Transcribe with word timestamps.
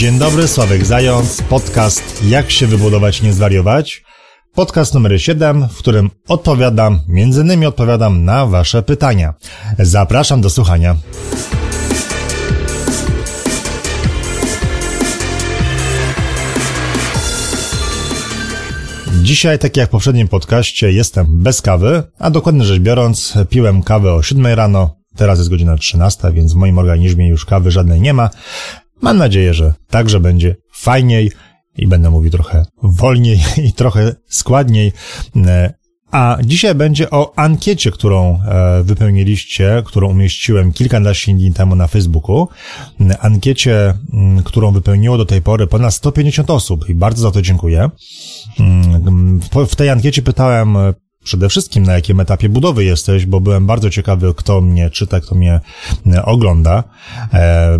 Dzień 0.00 0.18
dobry, 0.18 0.48
Sławek 0.48 0.86
Zając, 0.86 1.42
podcast 1.42 2.24
Jak 2.24 2.50
się 2.50 2.66
wybudować, 2.66 3.22
nie 3.22 3.32
zwariować. 3.32 4.04
Podcast 4.54 4.94
numer 4.94 5.22
7, 5.22 5.68
w 5.68 5.78
którym 5.78 6.10
odpowiadam, 6.28 7.00
między 7.08 7.40
innymi 7.40 7.66
odpowiadam 7.66 8.24
na 8.24 8.46
Wasze 8.46 8.82
pytania. 8.82 9.34
Zapraszam 9.78 10.40
do 10.40 10.50
słuchania. 10.50 10.96
Dzisiaj, 19.22 19.58
tak 19.58 19.76
jak 19.76 19.88
w 19.88 19.92
poprzednim 19.92 20.28
podcaście, 20.28 20.92
jestem 20.92 21.26
bez 21.42 21.62
kawy, 21.62 22.02
a 22.18 22.30
dokładnie 22.30 22.64
rzecz 22.64 22.80
biorąc, 22.80 23.34
piłem 23.50 23.82
kawę 23.82 24.14
o 24.14 24.22
7 24.22 24.46
rano, 24.46 24.96
teraz 25.16 25.38
jest 25.38 25.50
godzina 25.50 25.76
13, 25.76 26.32
więc 26.32 26.52
w 26.52 26.56
moim 26.56 26.78
organizmie 26.78 27.28
już 27.28 27.44
kawy 27.44 27.70
żadnej 27.70 28.00
nie 28.00 28.12
ma. 28.12 28.30
Mam 29.02 29.18
nadzieję, 29.18 29.54
że 29.54 29.74
także 29.88 30.20
będzie 30.20 30.56
fajniej 30.72 31.32
i 31.76 31.86
będę 31.86 32.10
mówił 32.10 32.30
trochę 32.30 32.66
wolniej 32.82 33.38
i 33.68 33.72
trochę 33.72 34.14
składniej. 34.28 34.92
E, 35.36 35.74
a 36.10 36.38
dzisiaj 36.44 36.74
będzie 36.74 37.10
o 37.10 37.32
ankiecie, 37.36 37.90
którą 37.90 38.40
e, 38.42 38.82
wypełniliście, 38.82 39.82
którą 39.86 40.08
umieściłem 40.08 40.72
kilkanaście 40.72 41.34
dni 41.34 41.52
temu 41.52 41.76
na 41.76 41.86
Facebooku. 41.86 42.48
Ankiecie, 43.20 43.94
którą 44.44 44.72
wypełniło 44.72 45.18
do 45.18 45.26
tej 45.26 45.42
pory 45.42 45.66
ponad 45.66 45.94
150 45.94 46.50
osób 46.50 46.88
i 46.88 46.94
bardzo 46.94 47.22
za 47.22 47.30
to 47.30 47.42
dziękuję. 47.42 47.90
W 49.68 49.76
tej 49.76 49.88
ankiecie 49.88 50.22
pytałem 50.22 50.76
przede 51.30 51.48
wszystkim 51.48 51.82
na 51.82 51.92
jakim 51.92 52.20
etapie 52.20 52.48
budowy 52.48 52.84
jesteś, 52.84 53.26
bo 53.26 53.40
byłem 53.40 53.66
bardzo 53.66 53.90
ciekawy, 53.90 54.34
kto 54.34 54.60
mnie 54.60 54.90
czyta, 54.90 55.20
kto 55.20 55.34
mnie 55.34 55.60
e, 56.06 56.24
ogląda. 56.24 56.84
E, 57.32 57.78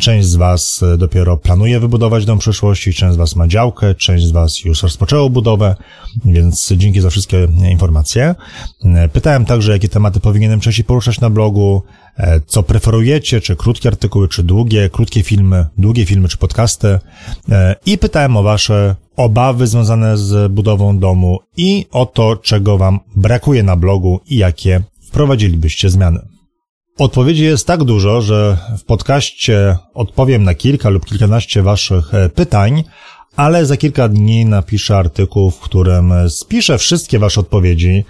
część 0.00 0.28
z 0.28 0.36
Was 0.36 0.80
dopiero 0.98 1.36
planuje 1.36 1.80
wybudować 1.80 2.24
dom 2.24 2.38
przyszłości, 2.38 2.94
część 2.94 3.14
z 3.14 3.16
Was 3.16 3.36
ma 3.36 3.48
działkę, 3.48 3.94
część 3.94 4.24
z 4.24 4.30
Was 4.30 4.64
już 4.64 4.82
rozpoczęło 4.82 5.30
budowę, 5.30 5.76
więc 6.24 6.72
dzięki 6.76 7.00
za 7.00 7.10
wszystkie 7.10 7.48
informacje. 7.70 8.34
E, 8.84 9.08
pytałem 9.08 9.44
także, 9.44 9.72
jakie 9.72 9.88
tematy 9.88 10.20
powinienem 10.20 10.60
częściej 10.60 10.84
poruszać 10.84 11.20
na 11.20 11.30
blogu, 11.30 11.82
co 12.46 12.62
preferujecie, 12.62 13.40
czy 13.40 13.56
krótkie 13.56 13.88
artykuły, 13.88 14.28
czy 14.28 14.42
długie, 14.42 14.90
krótkie 14.90 15.22
filmy, 15.22 15.66
długie 15.78 16.06
filmy, 16.06 16.28
czy 16.28 16.38
podcasty. 16.38 16.98
I 17.86 17.98
pytałem 17.98 18.36
o 18.36 18.42
Wasze 18.42 18.96
obawy 19.16 19.66
związane 19.66 20.16
z 20.16 20.52
budową 20.52 20.98
domu 20.98 21.38
i 21.56 21.86
o 21.90 22.06
to, 22.06 22.36
czego 22.36 22.78
Wam 22.78 23.00
brakuje 23.16 23.62
na 23.62 23.76
blogu 23.76 24.20
i 24.26 24.36
jakie 24.36 24.82
wprowadzilibyście 25.02 25.90
zmiany. 25.90 26.20
Odpowiedzi 26.98 27.44
jest 27.44 27.66
tak 27.66 27.84
dużo, 27.84 28.20
że 28.20 28.58
w 28.78 28.84
podcaście 28.84 29.76
odpowiem 29.94 30.44
na 30.44 30.54
kilka 30.54 30.88
lub 30.88 31.04
kilkanaście 31.06 31.62
Waszych 31.62 32.14
e, 32.14 32.28
pytań, 32.28 32.84
ale 33.36 33.66
za 33.66 33.76
kilka 33.76 34.08
dni 34.08 34.44
napiszę 34.44 34.96
artykuł, 34.96 35.50
w 35.50 35.60
którym 35.60 36.12
spiszę 36.28 36.78
wszystkie 36.78 37.18
Wasze 37.18 37.40
odpowiedzi, 37.40 38.04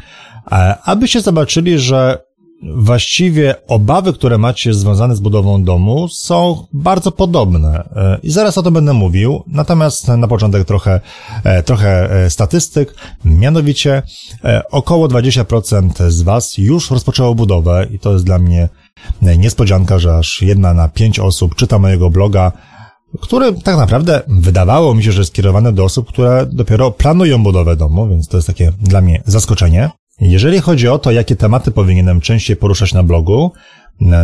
e, 0.52 0.76
abyście 0.84 1.20
zobaczyli, 1.20 1.78
że 1.78 2.18
właściwie 2.62 3.54
obawy, 3.66 4.12
które 4.12 4.38
macie 4.38 4.74
związane 4.74 5.16
z 5.16 5.20
budową 5.20 5.64
domu 5.64 6.08
są 6.08 6.66
bardzo 6.72 7.12
podobne. 7.12 7.88
E, 7.96 8.18
I 8.22 8.30
zaraz 8.30 8.58
o 8.58 8.62
tym 8.62 8.74
będę 8.74 8.92
mówił. 8.92 9.42
Natomiast 9.46 10.08
na 10.08 10.28
początek 10.28 10.64
trochę, 10.64 11.00
e, 11.44 11.62
trochę 11.62 12.10
e, 12.10 12.30
statystyk. 12.30 12.94
Mianowicie 13.24 14.02
około 14.70 15.08
20% 15.08 16.10
z 16.10 16.22
Was 16.22 16.58
już 16.58 16.90
rozpoczęło 16.90 17.34
budowę 17.34 17.86
i 17.90 17.98
to 17.98 18.12
jest 18.12 18.24
dla 18.24 18.38
mnie 18.38 18.68
niespodzianka, 19.22 19.98
że 19.98 20.16
aż 20.16 20.42
jedna 20.42 20.74
na 20.74 20.88
pięć 20.88 21.18
osób 21.18 21.54
czyta 21.54 21.78
mojego 21.78 22.10
bloga, 22.10 22.52
który 23.20 23.52
tak 23.52 23.76
naprawdę 23.76 24.22
wydawało 24.28 24.94
mi 24.94 25.04
się, 25.04 25.12
że 25.12 25.20
jest 25.20 25.30
skierowane 25.30 25.72
do 25.72 25.84
osób, 25.84 26.08
które 26.08 26.46
dopiero 26.52 26.90
planują 26.90 27.42
budowę 27.42 27.76
domu, 27.76 28.08
więc 28.08 28.28
to 28.28 28.36
jest 28.36 28.46
takie 28.46 28.72
dla 28.80 29.00
mnie 29.00 29.22
zaskoczenie. 29.26 29.90
Jeżeli 30.20 30.60
chodzi 30.60 30.88
o 30.88 30.98
to, 30.98 31.10
jakie 31.10 31.36
tematy 31.36 31.70
powinienem 31.70 32.20
częściej 32.20 32.56
poruszać 32.56 32.94
na 32.94 33.02
blogu, 33.02 33.52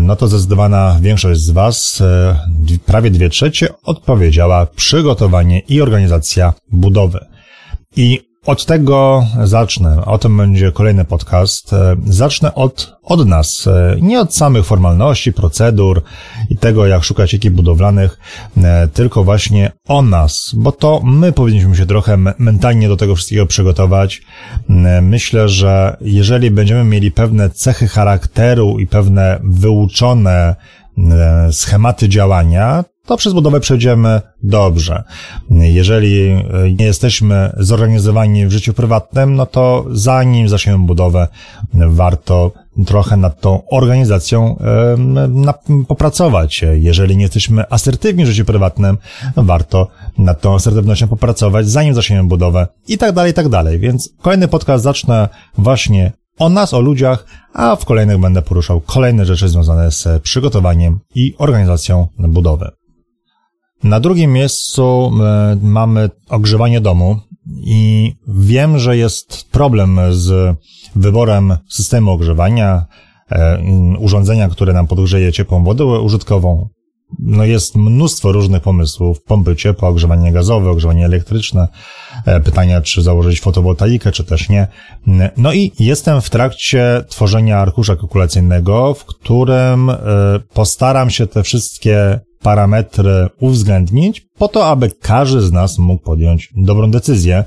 no 0.02 0.16
to 0.16 0.28
zdecydowana 0.28 0.98
większość 1.00 1.40
z 1.40 1.50
Was, 1.50 2.00
e, 2.00 2.38
prawie 2.86 3.10
dwie 3.10 3.28
trzecie, 3.28 3.68
odpowiedziała 3.82 4.66
przygotowanie 4.66 5.58
i 5.58 5.80
organizacja 5.80 6.54
budowy. 6.72 7.26
I 7.96 8.27
od 8.48 8.66
tego 8.66 9.26
zacznę. 9.44 10.04
O 10.04 10.18
tym 10.18 10.36
będzie 10.36 10.72
kolejny 10.72 11.04
podcast. 11.04 11.72
E, 11.72 11.96
zacznę 12.06 12.54
od, 12.54 12.96
od 13.02 13.26
nas. 13.26 13.66
E, 13.66 13.96
nie 14.00 14.20
od 14.20 14.34
samych 14.34 14.66
formalności, 14.66 15.32
procedur 15.32 16.02
i 16.50 16.56
tego, 16.56 16.86
jak 16.86 17.04
szukać 17.04 17.34
ekip 17.34 17.54
budowlanych, 17.54 18.18
e, 18.56 18.88
tylko 18.88 19.24
właśnie 19.24 19.72
o 19.88 20.02
nas, 20.02 20.50
bo 20.56 20.72
to 20.72 21.00
my 21.04 21.32
powinniśmy 21.32 21.76
się 21.76 21.86
trochę 21.86 22.16
mentalnie 22.38 22.88
do 22.88 22.96
tego 22.96 23.14
wszystkiego 23.14 23.46
przygotować. 23.46 24.22
Myślę, 25.02 25.48
że 25.48 25.96
jeżeli 26.00 26.50
będziemy 26.50 26.84
mieli 26.84 27.12
pewne 27.12 27.50
cechy 27.50 27.88
charakteru 27.88 28.78
i 28.78 28.86
pewne 28.86 29.40
wyuczone 29.44 30.56
schematy 31.50 32.08
działania, 32.08 32.84
to 33.08 33.16
przez 33.16 33.32
budowę 33.32 33.60
przejdziemy 33.60 34.20
dobrze. 34.42 35.02
Jeżeli 35.50 36.28
e, 36.28 36.44
nie 36.78 36.84
jesteśmy 36.84 37.52
zorganizowani 37.56 38.46
w 38.46 38.52
życiu 38.52 38.74
prywatnym, 38.74 39.34
no 39.34 39.46
to 39.46 39.84
zanim 39.90 40.48
zaczniemy 40.48 40.86
budowę, 40.86 41.28
warto 41.74 42.52
trochę 42.86 43.16
nad 43.16 43.40
tą 43.40 43.62
organizacją 43.70 44.56
popracować. 45.88 46.64
Jeżeli 46.72 47.16
nie 47.16 47.22
jesteśmy 47.22 47.70
asertywni 47.70 48.24
w 48.24 48.28
życiu 48.28 48.44
prywatnym, 48.44 48.98
warto 49.36 49.88
nad 50.18 50.40
tą 50.40 50.54
asertywnością 50.54 51.08
popracować, 51.08 51.68
zanim 51.68 51.94
zaczniemy 51.94 52.28
budowę 52.28 52.66
i 52.88 52.98
tak 52.98 53.12
dalej, 53.12 53.30
i 53.30 53.34
tak 53.34 53.48
dalej. 53.48 53.78
Więc 53.78 54.10
kolejny 54.22 54.48
podcast 54.48 54.84
zacznę 54.84 55.28
właśnie 55.58 56.12
o 56.38 56.48
nas, 56.48 56.74
o 56.74 56.80
ludziach, 56.80 57.26
a 57.52 57.76
w 57.76 57.84
kolejnych 57.84 58.18
będę 58.18 58.42
poruszał 58.42 58.80
kolejne 58.80 59.26
rzeczy 59.26 59.48
związane 59.48 59.90
z 59.90 60.22
przygotowaniem 60.22 60.98
i 61.14 61.34
organizacją 61.38 62.06
budowy. 62.18 62.70
Na 63.82 64.00
drugim 64.00 64.32
miejscu 64.32 65.10
e, 65.22 65.58
mamy 65.62 66.10
ogrzewanie 66.28 66.80
domu 66.80 67.20
i 67.56 68.12
wiem, 68.28 68.78
że 68.78 68.96
jest 68.96 69.50
problem 69.50 70.00
z 70.10 70.56
wyborem 70.96 71.56
systemu 71.68 72.10
ogrzewania, 72.10 72.86
e, 73.32 73.62
urządzenia, 73.98 74.48
które 74.48 74.72
nam 74.72 74.86
podgrzeje 74.86 75.32
ciepłą 75.32 75.64
wodę 75.64 75.84
użytkową. 75.84 76.68
No 77.18 77.44
jest 77.44 77.76
mnóstwo 77.76 78.32
różnych 78.32 78.62
pomysłów. 78.62 79.22
Pompy 79.22 79.56
ciepła, 79.56 79.88
ogrzewanie 79.88 80.32
gazowe, 80.32 80.70
ogrzewanie 80.70 81.04
elektryczne. 81.04 81.68
E, 82.26 82.40
pytania, 82.40 82.80
czy 82.80 83.02
założyć 83.02 83.40
fotowoltaikę, 83.40 84.12
czy 84.12 84.24
też 84.24 84.48
nie. 84.48 84.68
No 85.36 85.52
i 85.52 85.72
jestem 85.78 86.20
w 86.20 86.30
trakcie 86.30 87.04
tworzenia 87.08 87.58
arkusza 87.58 87.96
kalkulacyjnego, 87.96 88.94
w 88.94 89.04
którym 89.04 89.90
postaram 90.54 91.10
się 91.10 91.26
te 91.26 91.42
wszystkie 91.42 92.20
parametry 92.42 93.28
uwzględnić 93.40 94.28
po 94.38 94.48
to, 94.48 94.66
aby 94.66 94.90
każdy 95.00 95.40
z 95.40 95.52
nas 95.52 95.78
mógł 95.78 96.02
podjąć 96.02 96.52
dobrą 96.56 96.90
decyzję. 96.90 97.44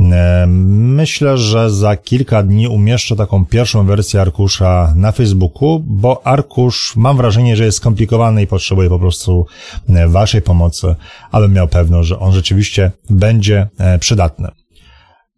E, 0.00 0.46
myślę, 0.48 1.38
że 1.38 1.70
za 1.70 1.96
kilka 1.96 2.42
dni 2.42 2.68
umieszczę 2.68 3.16
taką 3.16 3.44
pierwszą 3.44 3.86
wersję 3.86 4.20
arkusza 4.20 4.92
na 4.96 5.12
Facebooku, 5.12 5.84
bo 5.86 6.26
arkusz 6.26 6.92
mam 6.96 7.16
wrażenie, 7.16 7.56
że 7.56 7.64
jest 7.64 7.78
skomplikowany 7.78 8.42
i 8.42 8.46
potrzebuje 8.46 8.88
po 8.88 8.98
prostu 8.98 9.46
e, 9.88 10.08
Waszej 10.08 10.42
pomocy, 10.42 10.94
abym 11.30 11.52
miał 11.52 11.68
pewność, 11.68 12.08
że 12.08 12.18
on 12.18 12.32
rzeczywiście 12.32 12.92
będzie 13.10 13.68
e, 13.78 13.98
przydatny. 13.98 14.48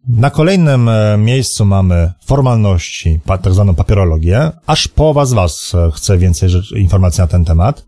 Na 0.07 0.29
kolejnym 0.29 0.89
miejscu 1.17 1.65
mamy 1.65 2.11
formalności, 2.25 3.19
tak 3.25 3.53
zwaną 3.53 3.75
papierologię. 3.75 4.51
Aż 4.65 4.87
połowa 4.87 5.25
z 5.25 5.33
Was 5.33 5.73
chce 5.93 6.17
więcej 6.17 6.49
informacji 6.75 7.21
na 7.21 7.27
ten 7.27 7.45
temat. 7.45 7.85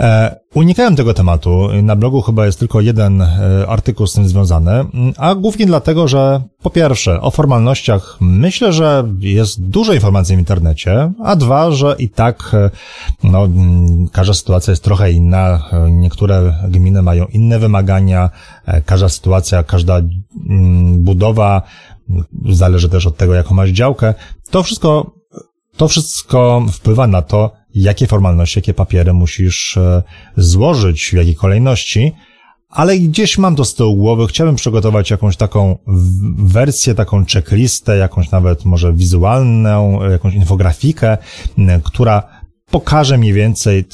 E, 0.00 0.40
unikałem 0.54 0.96
tego 0.96 1.14
tematu. 1.14 1.68
Na 1.82 1.96
blogu 1.96 2.22
chyba 2.22 2.46
jest 2.46 2.58
tylko 2.58 2.80
jeden 2.80 3.22
e, 3.22 3.28
artykuł 3.68 4.06
z 4.06 4.12
tym 4.12 4.28
związany, 4.28 4.84
a 5.16 5.34
głównie 5.34 5.66
dlatego, 5.66 6.08
że 6.08 6.42
po 6.62 6.70
pierwsze, 6.70 7.20
o 7.20 7.30
formalnościach 7.30 8.16
myślę, 8.20 8.72
że 8.72 9.04
jest 9.20 9.62
dużo 9.62 9.92
informacji 9.92 10.36
w 10.36 10.38
internecie, 10.38 11.12
a 11.24 11.36
dwa, 11.36 11.70
że 11.70 11.96
i 11.98 12.08
tak 12.08 12.50
e, 12.54 12.70
no, 13.24 13.48
każda 14.12 14.34
sytuacja 14.34 14.70
jest 14.70 14.84
trochę 14.84 15.12
inna. 15.12 15.68
Niektóre 15.90 16.54
gminy 16.68 17.02
mają 17.02 17.26
inne 17.26 17.58
wymagania, 17.58 18.30
każda 18.84 19.08
sytuacja, 19.08 19.62
każda 19.62 20.00
budowa 20.92 21.62
zależy 22.48 22.88
też 22.88 23.06
od 23.06 23.16
tego, 23.16 23.34
jaką 23.34 23.54
masz 23.54 23.70
działkę. 23.70 24.14
To 24.50 24.62
wszystko, 24.62 25.10
to 25.76 25.88
wszystko 25.88 26.62
wpływa 26.72 27.06
na 27.06 27.22
to, 27.22 27.59
jakie 27.74 28.06
formalności, 28.06 28.58
jakie 28.58 28.74
papiery 28.74 29.12
musisz 29.12 29.76
e, 29.76 30.02
złożyć, 30.36 31.10
w 31.10 31.12
jakiej 31.12 31.34
kolejności, 31.34 32.12
ale 32.68 32.98
gdzieś 32.98 33.38
mam 33.38 33.56
to 33.56 33.64
z 33.64 33.74
tyłu 33.74 33.96
głowy, 33.96 34.26
chciałbym 34.26 34.56
przygotować 34.56 35.10
jakąś 35.10 35.36
taką 35.36 35.78
wersję, 36.38 36.94
taką 36.94 37.24
checklistę, 37.32 37.96
jakąś 37.96 38.30
nawet 38.30 38.64
może 38.64 38.92
wizualną, 38.92 40.02
jakąś 40.10 40.34
infografikę, 40.34 41.18
która 41.84 42.40
pokażę 42.70 43.18
mniej 43.18 43.32
więcej 43.32 43.84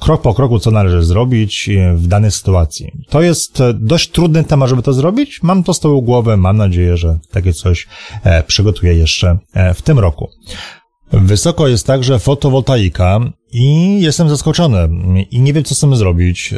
krok 0.00 0.22
po 0.22 0.34
kroku, 0.34 0.58
co 0.58 0.70
należy 0.70 1.04
zrobić 1.04 1.70
w 1.94 2.06
danej 2.06 2.30
sytuacji. 2.30 2.92
To 3.08 3.22
jest 3.22 3.62
dość 3.74 4.10
trudny 4.10 4.44
temat, 4.44 4.68
żeby 4.68 4.82
to 4.82 4.92
zrobić. 4.92 5.42
Mam 5.42 5.62
to 5.62 5.74
z 5.74 5.80
tyłu 5.80 6.02
głowy. 6.02 6.36
Mam 6.36 6.56
nadzieję, 6.56 6.96
że 6.96 7.18
takie 7.30 7.52
coś 7.52 7.86
przygotuję 8.46 8.94
jeszcze 8.94 9.38
w 9.74 9.82
tym 9.82 9.98
roku. 9.98 10.28
Wysoko 11.12 11.68
jest 11.68 11.86
także 11.86 12.18
fotowoltaika 12.18 13.20
i 13.52 13.96
jestem 14.00 14.28
zaskoczony 14.28 14.88
i 15.30 15.40
nie 15.40 15.52
wiem, 15.52 15.64
co 15.64 15.74
z 15.74 15.80
tym 15.80 15.96
zrobić. 15.96 16.54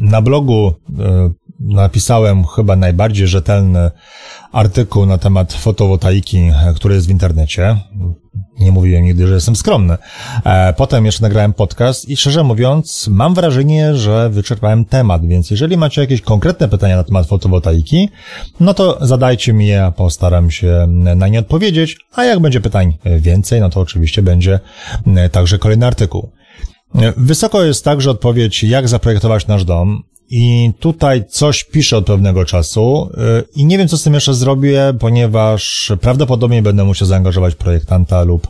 Na 0.00 0.22
blogu 0.22 0.74
e, 0.98 1.30
napisałem 1.62 2.44
chyba 2.44 2.76
najbardziej 2.76 3.26
rzetelny 3.26 3.90
artykuł 4.52 5.06
na 5.06 5.18
temat 5.18 5.52
fotowoltaiki, 5.52 6.38
e, 6.38 6.74
który 6.74 6.94
jest 6.94 7.06
w 7.06 7.10
internecie. 7.10 7.76
Nie 8.60 8.72
mówiłem 8.72 9.04
nigdy, 9.04 9.26
że 9.26 9.34
jestem 9.34 9.56
skromny. 9.56 9.96
E, 10.44 10.72
potem 10.72 11.06
jeszcze 11.06 11.22
nagrałem 11.22 11.52
podcast 11.52 12.08
i 12.08 12.16
szczerze 12.16 12.44
mówiąc, 12.44 13.08
mam 13.10 13.34
wrażenie, 13.34 13.96
że 13.96 14.30
wyczerpałem 14.30 14.84
temat, 14.84 15.26
więc 15.26 15.50
jeżeli 15.50 15.76
macie 15.76 16.00
jakieś 16.00 16.20
konkretne 16.20 16.68
pytania 16.68 16.96
na 16.96 17.04
temat 17.04 17.26
fotowoltaiki, 17.26 18.08
no 18.60 18.74
to 18.74 18.98
zadajcie 19.00 19.52
mi 19.52 19.66
je, 19.66 19.92
postaram 19.96 20.50
się 20.50 20.86
na 20.88 21.28
nie 21.28 21.38
odpowiedzieć, 21.38 21.96
a 22.14 22.24
jak 22.24 22.40
będzie 22.40 22.60
pytań 22.60 22.98
więcej, 23.04 23.60
no 23.60 23.70
to 23.70 23.80
oczywiście 23.80 24.22
będzie 24.22 24.60
także 25.32 25.58
kolejny 25.58 25.86
artykuł. 25.86 26.30
Wysoko 27.16 27.64
jest 27.64 27.84
także 27.84 28.10
odpowiedź, 28.10 28.64
jak 28.64 28.88
zaprojektować 28.88 29.46
nasz 29.46 29.64
dom. 29.64 30.02
I 30.34 30.72
tutaj 30.80 31.24
coś 31.28 31.64
piszę 31.64 31.96
od 31.96 32.06
pewnego 32.06 32.44
czasu 32.44 33.10
y, 33.14 33.44
i 33.56 33.64
nie 33.64 33.78
wiem, 33.78 33.88
co 33.88 33.98
z 33.98 34.02
tym 34.02 34.14
jeszcze 34.14 34.34
zrobię, 34.34 34.94
ponieważ 34.98 35.92
prawdopodobnie 36.00 36.62
będę 36.62 36.84
musiał 36.84 37.08
zaangażować 37.08 37.54
projektanta 37.54 38.22
lub, 38.22 38.48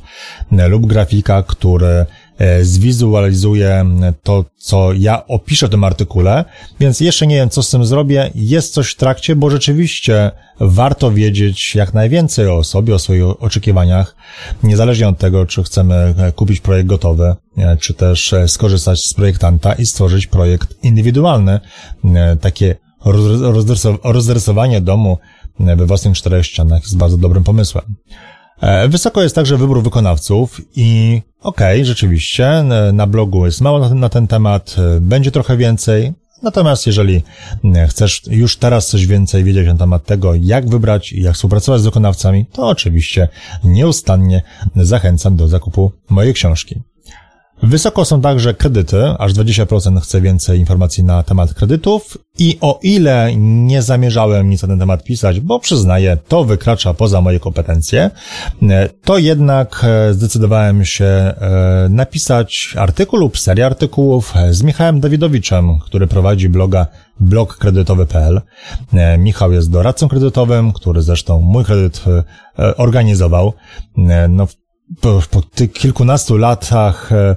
lub 0.68 0.86
grafika, 0.86 1.42
który 1.42 2.06
E, 2.42 2.64
zwizualizuje 2.64 3.84
to, 4.22 4.44
co 4.56 4.92
ja 4.92 5.26
opiszę 5.26 5.66
w 5.66 5.70
tym 5.70 5.84
artykule, 5.84 6.44
więc 6.80 7.00
jeszcze 7.00 7.26
nie 7.26 7.36
wiem, 7.36 7.50
co 7.50 7.62
z 7.62 7.70
tym 7.70 7.84
zrobię. 7.84 8.30
Jest 8.34 8.74
coś 8.74 8.90
w 8.90 8.96
trakcie, 8.96 9.36
bo 9.36 9.50
rzeczywiście 9.50 10.30
warto 10.60 11.12
wiedzieć 11.12 11.74
jak 11.74 11.94
najwięcej 11.94 12.48
o 12.48 12.64
sobie, 12.64 12.94
o 12.94 12.98
swoich 12.98 13.42
oczekiwaniach, 13.42 14.16
niezależnie 14.62 15.08
od 15.08 15.18
tego, 15.18 15.46
czy 15.46 15.62
chcemy 15.62 15.94
e, 15.94 16.32
kupić 16.32 16.60
projekt 16.60 16.88
gotowy, 16.88 17.34
e, 17.56 17.76
czy 17.76 17.94
też 17.94 18.34
skorzystać 18.46 19.00
z 19.00 19.14
projektanta 19.14 19.72
i 19.72 19.86
stworzyć 19.86 20.26
projekt 20.26 20.84
indywidualny, 20.84 21.60
takie 22.40 22.76
rozrysowanie 24.04 24.80
domu 24.80 25.18
we 25.60 25.86
własnych 25.86 26.16
czterech 26.16 26.46
ścianach 26.46 26.82
jest 26.82 26.96
bardzo 26.96 27.18
dobrym 27.18 27.44
pomysłem. 27.44 27.84
E, 28.62 28.88
wysoko 28.88 29.22
jest 29.22 29.34
także 29.34 29.56
wybór 29.56 29.82
wykonawców 29.82 30.60
i 30.76 31.22
okej, 31.40 31.76
okay, 31.80 31.84
rzeczywiście, 31.84 32.64
na 32.92 33.06
blogu 33.06 33.46
jest 33.46 33.60
mało 33.60 33.78
na 33.78 33.88
ten, 33.88 34.00
na 34.00 34.08
ten 34.08 34.26
temat, 34.26 34.76
e, 34.78 35.00
będzie 35.00 35.30
trochę 35.30 35.56
więcej, 35.56 36.12
Natomiast 36.42 36.86
jeżeli 36.86 37.22
chcesz 37.88 38.22
już 38.30 38.56
teraz 38.56 38.88
coś 38.88 39.06
więcej 39.06 39.44
wiedzieć 39.44 39.66
na 39.66 39.74
temat 39.74 40.04
tego, 40.04 40.34
jak 40.34 40.68
wybrać 40.68 41.12
i 41.12 41.22
jak 41.22 41.34
współpracować 41.34 41.80
z 41.80 41.84
wykonawcami, 41.84 42.46
to 42.52 42.68
oczywiście 42.68 43.28
nieustannie 43.64 44.42
zachęcam 44.76 45.36
do 45.36 45.48
zakupu 45.48 45.92
mojej 46.10 46.34
książki. 46.34 46.82
Wysoko 47.62 48.04
są 48.04 48.20
także 48.20 48.54
kredyty, 48.54 49.04
aż 49.18 49.32
20% 49.32 50.00
chce 50.00 50.20
więcej 50.20 50.58
informacji 50.58 51.04
na 51.04 51.22
temat 51.22 51.54
kredytów 51.54 52.18
i 52.38 52.58
o 52.60 52.78
ile 52.82 53.30
nie 53.36 53.82
zamierzałem 53.82 54.50
nic 54.50 54.62
na 54.62 54.68
ten 54.68 54.78
temat 54.78 55.04
pisać, 55.04 55.40
bo 55.40 55.60
przyznaję, 55.60 56.18
to 56.28 56.44
wykracza 56.44 56.94
poza 56.94 57.20
moje 57.20 57.40
kompetencje, 57.40 58.10
to 59.04 59.18
jednak 59.18 59.84
e, 59.84 60.14
zdecydowałem 60.14 60.84
się 60.84 61.04
e, 61.04 61.34
napisać 61.90 62.74
artykuł 62.78 63.18
lub 63.18 63.38
serię 63.38 63.66
artykułów 63.66 64.34
z 64.50 64.62
Michałem 64.62 65.00
Dawidowiczem, 65.00 65.78
który 65.78 66.06
prowadzi 66.06 66.48
bloga 66.48 66.86
blogkredytowy.pl. 67.20 68.40
E, 68.92 69.18
Michał 69.18 69.52
jest 69.52 69.70
doradcą 69.70 70.08
kredytowym, 70.08 70.72
który 70.72 71.02
zresztą 71.02 71.40
mój 71.40 71.64
kredyt 71.64 72.04
organizował. 72.76 73.52
No, 74.28 74.46
po, 75.00 75.22
po 75.30 75.42
tych 75.42 75.72
kilkunastu 75.72 76.36
latach 76.36 77.12
e, 77.12 77.36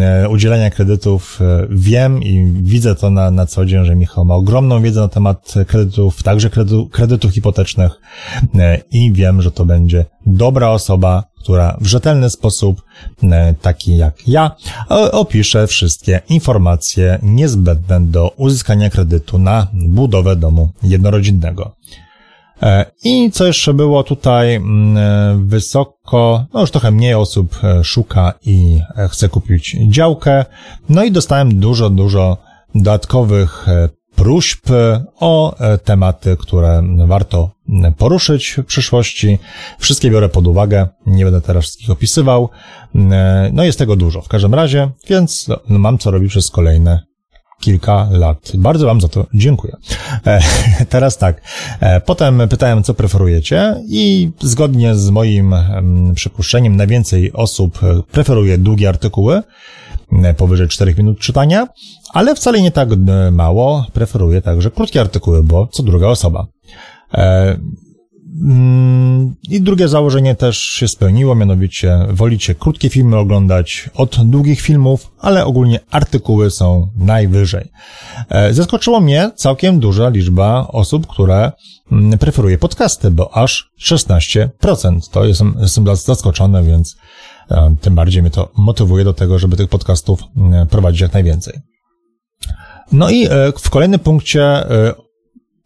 e, 0.00 0.28
udzielania 0.28 0.70
kredytów 0.70 1.40
e, 1.40 1.66
wiem 1.70 2.22
i 2.22 2.52
widzę 2.62 2.94
to 2.94 3.10
na, 3.10 3.30
na 3.30 3.46
co 3.46 3.64
dzień, 3.64 3.84
że 3.84 3.96
Michał 3.96 4.24
ma 4.24 4.34
ogromną 4.34 4.82
wiedzę 4.82 5.00
na 5.00 5.08
temat 5.08 5.54
kredytów, 5.66 6.22
także 6.22 6.50
kredytów 6.92 7.32
hipotecznych 7.32 7.92
i 8.90 9.12
wiem, 9.12 9.42
że 9.42 9.50
to 9.50 9.64
będzie 9.64 10.04
dobra 10.26 10.68
osoba, 10.68 11.24
która 11.42 11.76
w 11.80 11.86
rzetelny 11.86 12.30
sposób, 12.30 12.82
taki 13.62 13.96
jak 13.96 14.28
ja, 14.28 14.50
opisze 15.12 15.66
wszystkie 15.66 16.20
informacje 16.28 17.18
niezbędne 17.22 18.00
do 18.00 18.32
uzyskania 18.36 18.90
kredytu 18.90 19.38
na 19.38 19.66
budowę 19.72 20.36
domu 20.36 20.68
jednorodzinnego. 20.82 21.76
E, 22.62 22.90
I 23.04 23.30
co 23.30 23.46
jeszcze 23.46 23.74
było 23.74 24.02
tutaj 24.02 24.54
mm, 24.54 24.96
e, 24.96 25.46
wysoko, 25.46 26.46
no 26.54 26.60
już 26.60 26.70
trochę 26.70 26.90
mniej 26.90 27.14
osób 27.14 27.58
e, 27.64 27.84
szuka 27.84 28.34
i 28.46 28.80
chce 29.08 29.28
kupić 29.28 29.76
działkę. 29.88 30.44
No 30.88 31.04
i 31.04 31.12
dostałem 31.12 31.60
dużo, 31.60 31.90
dużo 31.90 32.36
dodatkowych 32.74 33.66
próśb 34.16 34.66
o 35.20 35.56
tematy, 35.84 36.36
które 36.36 36.82
warto 37.06 37.50
poruszyć 37.98 38.56
w 38.58 38.64
przyszłości. 38.64 39.38
Wszystkie 39.78 40.10
biorę 40.10 40.28
pod 40.28 40.46
uwagę, 40.46 40.88
nie 41.06 41.24
będę 41.24 41.40
teraz 41.40 41.64
wszystkich 41.64 41.90
opisywał. 41.90 42.48
No 43.52 43.64
jest 43.64 43.78
tego 43.78 43.96
dużo 43.96 44.22
w 44.22 44.28
każdym 44.28 44.54
razie, 44.54 44.90
więc 45.08 45.48
no, 45.48 45.78
mam 45.78 45.98
co 45.98 46.10
robić 46.10 46.30
przez 46.30 46.50
kolejne 46.50 47.02
kilka 47.62 48.08
lat. 48.10 48.52
Bardzo 48.54 48.86
Wam 48.86 49.00
za 49.00 49.08
to 49.08 49.26
dziękuję. 49.34 49.76
E, 50.26 50.40
teraz 50.94 51.18
tak. 51.18 51.42
E, 51.80 52.00
potem 52.00 52.42
pytałem, 52.50 52.82
co 52.82 52.94
preferujecie 52.94 53.76
i 53.88 54.30
zgodnie 54.40 54.94
z 54.94 55.10
moim 55.10 55.54
przypuszczeniem 56.14 56.76
najwięcej 56.76 57.32
osób 57.32 57.78
preferuje 58.12 58.58
długie 58.58 58.88
artykuły, 58.88 59.42
powyżej 60.36 60.68
4 60.68 60.94
minut 60.98 61.18
czytania, 61.18 61.66
ale 62.12 62.34
wcale 62.34 62.60
nie 62.60 62.70
tak 62.70 62.88
mało 63.32 63.86
preferuje 63.92 64.42
także 64.42 64.70
krótkie 64.70 65.00
artykuły, 65.00 65.42
bo 65.42 65.66
co 65.66 65.82
druga 65.82 66.06
osoba. 66.06 66.46
Mm, 68.40 69.34
I 69.48 69.62
drugie 69.62 69.88
założenie 69.88 70.34
też 70.34 70.58
się 70.58 70.88
spełniło, 70.88 71.34
mianowicie 71.34 71.98
wolicie 72.10 72.54
krótkie 72.54 72.90
filmy 72.90 73.16
oglądać 73.16 73.90
od 73.94 74.30
długich 74.30 74.60
filmów, 74.60 75.12
ale 75.18 75.44
ogólnie 75.44 75.80
artykuły 75.90 76.50
są 76.50 76.90
najwyżej. 76.96 77.68
E, 78.28 78.54
zaskoczyło 78.54 79.00
mnie 79.00 79.30
całkiem 79.36 79.80
duża 79.80 80.08
liczba 80.08 80.68
osób, 80.68 81.06
które 81.06 81.52
mm, 81.92 82.18
preferuje 82.18 82.58
podcasty, 82.58 83.10
bo 83.10 83.36
aż 83.36 83.70
16%. 83.80 84.48
To 85.10 85.24
jestem, 85.24 85.54
jestem 85.60 85.96
zaskoczony, 85.96 86.62
więc 86.62 86.96
e, 87.50 87.74
tym 87.80 87.94
bardziej 87.94 88.22
mnie 88.22 88.30
to 88.30 88.48
motywuje 88.56 89.04
do 89.04 89.12
tego, 89.12 89.38
żeby 89.38 89.56
tych 89.56 89.68
podcastów 89.68 90.20
mm, 90.36 90.66
prowadzić 90.66 91.00
jak 91.00 91.12
najwięcej. 91.12 91.54
No 92.92 93.10
i 93.10 93.26
e, 93.26 93.28
w 93.58 93.70
kolejnym 93.70 94.00
punkcie 94.00 94.64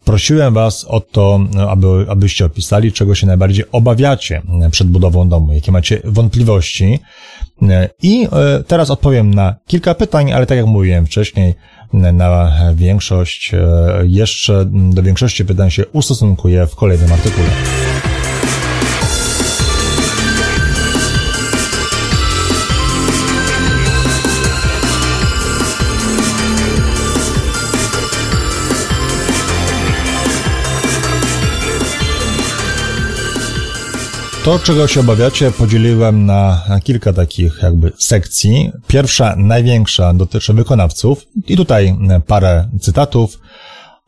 Prosiłem 0.07 0.53
Was 0.53 0.85
o 0.85 0.99
to, 0.99 1.39
aby, 1.69 2.05
abyście 2.09 2.45
opisali, 2.45 2.91
czego 2.91 3.15
się 3.15 3.27
najbardziej 3.27 3.65
obawiacie 3.71 4.41
przed 4.71 4.87
budową 4.87 5.29
domu, 5.29 5.53
jakie 5.53 5.71
macie 5.71 6.01
wątpliwości. 6.03 6.99
I 8.01 8.27
e, 8.31 8.63
teraz 8.63 8.89
odpowiem 8.89 9.33
na 9.33 9.55
kilka 9.65 9.95
pytań, 9.95 10.33
ale 10.33 10.45
tak 10.45 10.57
jak 10.57 10.67
mówiłem 10.67 11.05
wcześniej, 11.05 11.55
na 11.93 12.51
większość, 12.75 13.53
e, 13.53 13.57
jeszcze 14.03 14.65
do 14.65 15.03
większości 15.03 15.45
pytań 15.45 15.71
się 15.71 15.87
ustosunkuję 15.87 16.67
w 16.67 16.75
kolejnym 16.75 17.13
artykule. 17.13 17.49
To, 34.47 34.59
czego 34.59 34.87
się 34.87 34.99
obawiacie, 34.99 35.51
podzieliłem 35.51 36.25
na 36.25 36.61
kilka 36.83 37.13
takich 37.13 37.59
jakby 37.63 37.91
sekcji. 37.99 38.71
Pierwsza, 38.87 39.35
największa 39.37 40.13
dotyczy 40.13 40.53
wykonawców 40.53 41.25
i 41.47 41.57
tutaj 41.57 41.97
parę 42.27 42.69
cytatów. 42.81 43.39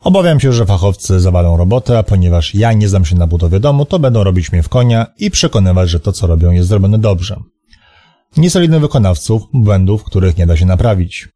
Obawiam 0.00 0.40
się, 0.40 0.52
że 0.52 0.66
fachowcy 0.66 1.20
zawalą 1.20 1.56
robotę, 1.56 2.04
ponieważ 2.04 2.54
ja 2.54 2.72
nie 2.72 2.88
znam 2.88 3.04
się 3.04 3.16
na 3.16 3.26
budowie 3.26 3.60
domu, 3.60 3.84
to 3.84 3.98
będą 3.98 4.24
robić 4.24 4.52
mnie 4.52 4.62
w 4.62 4.68
konia 4.68 5.06
i 5.18 5.30
przekonywać, 5.30 5.90
że 5.90 6.00
to, 6.00 6.12
co 6.12 6.26
robią, 6.26 6.50
jest 6.50 6.68
zrobione 6.68 6.98
dobrze. 6.98 7.40
Niesolidnych 8.36 8.80
wykonawców, 8.80 9.42
błędów, 9.52 10.04
których 10.04 10.36
nie 10.36 10.46
da 10.46 10.56
się 10.56 10.66
naprawić. 10.66 11.28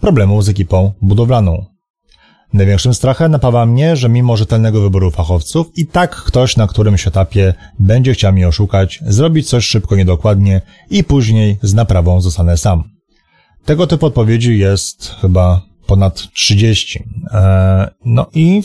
Problemów 0.00 0.44
z 0.44 0.48
ekipą 0.48 0.92
budowlaną. 1.02 1.75
Największym 2.52 2.94
strachem 2.94 3.32
napawa 3.32 3.66
mnie, 3.66 3.96
że 3.96 4.08
mimo 4.08 4.36
rzetelnego 4.36 4.80
wyboru 4.80 5.10
fachowców, 5.10 5.66
i 5.76 5.86
tak 5.86 6.16
ktoś 6.16 6.56
na 6.56 6.66
którymś 6.66 7.06
etapie 7.06 7.54
będzie 7.78 8.12
chciał 8.12 8.32
mnie 8.32 8.48
oszukać, 8.48 9.00
zrobić 9.06 9.48
coś 9.48 9.64
szybko, 9.66 9.96
niedokładnie 9.96 10.60
i 10.90 11.04
później 11.04 11.58
z 11.62 11.74
naprawą 11.74 12.20
zostanę 12.20 12.56
sam. 12.56 12.84
Tego 13.64 13.86
typu 13.86 14.06
odpowiedzi 14.06 14.58
jest 14.58 15.14
chyba 15.20 15.62
ponad 15.86 16.32
30. 16.32 17.04
Eee, 17.32 17.88
no 18.04 18.26
i 18.34 18.62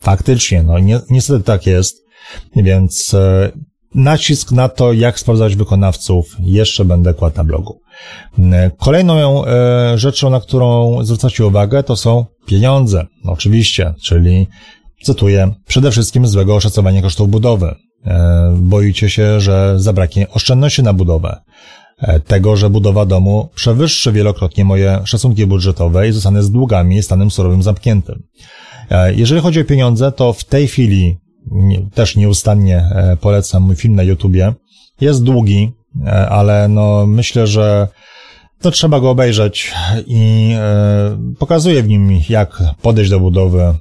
faktycznie, 0.00 0.62
no 0.62 0.78
ni 0.78 0.94
niestety 1.10 1.44
tak 1.44 1.66
jest, 1.66 1.96
więc 2.56 3.14
e, 3.14 3.52
nacisk 3.94 4.52
na 4.52 4.68
to, 4.68 4.92
jak 4.92 5.20
sprawdzać 5.20 5.56
wykonawców, 5.56 6.36
jeszcze 6.40 6.84
będę 6.84 7.14
kładł 7.14 7.36
na 7.36 7.44
blogu. 7.44 7.80
E, 8.38 8.70
kolejną 8.78 9.46
e, 9.46 9.98
rzeczą, 9.98 10.30
na 10.30 10.40
którą 10.40 10.98
zwracacie 11.04 11.46
uwagę, 11.46 11.82
to 11.82 11.96
są 11.96 12.24
pieniądze. 12.46 13.06
No, 13.24 13.32
oczywiście, 13.32 13.94
czyli, 14.02 14.46
cytuję, 15.02 15.54
przede 15.66 15.90
wszystkim 15.90 16.26
złego 16.26 16.54
oszacowania 16.54 17.02
kosztów 17.02 17.30
budowy. 17.30 17.74
E, 18.06 18.54
boicie 18.58 19.10
się, 19.10 19.40
że 19.40 19.74
zabraknie 19.76 20.28
oszczędności 20.30 20.82
na 20.82 20.92
budowę. 20.92 21.40
Tego, 22.26 22.56
że 22.56 22.70
budowa 22.70 23.06
domu 23.06 23.48
przewyższy 23.54 24.12
wielokrotnie 24.12 24.64
moje 24.64 25.00
szacunki 25.04 25.46
budżetowe 25.46 26.08
i 26.08 26.12
zostanę 26.12 26.42
z 26.42 26.50
długami 26.50 27.02
stanem 27.02 27.30
surowym 27.30 27.62
zamkniętym. 27.62 28.22
Jeżeli 29.16 29.40
chodzi 29.40 29.60
o 29.60 29.64
pieniądze, 29.64 30.12
to 30.12 30.32
w 30.32 30.44
tej 30.44 30.68
chwili 30.68 31.16
nie, 31.52 31.90
też 31.90 32.16
nieustannie 32.16 32.90
polecam 33.20 33.62
mój 33.62 33.76
film 33.76 33.94
na 33.94 34.02
YouTubie. 34.02 34.54
Jest 35.00 35.22
długi, 35.22 35.72
E, 36.06 36.28
ale 36.28 36.68
no 36.68 37.06
myślę, 37.06 37.46
że 37.46 37.88
to 38.60 38.70
trzeba 38.70 39.00
go 39.00 39.10
obejrzeć 39.10 39.72
i 40.06 40.52
e, 40.58 41.34
pokazuje 41.38 41.82
w 41.82 41.88
nim, 41.88 42.20
jak 42.28 42.62
podejść 42.82 43.10
do 43.10 43.20
budowy. 43.20 43.60
E, 43.60 43.76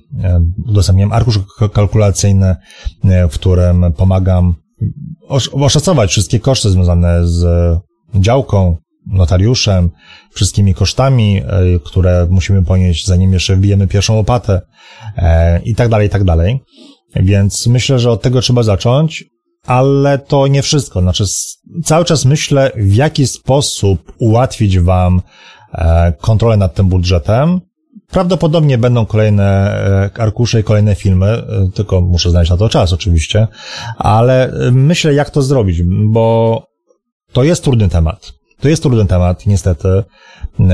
udostępniam 0.68 1.12
arkusz 1.12 1.40
kalkulacyjny, 1.74 2.56
e, 3.04 3.28
w 3.28 3.32
którym 3.32 3.94
pomagam 3.98 4.56
oszacować 5.52 6.10
wszystkie 6.10 6.40
koszty 6.40 6.70
związane 6.70 7.28
z 7.28 7.46
działką, 8.16 8.78
notariuszem, 9.08 9.90
wszystkimi 10.34 10.74
kosztami, 10.74 11.38
e, 11.38 11.44
które 11.84 12.28
musimy 12.30 12.64
ponieść, 12.64 13.08
zanim 13.08 13.34
jeszcze 13.34 13.56
wbijemy 13.56 13.88
pierwszą 13.88 14.16
łopatę 14.16 14.62
e, 15.18 15.60
i 15.60 15.76
tak 15.76 15.90
dalej, 15.90 16.08
i 16.08 16.10
tak 16.10 16.24
dalej. 16.24 16.60
Więc 17.16 17.68
myślę, 17.68 18.00
że 18.00 18.12
od 18.12 18.22
tego 18.22 18.42
trzeba 18.42 18.64
zacząć 18.64 19.32
ale 19.66 20.20
to 20.20 20.48
nie 20.48 20.62
wszystko. 20.62 21.02
Znaczy, 21.02 21.24
cały 21.84 22.06
czas 22.06 22.26
myślę, 22.26 22.72
w 22.76 22.96
jaki 22.96 23.28
sposób 23.28 24.14
ułatwić 24.20 24.80
Wam 24.80 25.22
e, 25.74 26.14
kontrolę 26.22 26.58
nad 26.58 26.74
tym 26.74 26.88
budżetem. 26.88 27.62
Prawdopodobnie 28.12 28.78
będą 28.78 29.06
kolejne 29.06 29.44
e, 29.46 30.22
arkusze 30.22 30.60
i 30.60 30.64
kolejne 30.64 30.96
filmy, 30.96 31.28
e, 31.28 31.70
tylko 31.74 32.02
muszę 32.02 32.30
znaleźć 32.30 32.52
na 32.52 32.58
to 32.58 32.70
czas 32.70 32.94
oczywiście, 32.94 33.48
ale 33.98 34.54
myślę, 34.72 35.14
jak 35.14 35.30
to 35.30 35.42
zrobić, 35.42 35.82
bo 35.86 36.66
to 37.34 37.44
jest 37.44 37.64
trudny 37.64 37.90
temat. 37.90 38.41
To 38.62 38.70
jest 38.70 38.84
trudny 38.84 39.06
temat, 39.06 39.46
niestety. 39.46 40.04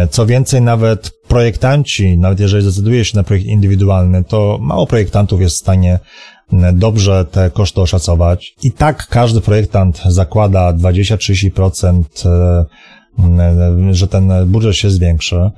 Co 0.10 0.26
więcej, 0.26 0.62
nawet 0.62 1.12
projektanci, 1.28 2.18
nawet 2.18 2.40
jeżeli 2.40 2.64
zdecyduje 2.64 3.06
się 3.06 3.18
na 3.18 3.24
projekt 3.24 3.46
indywidualny, 3.46 4.24
to 4.24 4.58
mało 4.62 4.88
projektantów 4.88 5.42
jest 5.42 5.56
w 5.56 5.60
stanie 5.60 6.00
dobrze 6.74 7.26
te 7.26 7.52
koszty 7.52 7.82
oszacować. 7.82 8.56
I 8.64 8.72
tak 8.72 9.08
każdy 9.08 9.42
projektant 9.42 10.02
zakłada 10.06 10.74
20-30%, 10.74 12.04
e, 12.26 12.66
że 13.92 14.08
ten 14.08 14.32
budżet 14.46 14.76
się 14.76 14.90
zwiększy. 14.90 15.52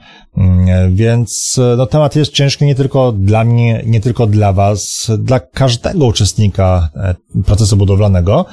Więc 0.89 1.59
no, 1.77 1.85
temat 1.85 2.15
jest 2.15 2.31
ciężki 2.31 2.65
nie 2.65 2.75
tylko 2.75 3.11
dla 3.11 3.43
mnie, 3.43 3.83
nie 3.85 4.01
tylko 4.01 4.27
dla 4.27 4.53
Was, 4.53 5.11
dla 5.17 5.39
każdego 5.39 6.05
uczestnika 6.05 6.89
e, 6.95 7.15
procesu 7.45 7.77
budowlanego. 7.77 8.45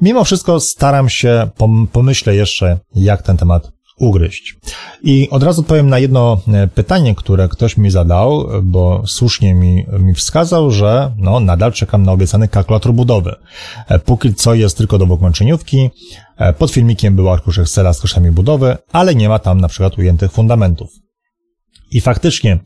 Mimo 0.00 0.24
wszystko 0.24 0.60
staram 0.60 1.08
się, 1.08 1.48
pomyślę 1.92 2.34
jeszcze, 2.34 2.78
jak 2.94 3.22
ten 3.22 3.36
temat 3.36 3.72
ugryźć. 4.00 4.56
I 5.02 5.28
od 5.30 5.42
razu 5.42 5.60
odpowiem 5.60 5.88
na 5.88 5.98
jedno 5.98 6.40
e, 6.48 6.66
pytanie, 6.66 7.14
które 7.14 7.48
ktoś 7.48 7.76
mi 7.76 7.90
zadał, 7.90 8.48
bo 8.62 9.02
słusznie 9.06 9.54
mi, 9.54 9.86
mi 9.98 10.14
wskazał, 10.14 10.70
że 10.70 11.12
no, 11.16 11.40
nadal 11.40 11.72
czekam 11.72 12.02
na 12.02 12.12
obiecany 12.12 12.48
kalkulator 12.48 12.92
budowy. 12.92 13.34
E, 13.88 13.98
póki 13.98 14.34
co 14.34 14.54
jest 14.54 14.76
tylko 14.76 14.98
do 14.98 15.16
kończeniówki, 15.16 15.90
e, 16.36 16.52
pod 16.52 16.70
filmikiem 16.70 17.16
był 17.16 17.30
arkusz 17.30 17.58
Excela 17.58 17.92
z 17.92 18.00
kosztami 18.00 18.30
budowy, 18.30 18.76
ale 18.92 19.14
nie 19.14 19.28
ma 19.28 19.38
tam 19.38 19.60
na 19.60 19.68
przykład 19.68 19.98
ujętych 19.98 20.32
fundamentów. 20.32 20.90
I 21.90 22.00
faktycznie 22.00 22.58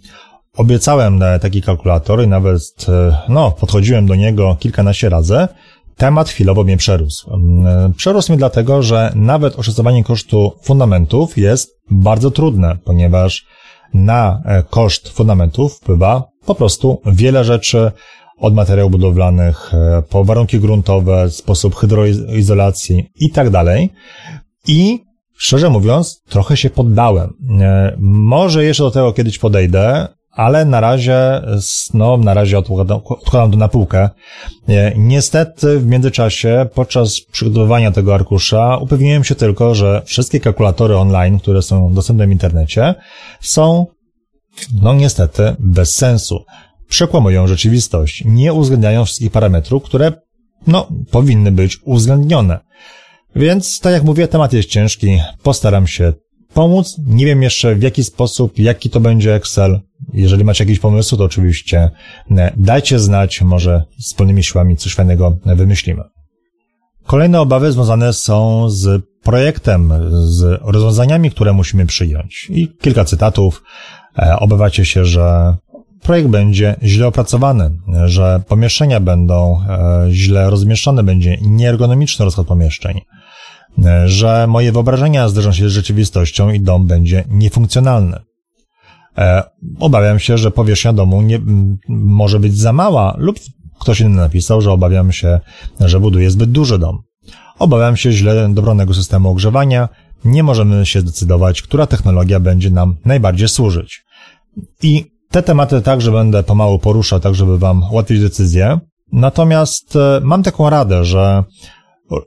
obiecałem 0.57 1.21
taki 1.41 1.63
kalkulator 1.63 2.25
i 2.25 2.29
nawet, 2.29 2.87
no, 3.29 3.51
podchodziłem 3.51 4.07
do 4.07 4.15
niego 4.15 4.57
kilkanaście 4.61 5.09
razy, 5.09 5.49
Temat 5.97 6.29
chwilowo 6.29 6.65
mnie 6.65 6.77
przerósł. 6.77 7.31
Mm, 7.35 7.93
przerósł 7.93 8.33
mnie 8.33 8.39
dlatego, 8.39 8.83
że 8.83 9.13
nawet 9.15 9.59
oszacowanie 9.59 10.05
kosztu 10.05 10.53
fundamentów 10.63 11.39
jest 11.39 11.71
bardzo 11.91 12.31
trudne, 12.31 12.77
ponieważ 12.85 13.47
na 13.95 14.43
e, 14.45 14.63
koszt 14.63 15.09
fundamentów 15.09 15.75
wpływa 15.75 16.23
po 16.47 16.55
prostu 16.55 17.01
wiele 17.07 17.45
rzeczy, 17.45 17.93
od 18.39 18.55
materiałów 18.55 18.93
budowlanych, 18.93 19.75
e, 19.75 20.03
po 20.09 20.25
warunki 20.25 20.61
gruntowe, 20.61 21.31
sposób 21.31 21.75
hydroizolacji 21.75 23.11
i 23.21 23.31
tak 23.31 23.51
dalej. 23.51 23.91
I 24.69 25.01
szczerze 25.37 25.71
mówiąc, 25.71 26.23
trochę 26.29 26.57
się 26.57 26.71
poddałem. 26.71 27.33
E, 27.61 27.97
może 28.01 28.65
jeszcze 28.65 28.83
do 28.83 28.91
tego 28.91 29.13
kiedyś 29.13 29.39
podejdę, 29.39 30.09
ale 30.35 30.65
na 30.65 30.81
razie, 30.81 31.43
no, 31.95 32.17
na 32.17 32.35
razie 32.35 32.59
odkładam, 32.59 33.01
odkładam 33.05 33.51
to 33.51 33.57
na 33.57 33.69
półkę. 33.69 34.11
Niestety 34.97 35.79
w 35.79 35.87
międzyczasie, 35.87 36.67
podczas 36.75 37.21
przygotowywania 37.21 37.91
tego 37.91 38.15
arkusza, 38.15 38.77
upewniłem 38.77 39.25
się 39.25 39.35
tylko, 39.35 39.75
że 39.75 40.03
wszystkie 40.05 40.41
kalkulatory 40.41 40.97
online, 40.97 41.39
które 41.39 41.63
są 41.63 41.95
dostępne 41.95 42.27
w 42.27 42.31
internecie, 42.31 42.95
są, 43.41 43.87
no 44.83 44.95
niestety, 44.95 45.57
bez 45.59 45.95
sensu. 45.95 46.45
Przekłamują 46.89 47.47
rzeczywistość. 47.47 48.23
Nie 48.27 48.53
uwzględniają 48.53 49.05
wszystkich 49.05 49.33
parametrów, 49.33 49.83
które, 49.83 50.13
no, 50.67 50.89
powinny 51.11 51.53
być 51.53 51.79
uwzględnione. 51.85 52.59
Więc, 53.37 53.81
tak 53.81 53.93
jak 53.93 54.05
mówię, 54.05 54.29
temat 54.29 54.53
jest 54.53 54.69
ciężki. 54.69 55.21
Postaram 55.43 55.87
się 55.87 56.13
pomóc. 56.55 56.97
Nie 57.07 57.27
wiem 57.27 57.43
jeszcze 57.43 57.75
w 57.75 57.83
jaki 57.83 58.05
sposób, 58.05 58.59
jaki 58.59 58.91
to 58.91 59.01
będzie 59.01 59.35
Excel. 59.35 59.81
Jeżeli 60.13 60.45
macie 60.45 60.65
jakieś 60.65 60.79
pomysły, 60.79 61.19
to 61.19 61.25
oczywiście 61.25 61.91
e, 62.31 62.53
dajcie 62.57 62.99
znać, 62.99 63.43
może 63.43 63.85
wspólnymi 64.01 64.45
siłami 64.45 64.77
coś 64.77 64.95
fajnego 64.95 65.37
wymyślimy. 65.47 66.03
Kolejne 67.07 67.41
obawy 67.41 67.73
związane 67.73 68.13
są 68.13 68.69
z 68.71 69.03
projektem, 69.23 69.93
z 70.11 70.61
rozwiązaniami, 70.63 71.31
które 71.31 71.53
musimy 71.53 71.87
przyjąć. 71.87 72.47
I 72.51 72.69
kilka 72.81 73.05
cytatów. 73.05 73.63
E, 74.19 74.37
obawiacie 74.39 74.85
się, 74.85 75.05
że 75.05 75.57
projekt 76.03 76.29
będzie 76.29 76.77
źle 76.83 77.07
opracowany, 77.07 77.71
że 78.05 78.43
pomieszczenia 78.49 79.01
będą 79.01 79.61
e, 79.69 80.07
źle 80.11 80.51
rozmieszczone, 80.51 81.03
będzie 81.03 81.39
nieergonomiczny 81.43 82.25
rozkład 82.25 82.47
pomieszczeń, 82.47 83.01
że 84.07 84.47
moje 84.47 84.73
wyobrażenia 84.73 85.29
zderzą 85.29 85.53
się 85.53 85.69
z 85.69 85.73
rzeczywistością 85.73 86.51
i 86.51 86.61
dom 86.61 86.87
będzie 86.87 87.25
niefunkcjonalny. 87.31 88.21
E, 89.19 89.43
obawiam 89.81 90.19
się, 90.19 90.39
że 90.39 90.51
powierzchnia 90.51 90.93
domu 90.93 91.23
nie, 91.23 91.41
może 91.89 92.41
być 92.41 92.59
za 92.59 92.73
mała 92.73 93.15
lub 93.19 93.37
ktoś 93.81 94.01
inny 94.01 94.17
napisał, 94.17 94.61
że 94.61 94.73
obawiam 94.73 95.13
się, 95.13 95.41
że 95.81 96.01
buduje 96.01 96.31
zbyt 96.31 96.51
duży 96.51 96.79
dom. 96.79 96.99
Obawiam 97.59 97.97
się 97.97 98.13
źle 98.13 98.49
dobranego 98.55 98.95
systemu 98.95 99.31
ogrzewania. 99.31 99.89
Nie 100.25 100.43
możemy 100.43 100.87
się 100.87 101.01
zdecydować, 101.01 101.63
która 101.63 101.87
technologia 101.87 102.41
będzie 102.41 102.71
nam 102.71 102.97
najbardziej 103.05 103.49
służyć. 103.49 104.05
I 104.83 105.05
te 105.31 105.43
tematy 105.43 105.83
także 105.83 106.13
będę 106.13 106.43
pomału 106.43 106.79
poruszał, 106.79 107.21
tak 107.21 107.35
żeby 107.35 107.59
Wam 107.59 107.83
ułatwić 107.91 108.21
decyzję. 108.21 108.79
Natomiast 109.13 109.97
e, 109.97 110.21
mam 110.23 110.43
taką 110.43 110.71
radę, 110.71 111.05
że 111.05 111.45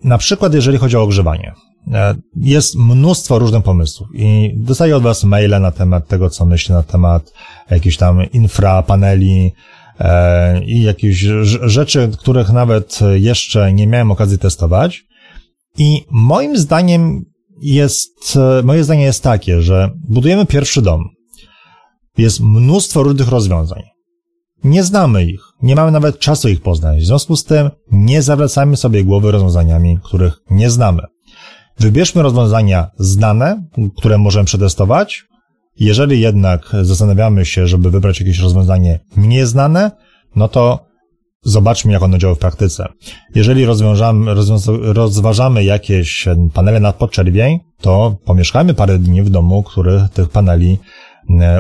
na 0.04 0.18
przykład 0.18 0.54
jeżeli 0.54 0.78
chodzi 0.78 0.98
o 0.98 1.02
ogrzewanie, 1.02 1.54
e, 1.94 2.16
jest 2.36 2.76
mnóstwo 2.76 3.40
różnych 3.40 3.64
pomysłów 3.64 4.10
i 4.14 4.54
dostaję 4.56 4.98
od 4.98 5.04
Was 5.04 5.24
maile 5.24 5.62
na 5.62 5.72
temat 5.72 6.08
tego, 6.08 6.30
co 6.30 6.46
myślę 6.46 6.76
na 6.76 6.84
temat 6.84 7.34
jakichś 7.70 7.98
tam 7.98 8.32
infra, 8.32 8.84
paneli 8.84 9.52
e, 10.00 10.64
i 10.64 10.82
jakichś 10.82 11.20
rzeczy, 11.62 12.12
których 12.20 12.50
nawet 12.50 13.00
jeszcze 13.16 13.74
nie 13.74 13.88
miałem 13.88 14.12
okazji 14.12 14.38
testować. 14.38 15.04
I 15.78 16.06
moim 16.12 16.58
zdaniem 16.58 17.26
jest, 17.62 18.38
e, 18.60 18.64
moje 18.64 18.84
zdanie 18.84 19.04
jest 19.04 19.24
takie, 19.24 19.62
że 19.62 19.92
budujemy 20.10 20.46
pierwszy 20.46 20.82
dom. 20.82 21.10
Jest 22.18 22.40
mnóstwo 22.40 23.04
różnych 23.04 23.28
rozwiązań. 23.28 23.84
Nie 24.64 24.84
znamy 24.84 25.26
ich, 25.26 25.42
nie 25.62 25.76
mamy 25.76 25.92
nawet 25.92 26.20
czasu 26.20 26.50
ich 26.50 26.62
poznać. 26.62 27.04
W 27.04 27.06
związku 27.06 27.36
z 27.36 27.44
tym 27.44 27.70
nie 27.92 28.22
zawracamy 28.22 28.78
sobie 28.78 29.04
głowy 29.04 29.32
rozwiązaniami, 29.32 30.00
których 30.04 30.40
nie 30.50 30.70
znamy. 30.70 31.02
Wybierzmy 31.80 32.22
rozwiązania 32.22 32.90
znane, 33.00 33.64
które 33.98 34.18
możemy 34.18 34.46
przetestować 34.46 35.28
Jeżeli 35.80 36.22
jednak 36.22 36.72
zastanawiamy 36.82 37.46
się, 37.46 37.68
żeby 37.68 37.92
wybrać 37.92 38.20
jakieś 38.20 38.40
rozwiązanie 38.40 39.00
mniej 39.16 39.46
znane, 39.46 39.92
no 40.36 40.48
to 40.48 40.86
zobaczmy, 41.44 41.92
jak 41.92 42.04
ono 42.04 42.18
działa 42.18 42.36
w 42.36 42.38
praktyce. 42.38 42.88
Jeżeli 43.36 43.66
rozważamy 44.94 45.64
jakieś 45.64 46.26
panele 46.54 46.80
nad 46.80 46.96
podczerwień, 46.96 47.60
to 47.82 48.18
pomieszkajmy 48.26 48.74
parę 48.74 49.00
dni 49.00 49.22
w 49.22 49.30
domu, 49.30 49.64
który 49.64 50.08
tych 50.14 50.30
paneli 50.30 50.78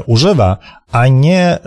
używa, 0.05 0.57
a 0.91 1.07
nie 1.07 1.41
e, 1.41 1.59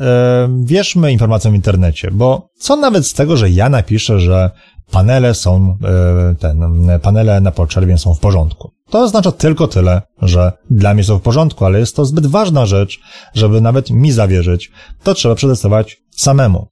wierzmy 0.64 1.12
informacjom 1.12 1.52
w 1.52 1.56
internecie, 1.56 2.10
bo 2.12 2.48
co 2.58 2.76
nawet 2.76 3.06
z 3.06 3.14
tego, 3.14 3.36
że 3.36 3.50
ja 3.50 3.68
napiszę, 3.68 4.20
że 4.20 4.50
panele 4.90 5.34
są, 5.34 5.76
e, 5.84 6.34
ten, 6.34 6.60
panele 7.02 7.40
na 7.40 7.50
podczerwień 7.50 7.98
są 7.98 8.14
w 8.14 8.20
porządku. 8.20 8.70
To 8.90 9.00
oznacza 9.00 9.32
tylko 9.32 9.68
tyle, 9.68 10.02
że 10.22 10.52
dla 10.70 10.94
mnie 10.94 11.04
są 11.04 11.18
w 11.18 11.22
porządku, 11.22 11.64
ale 11.64 11.78
jest 11.78 11.96
to 11.96 12.04
zbyt 12.04 12.26
ważna 12.26 12.66
rzecz, 12.66 13.00
żeby 13.34 13.60
nawet 13.60 13.90
mi 13.90 14.12
zawierzyć. 14.12 14.70
To 15.02 15.14
trzeba 15.14 15.34
przetestować 15.34 15.96
samemu. 16.16 16.66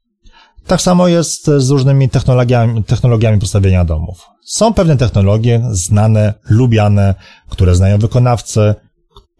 Tak 0.66 0.82
samo 0.82 1.08
jest 1.08 1.50
z 1.56 1.70
różnymi 1.70 2.08
technologiami, 2.08 2.84
technologiami 2.84 3.38
postawienia 3.38 3.84
domów. 3.84 4.26
Są 4.44 4.74
pewne 4.74 4.96
technologie 4.96 5.62
znane, 5.70 6.34
lubiane, 6.50 7.14
które 7.48 7.74
znają 7.74 7.98
wykonawcy. 7.98 8.74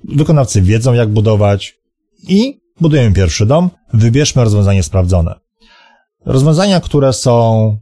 Wykonawcy 0.05 0.63
wiedzą, 0.63 0.93
jak 0.93 1.09
budować 1.09 1.78
i 2.23 2.61
budujemy 2.81 3.15
pierwszy 3.15 3.47
dom. 3.47 3.71
Wybierzmy 3.93 4.45
rozwiązanie 4.45 4.83
sprawdzone. 4.83 5.35
Rozwiązania, 6.27 6.81
które 6.81 7.13
są 7.13 7.77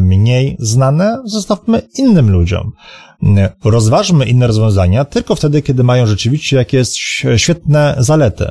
mniej 0.00 0.56
znane, 0.58 1.22
zostawmy 1.24 1.82
innym 1.98 2.30
ludziom. 2.30 2.72
Rozważmy 3.64 4.24
inne 4.24 4.46
rozwiązania 4.46 5.04
tylko 5.04 5.34
wtedy, 5.34 5.62
kiedy 5.62 5.84
mają 5.84 6.06
rzeczywiście 6.06 6.56
jakieś 6.56 6.88
świetne 7.36 7.94
zalety. 7.98 8.50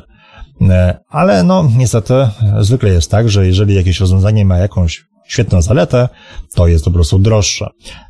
Ale 1.08 1.42
no, 1.42 1.70
niestety, 1.76 2.14
zwykle 2.60 2.90
jest 2.90 3.10
tak, 3.10 3.28
że 3.28 3.46
jeżeli 3.46 3.74
jakieś 3.74 4.00
rozwiązanie 4.00 4.44
ma 4.44 4.58
jakąś 4.58 5.04
świetną 5.26 5.62
zaletę, 5.62 6.08
to 6.54 6.66
jest 6.66 6.84
po 6.84 6.90
prostu 6.90 7.18
droższe. 7.18 7.66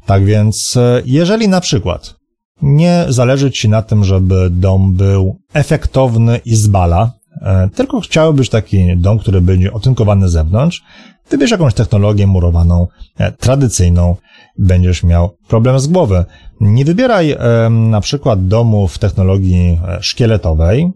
Tak 0.06 0.25
więc, 0.25 0.78
jeżeli 1.04 1.49
na 1.49 1.61
przykład 1.61 2.14
nie 2.62 3.04
zależy 3.08 3.50
Ci 3.50 3.68
na 3.68 3.82
tym, 3.82 4.04
żeby 4.04 4.50
dom 4.50 4.92
był 4.92 5.37
efektowny 5.54 6.40
i 6.44 6.56
zbala, 6.56 7.12
e, 7.42 7.68
tylko 7.75 8.00
chciałbyś 8.00 8.49
taki 8.49 8.96
dom, 8.96 9.18
który 9.18 9.40
będzie 9.40 9.73
otynkowany 9.73 10.28
z 10.28 10.32
zewnątrz, 10.32 10.82
Wybierz 11.30 11.50
jakąś 11.50 11.75
technologię 11.75 12.26
murowaną, 12.26 12.87
e, 13.18 13.32
tradycyjną, 13.32 14.16
będziesz 14.58 15.02
miał 15.02 15.37
problem 15.49 15.78
z 15.78 15.87
głowy. 15.87 16.25
Nie 16.61 16.84
wybieraj 16.84 17.37
na 17.70 18.00
przykład 18.00 18.46
domu 18.46 18.88
w 18.88 18.99
technologii 18.99 19.80
e, 19.88 20.02
szkieletowej, 20.02 20.92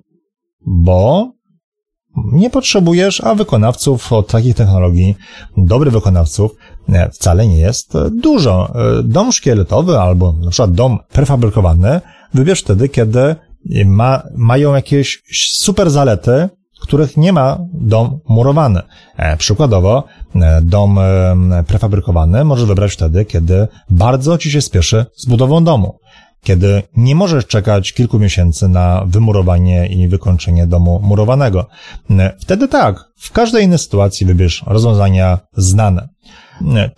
bo 0.67 1.33
nie 2.33 2.51
potrzebujesz, 2.51 3.21
a 3.21 3.35
wykonawców 3.35 4.13
od 4.13 4.29
takich 4.29 4.55
technologii, 4.55 5.17
dobrych 5.57 5.93
wykonawców, 5.93 6.51
e, 6.89 7.11
wcale 7.11 7.47
nie 7.47 7.59
jest 7.59 7.93
dużo. 8.23 8.75
E, 8.75 9.03
dom 9.03 9.33
szkieletowy 9.33 9.99
albo 10.01 10.33
na 10.33 10.51
przykład 10.51 10.73
dom 10.73 10.99
prefabrykowany 11.13 12.01
wybierz 12.35 12.61
wtedy, 12.61 12.89
kiedy 12.89 13.37
ma, 13.85 14.23
mają 14.37 14.75
jakieś 14.75 15.23
super 15.53 15.91
zalety, 15.91 16.49
których 16.81 17.17
nie 17.17 17.33
ma 17.33 17.59
dom 17.73 18.21
murowany. 18.29 18.83
E, 19.17 19.37
przykładowo, 19.37 20.05
e, 20.35 20.61
dom 20.63 20.99
e, 20.99 21.65
prefabrykowany 21.67 22.45
możesz 22.45 22.67
wybrać 22.67 22.93
wtedy, 22.93 23.25
kiedy 23.25 23.69
bardzo 23.91 24.39
ci 24.39 24.51
się 24.51 24.61
spieszy 24.61 25.07
z 25.17 25.27
budową 25.27 25.65
domu. 25.65 25.99
Kiedy 26.49 26.83
nie 26.97 27.15
możesz 27.15 27.47
czekać 27.47 27.93
kilku 27.93 28.19
miesięcy 28.19 28.69
na 28.69 29.05
wymurowanie 29.07 29.87
i 29.87 30.09
wykończenie 30.09 30.67
domu 30.67 31.01
murowanego. 31.03 31.67
Wtedy 32.41 32.69
tak, 32.69 33.05
w 33.17 33.33
każdej 33.33 33.65
innej 33.65 33.79
sytuacji 33.79 34.27
wybierz 34.27 34.65
rozwiązania 34.67 35.39
znane. 35.57 36.09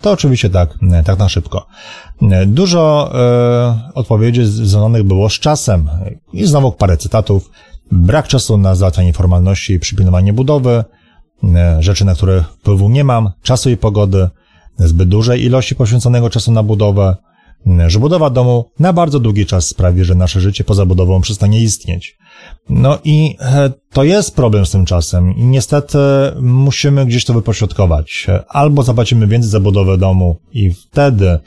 To 0.01 0.11
oczywiście 0.11 0.49
tak, 0.49 0.77
tak 1.05 1.19
na 1.19 1.29
szybko. 1.29 1.67
Dużo 2.47 3.11
e, 3.13 3.91
odpowiedzi 3.93 4.45
związanych 4.45 5.03
było 5.03 5.29
z 5.29 5.33
czasem 5.33 5.89
i 6.33 6.45
znowu 6.45 6.71
parę 6.71 6.97
cytatów 6.97 7.51
brak 7.91 8.27
czasu 8.27 8.57
na 8.57 8.75
załatwianie 8.75 9.13
formalności 9.13 9.73
i 9.73 9.79
przypilnowanie 9.79 10.33
budowy, 10.33 10.83
e, 11.43 11.83
rzeczy, 11.83 12.05
na 12.05 12.15
które 12.15 12.43
wpływu 12.59 12.89
nie 12.89 13.03
mam, 13.03 13.31
czasu 13.41 13.69
i 13.69 13.77
pogody, 13.77 14.29
zbyt 14.77 15.09
dużej 15.09 15.43
ilości 15.43 15.75
poświęconego 15.75 16.29
czasu 16.29 16.51
na 16.51 16.63
budowę, 16.63 17.15
że 17.87 17.99
budowa 17.99 18.29
domu 18.29 18.65
na 18.79 18.93
bardzo 18.93 19.19
długi 19.19 19.45
czas 19.45 19.67
sprawi, 19.67 20.03
że 20.03 20.15
nasze 20.15 20.41
życie 20.41 20.63
poza 20.63 20.85
budową 20.85 21.21
przestanie 21.21 21.59
istnieć. 21.59 22.17
No 22.69 22.97
i 23.03 23.35
e, 23.39 23.71
to 23.93 24.03
jest 24.03 24.35
problem 24.35 24.65
z 24.65 24.71
tym 24.71 24.85
czasem 24.85 25.35
i 25.35 25.43
niestety 25.43 25.97
musimy 26.41 27.05
gdzieś 27.05 27.25
to 27.25 27.33
wypośrodkować. 27.33 28.27
Albo 28.47 28.83
zapłacimy 28.83 29.27
więcej 29.27 29.51
za 29.51 29.59
budowę 29.59 29.97
domu 29.97 30.37
i 30.51 30.71
wtedy 30.71 31.39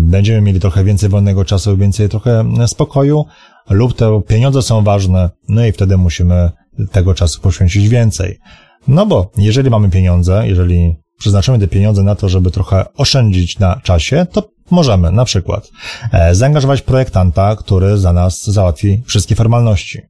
będziemy 0.00 0.40
mieli 0.40 0.60
trochę 0.60 0.84
więcej 0.84 1.08
wolnego 1.08 1.44
czasu, 1.44 1.76
więcej 1.76 2.08
trochę 2.08 2.44
spokoju, 2.66 3.24
lub 3.70 3.94
te 3.94 4.20
pieniądze 4.28 4.62
są 4.62 4.84
ważne, 4.84 5.30
no 5.48 5.66
i 5.66 5.72
wtedy 5.72 5.96
musimy 5.96 6.50
tego 6.92 7.14
czasu 7.14 7.40
poświęcić 7.40 7.88
więcej. 7.88 8.38
No 8.88 9.06
bo 9.06 9.30
jeżeli 9.36 9.70
mamy 9.70 9.90
pieniądze, 9.90 10.48
jeżeli 10.48 10.96
przeznaczymy 11.18 11.58
te 11.58 11.68
pieniądze 11.68 12.02
na 12.02 12.14
to, 12.14 12.28
żeby 12.28 12.50
trochę 12.50 12.84
oszczędzić 12.96 13.58
na 13.58 13.80
czasie, 13.82 14.26
to 14.32 14.48
możemy 14.72 15.12
na 15.12 15.24
przykład 15.24 15.70
e, 16.12 16.34
zaangażować 16.34 16.82
projektanta, 16.82 17.56
który 17.56 17.98
za 17.98 18.12
nas 18.12 18.44
załatwi 18.44 19.02
wszystkie 19.06 19.34
formalności. 19.34 20.00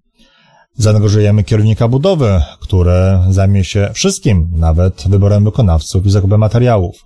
Zaangażujemy 0.77 1.45
kierownika 1.45 1.89
budowy, 1.89 2.43
który 2.61 3.19
zajmie 3.31 3.65
się 3.65 3.91
wszystkim, 3.93 4.49
nawet 4.53 5.05
wyborem 5.09 5.45
wykonawców 5.45 6.07
i 6.07 6.11
zakupem 6.11 6.41
materiałów. 6.41 6.97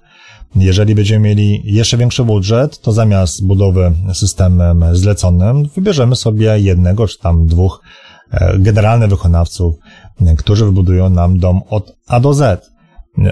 Jeżeli 0.57 0.95
będziemy 0.95 1.29
mieli 1.29 1.63
jeszcze 1.65 1.97
większy 1.97 2.25
budżet, 2.25 2.81
to 2.81 2.93
zamiast 2.93 3.47
budowy 3.47 3.93
systemem 4.15 4.85
zleconym, 4.93 5.69
wybierzemy 5.77 6.17
sobie 6.17 6.61
jednego 6.61 7.09
czy 7.09 7.19
tam 7.19 7.47
dwóch 7.47 7.81
e, 8.31 8.59
generalnych 8.59 9.11
wykonawców, 9.11 9.75
którzy 10.39 10.65
wybudują 10.65 11.11
nam 11.11 11.39
dom 11.39 11.63
od 11.69 11.97
A 12.07 12.21
do 12.21 12.35
Z. 12.35 12.71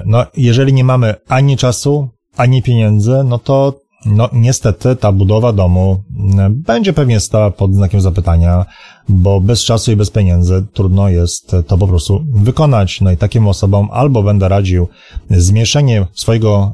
No, 0.06 0.26
jeżeli 0.36 0.72
nie 0.72 0.84
mamy 0.84 1.14
ani 1.28 1.56
czasu, 1.56 2.08
ani 2.36 2.62
pieniędzy, 2.62 3.22
no 3.24 3.38
to 3.38 3.83
no 4.06 4.28
niestety 4.32 4.96
ta 4.96 5.12
budowa 5.12 5.52
domu 5.52 6.02
mm, 6.18 6.62
będzie 6.66 6.92
pewnie 6.92 7.20
stała 7.20 7.50
pod 7.50 7.74
znakiem 7.74 8.00
zapytania, 8.00 8.66
bo 9.08 9.40
bez 9.40 9.64
czasu 9.64 9.92
i 9.92 9.96
bez 9.96 10.10
pieniędzy 10.10 10.66
trudno 10.72 11.08
jest 11.08 11.52
to 11.66 11.78
po 11.78 11.88
prostu 11.88 12.24
wykonać. 12.34 13.00
No 13.00 13.10
i 13.10 13.16
takim 13.16 13.48
osobom 13.48 13.88
albo 13.92 14.22
będę 14.22 14.48
radził 14.48 14.88
zmniejszenie 15.30 16.06
swojego, 16.14 16.72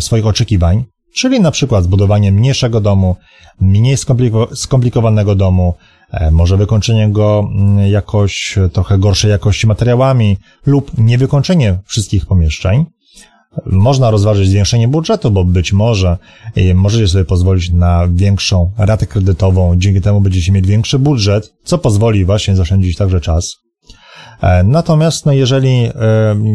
swoich 0.00 0.26
oczekiwań, 0.26 0.84
czyli 1.14 1.40
na 1.40 1.50
przykład 1.50 1.84
zbudowanie 1.84 2.32
mniejszego 2.32 2.80
domu, 2.80 3.16
mniej 3.60 3.96
skomplikowanego 4.54 5.34
domu, 5.34 5.74
e, 6.10 6.30
może 6.30 6.56
wykończenie 6.56 7.08
go 7.10 7.48
mm, 7.54 7.90
jakoś 7.90 8.58
trochę 8.72 8.98
gorszej 8.98 9.30
jakości 9.30 9.66
materiałami 9.66 10.36
lub 10.66 10.98
niewykończenie 10.98 11.78
wszystkich 11.86 12.26
pomieszczeń. 12.26 12.86
Można 13.66 14.10
rozważyć 14.10 14.48
zwiększenie 14.48 14.88
budżetu, 14.88 15.30
bo 15.30 15.44
być 15.44 15.72
może 15.72 16.18
e, 16.56 16.74
możecie 16.74 17.08
sobie 17.08 17.24
pozwolić 17.24 17.70
na 17.70 18.08
większą 18.08 18.70
ratę 18.78 19.06
kredytową, 19.06 19.76
dzięki 19.76 20.00
temu 20.00 20.20
będziecie 20.20 20.52
mieć 20.52 20.66
większy 20.66 20.98
budżet, 20.98 21.54
co 21.64 21.78
pozwoli 21.78 22.24
właśnie 22.24 22.56
zaoszczędzić 22.56 22.96
także 22.96 23.20
czas. 23.20 23.56
E, 24.40 24.64
natomiast 24.64 25.26
no, 25.26 25.32
jeżeli 25.32 25.84
e, 25.84 25.92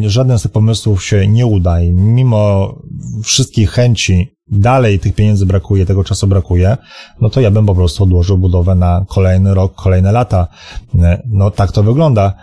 żaden 0.07 0.39
z 0.39 0.41
tych 0.41 0.51
pomysłów 0.51 1.05
się 1.05 1.27
nie 1.27 1.45
uda 1.45 1.81
i 1.81 1.91
mimo 1.91 2.75
wszystkich 3.23 3.71
chęci 3.71 4.27
dalej 4.51 4.99
tych 4.99 5.15
pieniędzy 5.15 5.45
brakuje, 5.45 5.85
tego 5.85 6.03
czasu 6.03 6.27
brakuje, 6.27 6.77
no 7.21 7.29
to 7.29 7.41
ja 7.41 7.51
bym 7.51 7.65
po 7.65 7.75
prostu 7.75 8.03
odłożył 8.03 8.37
budowę 8.37 8.75
na 8.75 9.05
kolejny 9.09 9.53
rok, 9.53 9.75
kolejne 9.75 10.11
lata. 10.11 10.47
No 11.29 11.51
tak 11.51 11.71
to 11.71 11.83
wygląda, 11.83 12.33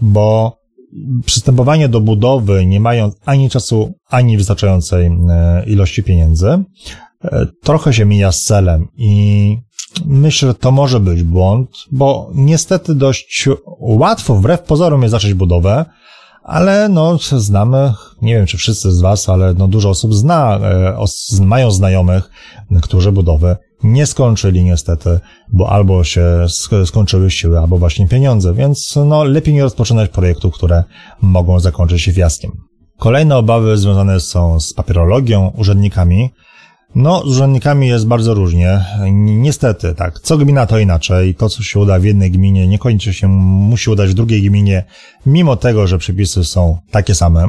bo 0.00 0.56
przystępowanie 1.24 1.88
do 1.88 2.00
budowy, 2.00 2.66
nie 2.66 2.80
mając 2.80 3.14
ani 3.24 3.50
czasu, 3.50 3.94
ani 4.08 4.36
wystarczającej 4.36 5.06
e, 5.06 5.64
ilości 5.66 6.02
pieniędzy, 6.02 6.64
e, 7.24 7.46
trochę 7.62 7.92
się 7.92 8.04
mija 8.04 8.32
z 8.32 8.42
celem 8.42 8.88
i 8.96 9.58
myślę, 10.06 10.48
że 10.48 10.54
to 10.54 10.70
może 10.70 11.00
być 11.00 11.22
błąd, 11.22 11.70
bo 11.92 12.30
niestety 12.34 12.94
dość 12.94 13.48
łatwo, 13.80 14.34
wbrew 14.34 14.62
pozorom 14.62 15.02
jest 15.02 15.10
zacząć 15.10 15.34
budowę, 15.34 15.84
ale 16.42 16.88
no, 16.88 17.18
znamy, 17.36 17.92
nie 18.22 18.34
wiem 18.34 18.46
czy 18.46 18.56
wszyscy 18.56 18.92
z 18.92 19.00
Was, 19.00 19.28
ale 19.28 19.54
no, 19.54 19.68
dużo 19.68 19.90
osób 19.90 20.14
zna, 20.14 20.58
e, 20.62 20.96
mają 21.40 21.70
znajomych, 21.70 22.30
którzy 22.82 23.12
budowę 23.12 23.56
nie 23.84 24.06
skończyli 24.06 24.64
niestety, 24.64 25.20
bo 25.52 25.70
albo 25.70 26.04
się 26.04 26.46
skończyły 26.84 27.30
siły, 27.30 27.58
albo 27.58 27.78
właśnie 27.78 28.08
pieniądze, 28.08 28.54
więc 28.54 28.98
no 29.06 29.24
lepiej 29.24 29.54
nie 29.54 29.62
rozpoczynać 29.62 30.10
projektów, 30.10 30.54
które 30.54 30.84
mogą 31.22 31.60
zakończyć 31.60 32.02
się 32.02 32.12
fiaskiem. 32.12 32.50
Kolejne 32.98 33.36
obawy 33.36 33.76
związane 33.76 34.20
są 34.20 34.60
z 34.60 34.72
papierologią, 34.72 35.52
urzędnikami. 35.56 36.30
No, 36.94 37.22
z 37.22 37.26
urzędnikami 37.26 37.88
jest 37.88 38.06
bardzo 38.06 38.34
różnie. 38.34 38.84
Niestety, 39.22 39.94
tak. 39.94 40.20
Co 40.20 40.38
gmina 40.38 40.66
to 40.66 40.78
inaczej. 40.78 41.34
To, 41.34 41.48
co 41.48 41.62
się 41.62 41.80
uda 41.80 41.98
w 41.98 42.04
jednej 42.04 42.30
gminie, 42.30 42.68
niekoniecznie 42.68 43.12
się 43.12 43.28
musi 43.28 43.90
udać 43.90 44.10
w 44.10 44.14
drugiej 44.14 44.42
gminie, 44.42 44.84
mimo 45.26 45.56
tego, 45.56 45.86
że 45.86 45.98
przepisy 45.98 46.44
są 46.44 46.78
takie 46.90 47.14
same. 47.14 47.48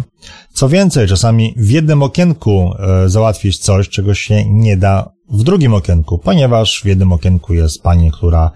Co 0.54 0.70
więcej, 0.70 1.08
czasami 1.08 1.54
w 1.58 1.70
jednym 1.70 2.04
okienku 2.04 2.74
e, 2.80 3.10
załatwić 3.10 3.58
coś, 3.58 3.90
czego 3.90 4.14
się 4.14 4.46
nie 4.46 4.78
da 4.78 5.15
w 5.30 5.44
drugim 5.44 5.74
okienku, 5.74 6.18
ponieważ 6.18 6.82
w 6.84 6.86
jednym 6.86 7.12
okienku 7.12 7.54
jest 7.54 7.84
pani, 7.84 8.12
która 8.12 8.52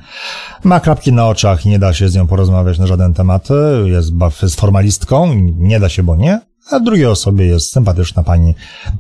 ma 0.64 0.80
klapki 0.80 1.14
na 1.14 1.28
oczach 1.28 1.66
i 1.66 1.70
nie 1.70 1.80
da 1.80 1.94
się 1.94 2.10
z 2.10 2.16
nią 2.16 2.28
porozmawiać 2.28 2.80
na 2.80 2.88
żaden 2.88 3.14
temat, 3.14 3.48
jest, 3.86 4.12
jest 4.42 4.60
formalistką, 4.60 5.34
nie 5.58 5.80
da 5.80 5.90
się, 5.90 6.04
bo 6.04 6.16
nie, 6.16 6.42
a 6.72 6.80
w 6.80 6.84
drugiej 6.84 7.06
osobie 7.06 7.46
jest 7.46 7.72
sympatyczna 7.72 8.24
pani, 8.24 8.56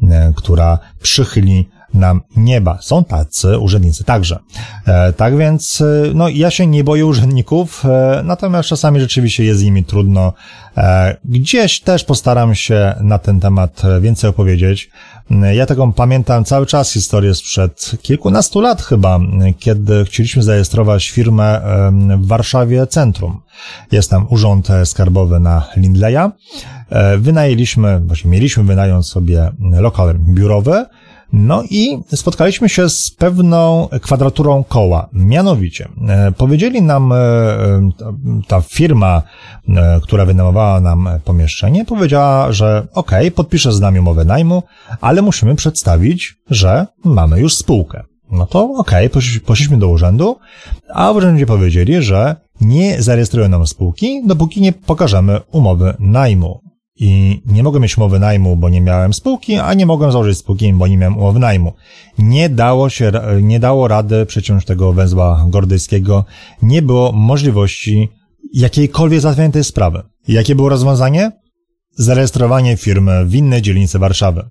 e, 0.10 0.34
która 0.36 0.79
przychyli 1.01 1.69
nam 1.93 2.21
nieba. 2.38 2.78
Są 2.82 3.04
tacy 3.04 3.58
urzędnicy 3.58 4.04
także. 4.04 4.39
E, 4.86 5.13
tak 5.13 5.38
więc, 5.38 5.82
e, 5.82 5.86
no, 6.13 6.30
ja 6.30 6.52
się 6.52 6.67
nie 6.67 6.84
boję 6.84 7.06
urzędników, 7.06 7.86
e, 7.86 8.21
natomiast 8.25 8.69
czasami 8.69 8.99
rzeczywiście 8.99 9.43
jest 9.43 9.60
z 9.60 9.63
nimi 9.63 9.84
trudno. 9.84 10.34
Gdzieś 11.25 11.82
też 11.82 12.04
postaram 12.04 12.56
się 12.56 12.95
na 13.02 13.19
ten 13.19 13.39
temat 13.39 13.82
więcej 14.02 14.30
opowiedzieć. 14.30 14.89
Ja 15.54 15.65
taką 15.65 15.93
pamiętam 15.93 16.45
cały 16.45 16.65
czas 16.65 16.91
historię 16.91 17.36
sprzed 17.36 17.91
kilkunastu 18.02 18.62
lat 18.62 18.82
chyba, 18.82 19.19
kiedy 19.60 20.06
chcieliśmy 20.06 20.43
zarejestrować 20.43 21.10
firmę 21.10 21.62
w 22.17 22.28
Warszawie 22.28 22.88
Centrum. 22.88 23.41
Jest 23.91 24.10
tam 24.10 24.28
urząd 24.30 24.67
skarbowy 24.86 25.39
na 25.39 25.67
Lindleya. 25.78 26.30
Wynajęliśmy, 27.17 27.99
właśnie 27.99 28.32
mieliśmy 28.32 28.63
wynająć 28.63 29.06
sobie 29.06 29.52
lokal 29.60 30.15
biurowy, 30.19 30.86
no 31.33 31.63
i 31.69 31.99
spotkaliśmy 32.15 32.69
się 32.69 32.89
z 32.89 33.11
pewną 33.11 33.87
kwadraturą 34.01 34.63
koła. 34.63 35.09
Mianowicie, 35.13 35.89
e, 36.07 36.31
powiedzieli 36.31 36.81
nam, 36.81 37.11
e, 37.11 37.17
ta 38.47 38.61
firma, 38.61 39.21
która 40.03 40.25
wynajmowała 40.25 40.81
nam 40.81 41.09
pomieszczenie, 41.25 41.85
powiedziała, 41.85 42.51
że 42.51 42.87
ok, 42.93 43.11
podpiszę 43.35 43.71
z 43.71 43.79
nami 43.79 43.99
umowę 43.99 44.25
najmu, 44.25 44.63
ale 45.01 45.21
musimy 45.21 45.55
przedstawić, 45.55 46.35
że 46.49 46.87
mamy 47.03 47.39
już 47.39 47.55
spółkę. 47.55 48.03
No 48.31 48.45
to 48.45 48.73
ok, 48.77 48.91
poszliśmy 49.45 49.77
do 49.77 49.87
urzędu, 49.87 50.35
a 50.93 51.13
w 51.13 51.15
urzędzie 51.15 51.45
powiedzieli, 51.45 52.01
że 52.01 52.35
nie 52.61 53.01
zarejestrują 53.01 53.49
nam 53.49 53.67
spółki, 53.67 54.21
dopóki 54.25 54.61
nie 54.61 54.73
pokażemy 54.73 55.39
umowy 55.51 55.93
najmu 55.99 56.68
i 56.99 57.41
nie 57.45 57.63
mogłem 57.63 57.83
mieć 57.83 57.97
umowy 57.97 58.19
najmu, 58.19 58.55
bo 58.55 58.69
nie 58.69 58.81
miałem 58.81 59.13
spółki, 59.13 59.55
a 59.55 59.73
nie 59.73 59.85
mogłem 59.85 60.12
założyć 60.12 60.38
spółki, 60.38 60.73
bo 60.73 60.88
nie 60.88 60.97
miałem 60.97 61.17
umowy 61.17 61.39
najmu. 61.39 61.73
Nie 62.17 62.49
dało 62.49 62.89
się, 62.89 63.12
nie 63.41 63.59
dało 63.59 63.88
rady 63.88 64.25
przeciąć 64.25 64.65
tego 64.65 64.93
węzła 64.93 65.45
gordyjskiego. 65.49 66.25
Nie 66.62 66.81
było 66.81 67.12
możliwości 67.12 68.09
jakiejkolwiek 68.53 69.21
załatwienia 69.21 69.51
tej 69.51 69.63
sprawy. 69.63 70.03
Jakie 70.27 70.55
było 70.55 70.69
rozwiązanie? 70.69 71.31
Zarejestrowanie 71.91 72.77
firmy 72.77 73.25
w 73.25 73.35
innej 73.35 73.62
dzielnicy 73.62 73.99
Warszawy. 73.99 74.49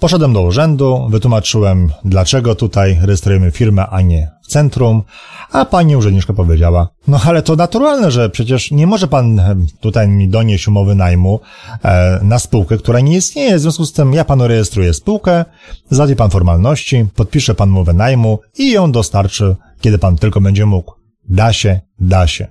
Poszedłem 0.00 0.32
do 0.32 0.42
urzędu, 0.42 1.06
wytłumaczyłem, 1.10 1.92
dlaczego 2.04 2.54
tutaj 2.54 2.98
rejestrujemy 3.02 3.50
firmę, 3.50 3.86
a 3.86 4.00
nie 4.00 4.30
w 4.42 4.46
centrum, 4.46 5.02
a 5.50 5.64
pani 5.64 5.96
urzędniczka 5.96 6.32
powiedziała, 6.32 6.88
no 7.08 7.20
ale 7.24 7.42
to 7.42 7.56
naturalne, 7.56 8.10
że 8.10 8.30
przecież 8.30 8.70
nie 8.70 8.86
może 8.86 9.08
pan 9.08 9.42
tutaj 9.80 10.08
mi 10.08 10.28
donieść 10.28 10.68
umowy 10.68 10.94
najmu 10.94 11.40
e, 11.84 12.20
na 12.22 12.38
spółkę, 12.38 12.78
która 12.78 13.00
nie 13.00 13.16
istnieje, 13.16 13.56
w 13.56 13.60
związku 13.60 13.84
z 13.84 13.92
tym 13.92 14.12
ja 14.12 14.24
panu 14.24 14.48
rejestruję 14.48 14.94
spółkę, 14.94 15.44
załatwi 15.90 16.16
pan 16.16 16.30
formalności, 16.30 17.06
podpisze 17.14 17.54
pan 17.54 17.70
umowę 17.70 17.92
najmu 17.92 18.38
i 18.58 18.72
ją 18.72 18.92
dostarczy, 18.92 19.56
kiedy 19.80 19.98
pan 19.98 20.16
tylko 20.16 20.40
będzie 20.40 20.66
mógł. 20.66 20.94
Da 21.28 21.52
się, 21.52 21.80
da 22.00 22.26
się. 22.26 22.48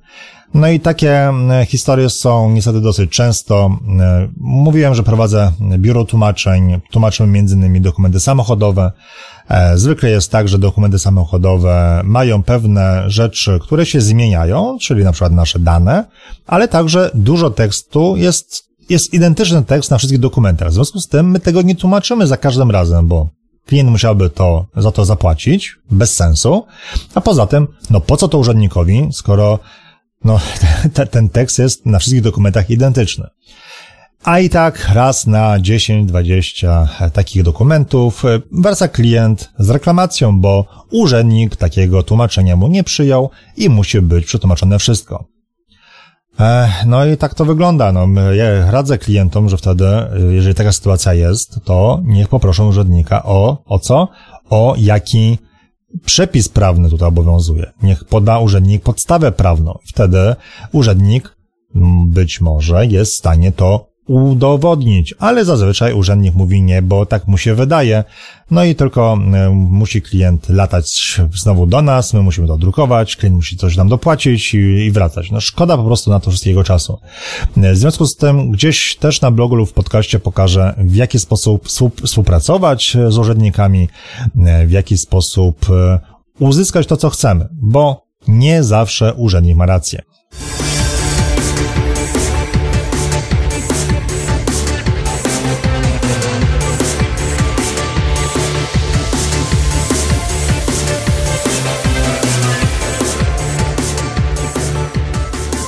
No 0.53 0.67
i 0.67 0.79
takie 0.79 1.31
historie 1.67 2.09
są 2.09 2.51
niestety 2.51 2.81
dosyć 2.81 3.11
często. 3.11 3.77
E, 3.99 4.27
mówiłem, 4.37 4.95
że 4.95 5.03
prowadzę 5.03 5.51
biuro 5.77 6.05
tłumaczeń, 6.05 6.81
tłumaczymy 6.91 7.39
innymi 7.39 7.81
dokumenty 7.81 8.19
samochodowe. 8.19 8.91
E, 9.49 9.77
zwykle 9.77 10.09
jest 10.09 10.31
tak, 10.31 10.47
że 10.47 10.59
dokumenty 10.59 10.99
samochodowe 10.99 12.01
mają 12.03 12.43
pewne 12.43 13.03
rzeczy, 13.07 13.59
które 13.61 13.85
się 13.85 14.01
zmieniają, 14.01 14.77
czyli 14.81 15.03
na 15.03 15.11
przykład 15.11 15.33
nasze 15.33 15.59
dane, 15.59 16.05
ale 16.47 16.67
także 16.67 17.11
dużo 17.13 17.49
tekstu 17.49 18.15
jest, 18.17 18.69
jest 18.89 19.13
identyczny 19.13 19.63
tekst 19.63 19.91
na 19.91 19.97
wszystkich 19.97 20.19
dokumentach. 20.19 20.69
W 20.69 20.73
związku 20.73 20.99
z 20.99 21.07
tym 21.07 21.31
my 21.31 21.39
tego 21.39 21.61
nie 21.61 21.75
tłumaczymy 21.75 22.27
za 22.27 22.37
każdym 22.37 22.71
razem, 22.71 23.07
bo 23.07 23.29
klient 23.65 23.89
musiałby 23.89 24.29
to, 24.29 24.65
za 24.75 24.91
to 24.91 25.05
zapłacić, 25.05 25.75
bez 25.91 26.15
sensu. 26.15 26.65
A 27.15 27.21
poza 27.21 27.47
tym, 27.47 27.67
no 27.89 28.01
po 28.01 28.17
co 28.17 28.27
to 28.27 28.37
urzędnikowi, 28.37 29.09
skoro 29.11 29.59
no, 30.23 30.39
ten 31.11 31.29
tekst 31.29 31.59
jest 31.59 31.85
na 31.85 31.99
wszystkich 31.99 32.21
dokumentach 32.21 32.69
identyczny. 32.69 33.27
A 34.23 34.39
i 34.39 34.49
tak 34.49 34.89
raz 34.93 35.27
na 35.27 35.59
10-20 35.59 37.09
takich 37.11 37.43
dokumentów 37.43 38.23
wraca 38.51 38.87
klient 38.87 39.51
z 39.59 39.69
reklamacją, 39.69 40.39
bo 40.39 40.65
urzędnik 40.91 41.55
takiego 41.55 42.03
tłumaczenia 42.03 42.55
mu 42.55 42.67
nie 42.67 42.83
przyjął 42.83 43.29
i 43.57 43.69
musi 43.69 44.01
być 44.01 44.25
przetłumaczone 44.25 44.79
wszystko. 44.79 45.25
No 46.85 47.05
i 47.05 47.17
tak 47.17 47.33
to 47.33 47.45
wygląda. 47.45 47.91
No, 47.91 48.07
ja 48.33 48.71
radzę 48.71 48.97
klientom, 48.97 49.49
że 49.49 49.57
wtedy, 49.57 49.85
jeżeli 50.29 50.55
taka 50.55 50.71
sytuacja 50.71 51.13
jest, 51.13 51.59
to 51.63 52.01
niech 52.03 52.29
poproszą 52.29 52.67
urzędnika 52.67 53.23
o, 53.23 53.63
o 53.65 53.79
co? 53.79 54.07
O 54.49 54.75
jaki 54.77 55.37
przepis 56.05 56.49
prawny 56.49 56.89
tutaj 56.89 57.07
obowiązuje. 57.07 57.71
Niech 57.83 58.05
poda 58.05 58.39
urzędnik 58.39 58.83
podstawę 58.83 59.31
prawną. 59.31 59.79
Wtedy 59.87 60.35
urzędnik 60.71 61.35
być 62.05 62.41
może 62.41 62.85
jest 62.85 63.11
w 63.11 63.17
stanie 63.17 63.51
to 63.51 63.92
udowodnić, 64.07 65.13
ale 65.19 65.45
zazwyczaj 65.45 65.93
urzędnik 65.93 66.35
mówi 66.35 66.61
nie, 66.61 66.81
bo 66.81 67.05
tak 67.05 67.27
mu 67.27 67.37
się 67.37 67.55
wydaje. 67.55 68.03
No 68.51 68.63
i 68.63 68.75
tylko 68.75 69.17
e, 69.33 69.49
musi 69.49 70.01
klient 70.01 70.49
latać 70.49 71.19
znowu 71.35 71.65
do 71.67 71.81
nas, 71.81 72.13
my 72.13 72.21
musimy 72.21 72.47
to 72.47 72.57
drukować, 72.57 73.15
klient 73.15 73.35
musi 73.35 73.57
coś 73.57 73.77
nam 73.77 73.89
dopłacić 73.89 74.53
i, 74.53 74.57
i 74.57 74.91
wracać. 74.91 75.31
No 75.31 75.41
szkoda 75.41 75.77
po 75.77 75.83
prostu 75.83 76.11
na 76.11 76.19
to 76.19 76.29
wszystkiego 76.29 76.63
czasu. 76.63 76.99
E, 77.57 77.73
w 77.73 77.77
związku 77.77 78.05
z 78.05 78.15
tym 78.15 78.51
gdzieś 78.51 78.95
też 78.95 79.21
na 79.21 79.31
blogu 79.31 79.55
lub 79.55 79.69
w 79.69 79.73
podcaście 79.73 80.19
pokażę, 80.19 80.73
w 80.77 80.95
jaki 80.95 81.19
sposób 81.19 81.67
współpracować 82.03 82.97
z 83.09 83.17
urzędnikami, 83.17 83.89
e, 84.45 84.67
w 84.67 84.71
jaki 84.71 84.97
sposób 84.97 85.65
uzyskać 86.39 86.87
to, 86.87 86.97
co 86.97 87.09
chcemy, 87.09 87.47
bo 87.51 88.03
nie 88.27 88.63
zawsze 88.63 89.13
urzędnik 89.13 89.57
ma 89.57 89.65
rację. 89.65 90.01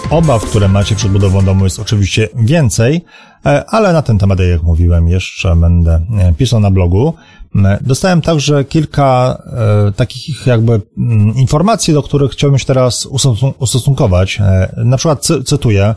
Obaw, 0.10 0.46
które 0.46 0.68
macie 0.68 0.96
przed 0.96 1.12
budową 1.12 1.46
domu 1.46 1.63
jest 1.63 1.80
oczywiście 1.80 2.30
więcej, 2.36 3.06
e, 3.46 3.65
ale 3.68 3.94
na 3.94 4.02
ten 4.02 4.18
temat, 4.18 4.39
jak 4.39 4.63
mówiłem, 4.63 5.08
jeszcze 5.08 5.56
będę 5.56 6.02
e, 6.20 6.34
pisał 6.34 6.60
na 6.60 6.72
blogu. 6.72 7.13
E, 7.56 7.80
dostałem 7.82 8.22
także 8.22 8.63
kilka 8.63 9.38
e, 9.88 9.91
takich 9.91 10.48
jakby 10.48 10.74
m, 10.74 10.82
mm, 10.98 11.36
informacji, 11.36 11.94
do 11.94 12.04
których 12.04 12.32
chciałbym 12.32 12.60
się 12.60 12.65
teraz 12.65 13.08
ustosunkować. 13.60 14.39
E, 14.41 14.74
na 14.78 14.98
przykład 14.98 15.26
cy, 15.26 15.44
cytuję, 15.44 15.96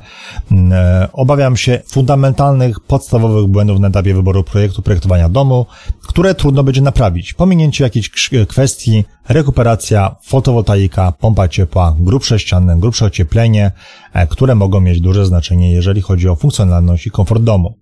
e, 0.53 1.09
obawiam 1.13 1.57
się 1.57 1.81
fundamentalnych, 1.87 2.81
podstawowych 2.81 3.47
błędów 3.47 3.81
na 3.81 3.89
etapie 3.89 4.15
wyboru 4.15 4.45
projektu 4.45 4.83
projektowania 4.83 5.29
domu, 5.29 5.67
które 6.03 6.35
trudno 6.35 6.63
będzie 6.63 6.81
naprawić. 6.81 7.35
Pominięcie 7.35 7.85
jakichś 7.85 8.31
kwestii, 8.49 9.05
rekuperacja, 9.29 10.17
fotowoltaika, 10.23 11.13
pompa 11.13 11.49
ciepła, 11.49 11.97
grubsze 11.99 12.39
ściany, 12.39 12.81
grubsze 12.81 13.05
ocieplenie, 13.05 13.73
e, 14.13 14.27
które 14.27 14.55
mogą 14.55 14.81
mieć 14.81 15.01
duże 15.01 15.27
znaczenie, 15.27 15.73
jeżeli 15.73 16.03
chodzi 16.03 16.29
o 16.29 16.37
funkcjonalność 16.37 17.07
i 17.07 17.11
komfort 17.11 17.43
domu. 17.43 17.75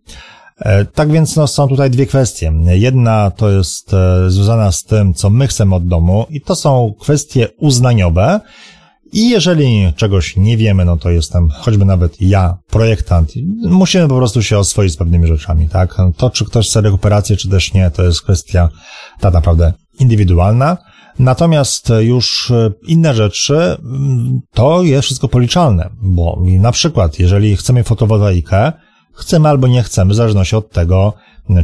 E, 0.60 0.84
tak 0.84 1.12
więc 1.12 1.36
no, 1.36 1.46
są 1.46 1.68
tutaj 1.68 1.90
dwie 1.90 2.06
kwestie. 2.06 2.52
Jedna 2.66 3.30
to 3.30 3.50
jest 3.50 3.94
e, 3.94 4.30
związana 4.30 4.72
z 4.72 4.84
tym, 4.84 5.14
co 5.14 5.30
my 5.30 5.46
chcemy 5.48 5.74
od 5.74 5.86
domu 5.86 6.26
i 6.30 6.40
to 6.40 6.56
są 6.56 6.94
kwestie 7.00 7.48
uznaniowe. 7.58 8.40
I 9.12 9.30
jeżeli 9.30 9.92
czegoś 9.96 10.36
nie 10.36 10.56
wiemy, 10.56 10.84
no 10.84 10.96
to 10.96 11.10
jestem, 11.10 11.48
choćby 11.48 11.84
nawet 11.84 12.20
ja, 12.20 12.58
projektant, 12.70 13.32
musimy 13.62 14.08
po 14.08 14.16
prostu 14.16 14.42
się 14.42 14.58
oswoić 14.58 14.92
z 14.92 14.96
pewnymi 14.96 15.26
rzeczami, 15.26 15.68
tak? 15.68 15.96
To, 16.16 16.30
czy 16.30 16.44
ktoś 16.44 16.68
chce 16.68 16.80
rekuperację, 16.80 17.36
czy 17.36 17.48
też 17.48 17.72
nie, 17.74 17.90
to 17.90 18.02
jest 18.02 18.22
kwestia 18.22 18.68
tak 19.20 19.34
naprawdę 19.34 19.72
indywidualna. 20.00 20.76
Natomiast 21.18 21.92
już 22.00 22.50
e, 22.50 22.70
inne 22.86 23.14
rzeczy, 23.14 23.56
mm, 23.56 24.40
to 24.54 24.82
jest 24.82 25.04
wszystko 25.04 25.28
policzalne, 25.28 25.90
bo 26.02 26.42
na 26.60 26.72
przykład, 26.72 27.18
jeżeli 27.18 27.56
chcemy 27.56 27.84
fotowoltaikę, 27.84 28.72
chcemy 29.16 29.48
albo 29.48 29.68
nie 29.68 29.82
chcemy, 29.82 30.12
w 30.12 30.16
zależności 30.16 30.56
od 30.56 30.70
tego, 30.70 31.12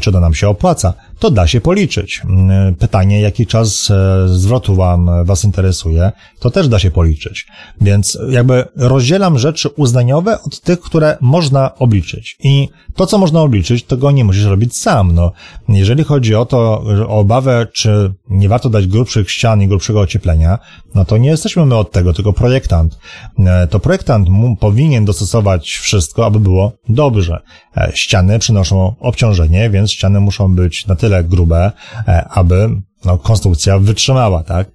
czy 0.00 0.12
to 0.12 0.20
nam 0.20 0.34
się 0.34 0.48
opłaca, 0.48 0.94
to 1.18 1.30
da 1.30 1.46
się 1.46 1.60
policzyć. 1.60 2.22
Mm, 2.24 2.74
pytanie, 2.74 3.20
jaki 3.20 3.46
czas 3.46 3.90
e, 3.90 4.28
zwrotu 4.28 4.74
wam, 4.74 5.10
was 5.24 5.44
interesuje, 5.44 6.12
to 6.40 6.50
też 6.50 6.68
da 6.68 6.78
się 6.78 6.90
policzyć. 6.90 7.46
Więc 7.80 8.18
jakby 8.30 8.64
rozdzielam 8.76 9.38
rzeczy 9.38 9.68
uznaniowe 9.68 10.42
od 10.42 10.60
tych, 10.60 10.80
które 10.80 11.16
można 11.20 11.74
obliczyć. 11.74 12.36
I 12.40 12.68
to, 12.96 13.06
co 13.06 13.18
można 13.18 13.40
obliczyć, 13.40 13.84
to 13.84 13.96
go 13.96 14.10
nie 14.10 14.24
musisz 14.24 14.44
robić 14.44 14.76
sam. 14.76 15.14
No, 15.14 15.32
jeżeli 15.68 16.04
chodzi 16.04 16.34
o 16.34 16.46
to, 16.46 16.84
o 17.08 17.18
obawę, 17.18 17.66
czy 17.72 18.12
nie 18.28 18.48
warto 18.48 18.70
dać 18.70 18.86
grubszych 18.86 19.30
ścian 19.30 19.62
i 19.62 19.68
grubszego 19.68 20.00
ocieplenia, 20.00 20.58
no 20.94 21.04
to 21.04 21.18
nie 21.18 21.28
jesteśmy 21.28 21.66
my 21.66 21.76
od 21.76 21.90
tego, 21.90 22.12
tylko 22.12 22.32
projektant. 22.32 22.98
E, 23.38 23.66
to 23.66 23.80
projektant 23.80 24.28
powinien 24.60 25.04
dostosować 25.04 25.70
wszystko, 25.70 26.26
aby 26.26 26.40
było 26.40 26.72
dobrze. 26.88 27.40
E, 27.76 27.92
ściany 27.94 28.38
przynoszą 28.38 28.94
obciążenie, 29.00 29.70
więc 29.72 29.92
ściany 29.92 30.20
muszą 30.20 30.54
być 30.54 30.86
na 30.86 30.96
tyle 30.96 31.24
grube, 31.24 31.72
e, 32.08 32.28
aby 32.28 32.68
no, 33.04 33.18
konstrukcja 33.18 33.78
wytrzymała, 33.78 34.42
tak? 34.42 34.70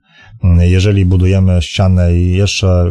Jeżeli 0.59 1.05
budujemy 1.05 1.61
ścianę 1.61 2.15
i 2.15 2.31
jeszcze 2.31 2.85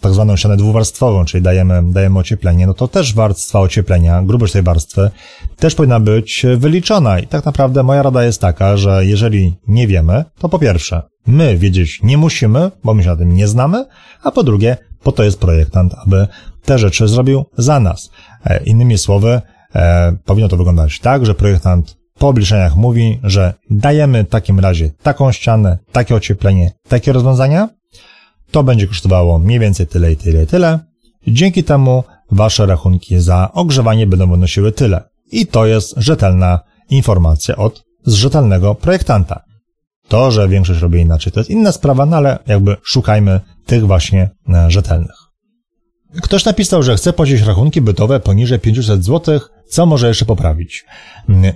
tak 0.00 0.12
zwaną 0.12 0.36
ścianę 0.36 0.56
dwuwarstwową, 0.56 1.24
czyli 1.24 1.42
dajemy, 1.42 1.82
dajemy 1.92 2.18
ocieplenie, 2.18 2.66
no 2.66 2.74
to 2.74 2.88
też 2.88 3.14
warstwa 3.14 3.60
ocieplenia, 3.60 4.22
grubość 4.22 4.52
tej 4.52 4.62
warstwy 4.62 5.10
też 5.56 5.74
powinna 5.74 6.00
być 6.00 6.46
wyliczona. 6.56 7.18
I 7.18 7.26
tak 7.26 7.44
naprawdę 7.44 7.82
moja 7.82 8.02
rada 8.02 8.24
jest 8.24 8.40
taka, 8.40 8.76
że 8.76 9.06
jeżeli 9.06 9.54
nie 9.68 9.86
wiemy, 9.86 10.24
to 10.38 10.48
po 10.48 10.58
pierwsze, 10.58 11.02
my 11.26 11.58
wiedzieć 11.58 12.00
nie 12.02 12.18
musimy, 12.18 12.70
bo 12.84 12.94
my 12.94 13.02
się 13.02 13.08
na 13.08 13.16
tym 13.16 13.34
nie 13.34 13.48
znamy, 13.48 13.84
a 14.22 14.30
po 14.30 14.42
drugie, 14.42 14.76
po 15.02 15.12
to 15.12 15.24
jest 15.24 15.40
projektant, 15.40 15.94
aby 16.06 16.26
te 16.64 16.78
rzeczy 16.78 17.08
zrobił 17.08 17.44
za 17.58 17.80
nas. 17.80 18.10
E, 18.44 18.64
innymi 18.64 18.98
słowy, 18.98 19.40
e, 19.74 20.16
powinno 20.24 20.48
to 20.48 20.56
wyglądać 20.56 21.00
tak, 21.00 21.26
że 21.26 21.34
projektant 21.34 21.96
po 22.18 22.28
obliczeniach 22.28 22.76
mówi, 22.76 23.20
że 23.22 23.54
dajemy 23.70 24.24
w 24.24 24.28
takim 24.28 24.60
razie 24.60 24.90
taką 25.02 25.32
ścianę, 25.32 25.78
takie 25.92 26.14
ocieplenie, 26.14 26.72
takie 26.88 27.12
rozwiązania, 27.12 27.68
to 28.50 28.64
będzie 28.64 28.86
kosztowało 28.86 29.38
mniej 29.38 29.58
więcej 29.58 29.86
tyle 29.86 30.12
i 30.12 30.16
tyle 30.16 30.42
i 30.42 30.46
tyle. 30.46 30.78
Dzięki 31.26 31.64
temu 31.64 32.04
wasze 32.30 32.66
rachunki 32.66 33.20
za 33.20 33.52
ogrzewanie 33.52 34.06
będą 34.06 34.30
wynosiły 34.30 34.72
tyle. 34.72 35.08
I 35.32 35.46
to 35.46 35.66
jest 35.66 35.94
rzetelna 35.96 36.60
informacja 36.90 37.56
od 37.56 37.84
rzetelnego 38.06 38.74
projektanta. 38.74 39.42
To, 40.08 40.30
że 40.30 40.48
większość 40.48 40.80
robi 40.80 41.00
inaczej, 41.00 41.32
to 41.32 41.40
jest 41.40 41.50
inna 41.50 41.72
sprawa, 41.72 42.06
no 42.06 42.16
ale 42.16 42.38
jakby 42.46 42.76
szukajmy 42.82 43.40
tych 43.66 43.86
właśnie 43.86 44.30
e, 44.48 44.70
rzetelnych. 44.70 45.16
Ktoś 46.22 46.44
napisał, 46.44 46.82
że 46.82 46.96
chce 46.96 47.12
płacić 47.12 47.42
rachunki 47.42 47.80
bytowe 47.80 48.20
poniżej 48.20 48.58
500 48.58 49.04
zł, 49.04 49.40
co 49.68 49.86
może 49.86 50.08
jeszcze 50.08 50.24
poprawić. 50.24 50.84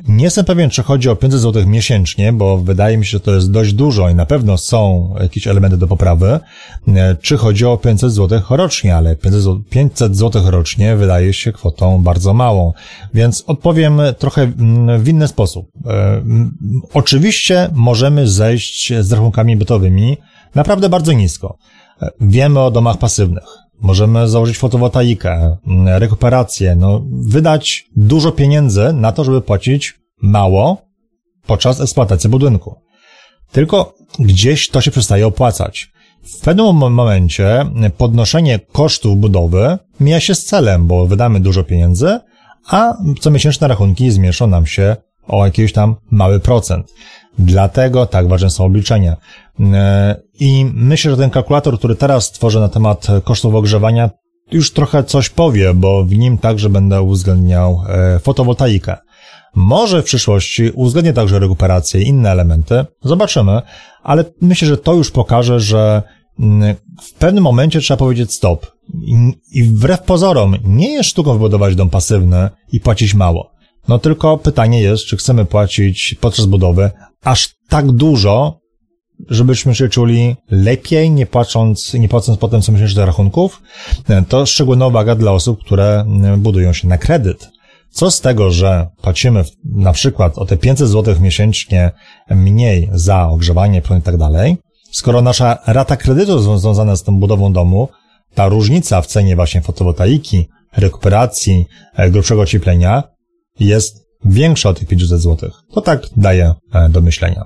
Nie 0.09 0.25
jestem 0.25 0.45
pewien, 0.45 0.71
czy 0.71 0.83
chodzi 0.83 1.09
o 1.09 1.17
500 1.17 1.41
zł 1.41 1.67
miesięcznie, 1.67 2.33
bo 2.33 2.59
wydaje 2.59 2.99
mi 2.99 3.07
się, 3.07 3.11
że 3.11 3.21
to 3.21 3.35
jest 3.35 3.51
dość 3.51 3.73
dużo 3.73 4.09
i 4.09 4.15
na 4.15 4.27
pewno 4.27 4.59
są 4.59 5.15
jakieś 5.21 5.47
elementy 5.47 5.77
do 5.77 5.87
poprawy, 5.87 6.41
czy 7.23 7.37
chodzi 7.37 7.65
o 7.65 7.77
500 7.77 8.13
zł 8.13 8.41
rocznie, 8.51 8.97
ale 8.97 9.17
500 9.71 10.17
zł 10.17 10.43
rocznie 10.51 10.97
wydaje 10.97 11.33
się 11.33 11.53
kwotą 11.53 12.03
bardzo 12.03 12.35
małą, 12.35 12.73
więc 13.15 13.45
odpowiem 13.47 14.01
trochę 14.19 14.53
w 14.99 15.09
inny 15.09 15.29
sposób. 15.29 15.67
E, 15.87 16.23
oczywiście 16.95 17.71
możemy 17.73 18.29
zejść 18.29 18.93
z 19.01 19.13
rachunkami 19.13 19.57
bytowymi 19.57 20.17
naprawdę 20.55 20.89
bardzo 20.89 21.13
nisko. 21.13 21.59
E, 22.03 22.11
wiemy 22.21 22.61
o 22.61 22.71
domach 22.71 22.99
pasywnych. 22.99 23.62
Możemy 23.83 24.29
założyć 24.29 24.59
fotowoltaikę, 24.59 25.57
mm, 25.67 25.89
rekuperację, 25.89 26.77
no, 26.77 27.03
wydać 27.11 27.85
dużo 27.97 28.33
pieniędzy 28.33 28.93
na 28.93 29.13
to, 29.13 29.25
żeby 29.25 29.41
płacić 29.41 29.95
mało 30.23 30.77
podczas 31.47 31.81
eksploatacji 31.81 32.31
budynku. 32.31 32.77
Tylko 33.53 33.95
gdzieś 34.19 34.69
to 34.69 34.81
się 34.81 34.91
przestaje 34.91 35.27
opłacać. 35.27 35.93
W 36.23 36.41
pewnym 36.41 36.77
momencie 36.77 37.67
podnoszenie 37.97 38.59
kosztów 38.73 39.19
budowy 39.19 39.79
mija 40.01 40.21
się 40.21 40.35
z 40.35 40.45
celem, 40.45 40.87
bo 40.87 41.07
wydamy 41.07 41.41
dużo 41.41 41.65
pieniędzy, 41.65 42.19
a 42.67 42.95
comiesięczne 43.21 43.69
rachunki 43.69 44.11
zmieszczą 44.11 44.47
nam 44.47 44.67
się 44.67 44.97
o 45.29 45.45
jakiś 45.45 45.73
tam 45.73 45.97
mały 46.11 46.41
procent. 46.41 46.93
Dlatego 47.39 48.07
tak 48.07 48.29
ważne 48.29 48.51
są 48.51 48.65
obliczenia. 48.65 49.17
E, 49.61 50.17
I 50.41 50.67
myślę, 50.75 51.11
że 51.11 51.17
ten 51.17 51.31
kalkulator, 51.31 51.79
który 51.79 51.95
teraz 51.95 52.31
tworzę 52.31 52.61
na 52.61 52.69
temat 52.69 53.07
kosztów 53.25 53.55
ogrzewania, 53.55 54.11
już 54.53 54.73
trochę 54.73 55.05
coś 55.05 55.29
powie, 55.29 55.75
bo 55.75 56.05
w 56.05 56.13
nim 56.13 56.39
także 56.39 56.69
będę 56.69 57.03
uwzględniał 57.03 57.83
e, 57.89 58.19
fotowoltaikę. 58.19 58.97
Może 59.55 60.03
w 60.03 60.05
przyszłości 60.05 60.71
uwzględnię 60.75 61.13
także 61.13 61.39
rekuperację 61.39 62.03
i 62.03 62.09
inne 62.09 62.31
elementy. 62.31 62.85
Zobaczymy, 63.03 63.63
ale 64.03 64.25
myślę, 64.41 64.69
że 64.69 64.77
to 64.77 64.95
już 64.95 65.11
pokaże, 65.11 65.61
że 65.61 66.03
mm, 66.41 66.75
w 67.03 67.13
pewnym 67.13 67.45
momencie 67.45 67.81
trzeba 67.81 67.99
powiedzieć 67.99 68.33
stop. 68.33 68.67
I 69.53 69.63
wbrew 69.65 70.03
pozorom, 70.03 70.57
nie 70.65 70.93
jest 70.93 71.11
sztuką 71.11 71.33
wybudować 71.33 71.75
dom 71.75 71.91
pasywny 71.91 72.51
i 72.73 72.81
płacić 72.81 73.15
mało. 73.15 73.51
No 73.89 73.99
tylko 73.99 74.39
pytanie 74.39 74.81
jest, 74.81 75.05
czy 75.05 75.17
chcemy 75.17 75.45
płacić 75.45 76.17
podczas 76.21 76.47
budowy 76.47 76.91
aż 77.25 77.55
tak 77.69 77.93
dużo, 77.93 78.59
żebyśmy 79.29 79.75
się 79.75 79.89
czuli 79.89 80.37
lepiej, 80.51 81.11
nie 81.11 81.27
płacąc, 81.27 81.95
nie 81.95 82.09
płacąc 82.09 82.39
potem 82.39 82.63
co 82.63 82.73
miesięcznie 82.73 83.07
rachunków. 83.07 83.63
To 84.29 84.47
szczególna 84.47 84.87
uwaga 84.87 85.15
dla 85.15 85.33
osób, 85.33 85.61
które 85.65 86.05
budują 86.39 86.73
się 86.73 86.89
na 86.89 86.99
kredyt. 86.99 87.51
Co 87.91 88.11
z 88.11 88.21
tego, 88.21 88.51
że 88.51 88.89
płacimy 89.03 89.45
na 89.65 89.93
przykład 89.93 90.39
o 90.39 90.47
te 90.47 90.57
500 90.57 90.89
zł 90.89 91.15
miesięcznie 91.21 91.91
mniej 92.31 92.89
za 92.93 93.29
ogrzewanie, 93.29 93.83
prąd 93.83 94.03
i 94.03 94.07
tak 94.07 94.17
dalej, 94.17 94.57
skoro 94.93 95.23
nasza 95.23 95.59
rata 95.67 95.97
kredytu 95.97 96.59
związana 96.59 96.97
z 96.97 97.03
tą 97.03 97.17
budową 97.17 97.53
domu, 97.53 97.89
ta 98.35 98.49
różnica 98.49 99.03
w 99.03 99.07
cenie 99.07 99.37
właśnie 99.37 99.61
fotowoltaiki, 99.61 100.49
rekuperacji, 100.77 101.67
e, 101.95 102.11
grubszego 102.11 102.41
ocieplenia 102.41 103.03
jest 103.67 104.07
większa 104.25 104.69
od 104.69 104.79
tych 104.79 104.89
500 104.89 105.21
zł. 105.21 105.51
To 105.75 105.81
tak 105.81 106.07
daje 106.17 106.55
e, 106.73 106.89
do 106.89 107.01
myślenia. 107.01 107.45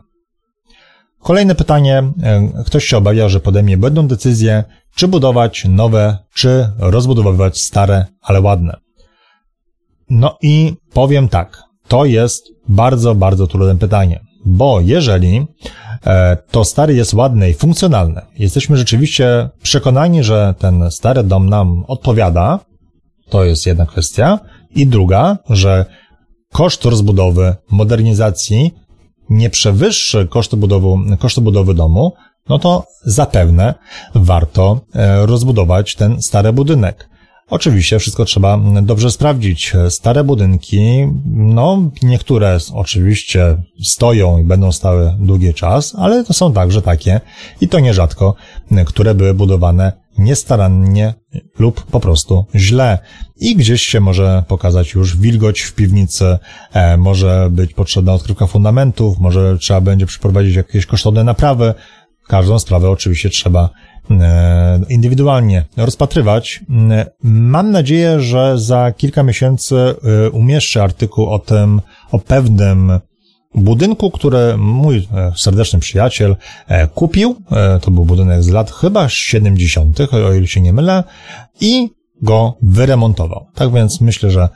Kolejne 1.20 1.55
pytanie. 1.55 2.12
E, 2.22 2.62
ktoś 2.66 2.85
się 2.85 2.96
obawia, 2.96 3.29
że 3.29 3.40
podejmie 3.40 3.76
błędną 3.76 4.07
decyzję, 4.09 4.64
czy 4.94 5.09
budować 5.09 5.64
nowe, 5.68 6.18
czy 6.35 6.68
rozbudowywać 6.79 7.61
stare, 7.61 8.07
ale 8.22 8.40
ładne. 8.40 8.76
No 10.11 10.38
i 10.42 10.74
powiem 10.92 11.29
tak. 11.29 11.62
To 11.88 12.05
jest 12.05 12.46
bardzo, 12.68 13.14
bardzo 13.14 13.46
trudne 13.46 13.76
pytanie. 13.76 14.20
Bo 14.44 14.81
jeżeli 14.81 15.46
e, 16.07 16.37
to 16.50 16.64
stary 16.64 16.94
jest 16.94 17.14
ładny 17.14 17.50
i 17.50 17.55
funkcjonalny, 17.55 18.20
jesteśmy 18.38 18.76
rzeczywiście 18.76 19.48
przekonani, 19.62 20.24
że 20.24 20.55
ten 20.59 20.90
stary 20.90 21.22
dom 21.22 21.48
nam 21.48 21.85
odpowiada, 21.88 22.61
to 23.29 23.44
jest 23.44 23.66
jedna 23.66 23.87
kwestia. 23.87 24.38
I 24.74 24.87
druga, 24.87 25.38
że 25.50 25.85
koszt 26.52 26.85
rozbudowy, 26.85 27.54
modernizacji 27.70 28.74
nie 29.30 29.50
przewyższy 29.50 30.26
kosztu 30.26 30.56
budowy, 30.56 31.16
kosztu 31.18 31.42
budowy 31.42 31.74
domu, 31.74 32.12
no 32.48 32.59
to 32.59 32.85
zapewne 33.04 33.74
warto 34.14 34.80
e, 34.94 35.26
rozbudować 35.26 35.94
ten 35.94 36.22
stary 36.22 36.52
budynek. 36.52 37.09
Oczywiście 37.50 37.98
wszystko 37.98 38.24
trzeba 38.24 38.59
dobrze 38.82 39.11
sprawdzić. 39.11 39.72
Stare 39.88 40.24
budynki, 40.24 41.06
no 41.35 41.90
niektóre 42.02 42.59
oczywiście 42.74 43.62
stoją 43.82 44.38
i 44.38 44.44
będą 44.44 44.72
stały 44.72 45.16
długi 45.18 45.54
czas, 45.54 45.94
ale 45.98 46.24
to 46.24 46.32
są 46.32 46.52
także 46.52 46.82
takie 46.82 47.20
i 47.61 47.68
to 47.68 47.80
nierzadko, 47.80 48.35
które 48.87 49.14
były 49.14 49.35
budowane 49.35 49.92
niestarannie 50.18 51.14
lub 51.59 51.85
po 51.85 52.00
prostu 52.00 52.46
źle. 52.55 52.98
I 53.37 53.57
gdzieś 53.57 53.83
się 53.83 54.00
może 54.00 54.42
pokazać 54.48 54.94
już 54.94 55.16
wilgoć 55.16 55.61
w 55.61 55.74
piwnicy, 55.74 56.38
e, 56.72 56.96
może 56.96 57.48
być 57.50 57.74
potrzebna 57.74 58.14
odkrywka 58.14 58.46
fundamentów, 58.46 59.18
może 59.18 59.59
trzeba 59.59 59.81
będzie 59.81 60.07
przeprowadzić 60.07 60.57
jakieś 60.57 60.87
kosztowne 60.87 61.24
naprawy. 61.24 61.74
Każdą 62.29 62.59
sprawę 62.59 62.90
oczywiście 62.90 63.31
trzeba 63.31 63.70
e, 64.11 64.81
indywidualnie 64.88 65.64
rozpatrywać. 65.76 66.61
Mam 67.22 67.70
nadzieję, 67.70 68.20
że 68.20 68.59
za 68.59 68.92
kilka 68.92 69.22
miesięcy 69.22 69.76
e, 69.76 70.31
umieszczę 70.31 70.83
artykuł 70.83 71.26
o 71.26 71.38
tym, 71.38 71.81
o 72.11 72.18
pewnym 72.18 73.00
budynku, 73.57 74.11
który 74.11 74.57
mój 74.57 74.97
e, 74.97 75.33
serdeczny 75.37 75.79
przyjaciel 75.79 76.37
e, 76.69 76.87
kupił. 76.87 77.37
E, 77.53 77.81
to 77.81 77.90
był 77.90 78.05
budynek 78.05 78.42
z 78.42 78.49
lat 78.49 78.71
chyba 78.71 79.09
70., 79.09 80.01
o 80.01 80.33
ile 80.33 80.47
się 80.47 80.61
nie 80.61 80.73
mylę, 80.73 81.05
i 81.61 81.90
go 82.23 82.57
wyremontował. 82.62 83.47
Tak 83.55 83.73
więc 83.73 84.01
myślę, 84.01 84.31
że 84.31 84.49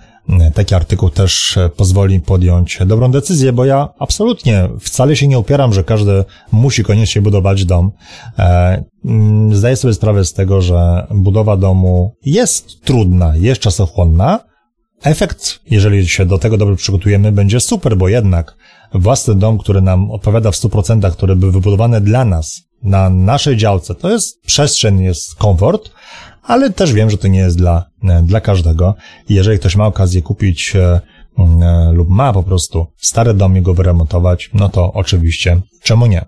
taki 0.55 0.75
artykuł 0.75 1.11
też 1.11 1.59
pozwoli 1.77 2.21
podjąć 2.21 2.79
dobrą 2.87 3.11
decyzję, 3.11 3.53
bo 3.53 3.65
ja 3.65 3.89
absolutnie 3.99 4.69
wcale 4.81 5.17
się 5.17 5.29
nie 5.29 5.39
upieram, 5.39 5.73
że 5.73 5.85
każdy 5.85 6.25
musi 6.53 6.85
koniecznie 6.85 7.23
budować 7.23 7.65
dom. 7.65 7.91
Zdaję 9.53 9.77
sobie 9.77 9.95
sprawę 9.95 10.25
z 10.25 10.33
tego, 10.33 10.63
że 10.63 11.07
budowa 11.11 11.57
domu 11.57 12.17
jest 12.25 12.81
trudna, 12.81 13.37
jest 13.37 13.61
czasochłonna. 13.61 14.41
Efekt, 15.03 15.61
jeżeli 15.71 16.09
się 16.09 16.27
do 16.27 16.39
tego 16.39 16.57
dobrze 16.57 16.77
przygotujemy, 16.77 17.33
będzie 17.33 17.61
super, 17.61 17.97
bo 17.97 18.09
jednak 18.09 18.57
własny 18.95 19.35
dom, 19.35 19.59
który 19.59 19.81
nam 19.81 20.11
odpowiada 20.11 20.51
w 20.51 20.55
100%, 20.55 21.13
który 21.13 21.37
był 21.37 21.53
wybudowany 21.53 22.01
dla 22.01 22.25
nas, 22.25 22.63
na 22.83 23.11
naszej 23.11 23.57
działce, 23.57 23.95
to 23.95 24.11
jest 24.11 24.41
przestrzeń, 24.41 25.03
jest 25.03 25.35
komfort, 25.35 25.91
ale 26.43 26.71
też 26.71 26.93
wiem, 26.93 27.11
że 27.11 27.19
to 27.19 27.29
nie 27.29 27.39
jest 27.39 27.57
dla, 27.57 27.85
dla 28.23 28.41
każdego. 28.41 28.95
jeżeli 29.29 29.59
ktoś 29.59 29.77
ma 29.77 29.87
okazję 29.87 30.23
kupić 30.23 30.77
e, 30.77 31.01
e, 31.39 31.93
lub 31.93 32.09
ma 32.09 32.33
po 32.33 32.43
prostu 32.43 32.87
stary 32.97 33.35
dom 33.35 33.57
i 33.57 33.63
go 33.63 33.75
wyremontować, 33.75 34.51
no 34.55 34.69
to 34.69 34.93
oczywiście 34.93 35.61
czemu 35.83 36.07
nie? 36.07 36.25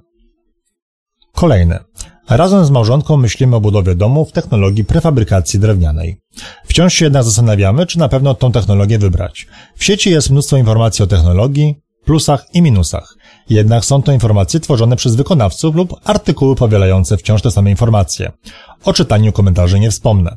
Kolejne. 1.32 1.84
Razem 2.28 2.64
z 2.64 2.70
małżonką 2.70 3.16
myślimy 3.16 3.56
o 3.56 3.60
budowie 3.60 3.94
domu 3.94 4.24
w 4.24 4.32
technologii 4.32 4.84
prefabrykacji 4.84 5.60
drewnianej. 5.60 6.16
Wciąż 6.64 6.94
się 6.94 7.04
jednak 7.04 7.24
zastanawiamy, 7.24 7.86
czy 7.86 7.98
na 7.98 8.08
pewno 8.08 8.34
tą 8.34 8.52
technologię 8.52 8.98
wybrać. 8.98 9.46
W 9.76 9.84
sieci 9.84 10.10
jest 10.10 10.30
mnóstwo 10.30 10.56
informacji 10.56 11.02
o 11.02 11.06
technologii, 11.06 11.82
plusach 12.04 12.46
i 12.54 12.62
minusach. 12.62 13.16
Jednak 13.50 13.84
są 13.84 14.02
to 14.02 14.12
informacje 14.12 14.60
tworzone 14.60 14.96
przez 14.96 15.14
wykonawców 15.14 15.74
lub 15.74 16.00
artykuły 16.04 16.56
powielające 16.56 17.16
wciąż 17.16 17.42
te 17.42 17.50
same 17.50 17.70
informacje. 17.70 18.32
O 18.84 18.92
czytaniu 18.92 19.32
komentarzy 19.32 19.80
nie 19.80 19.90
wspomnę. 19.90 20.36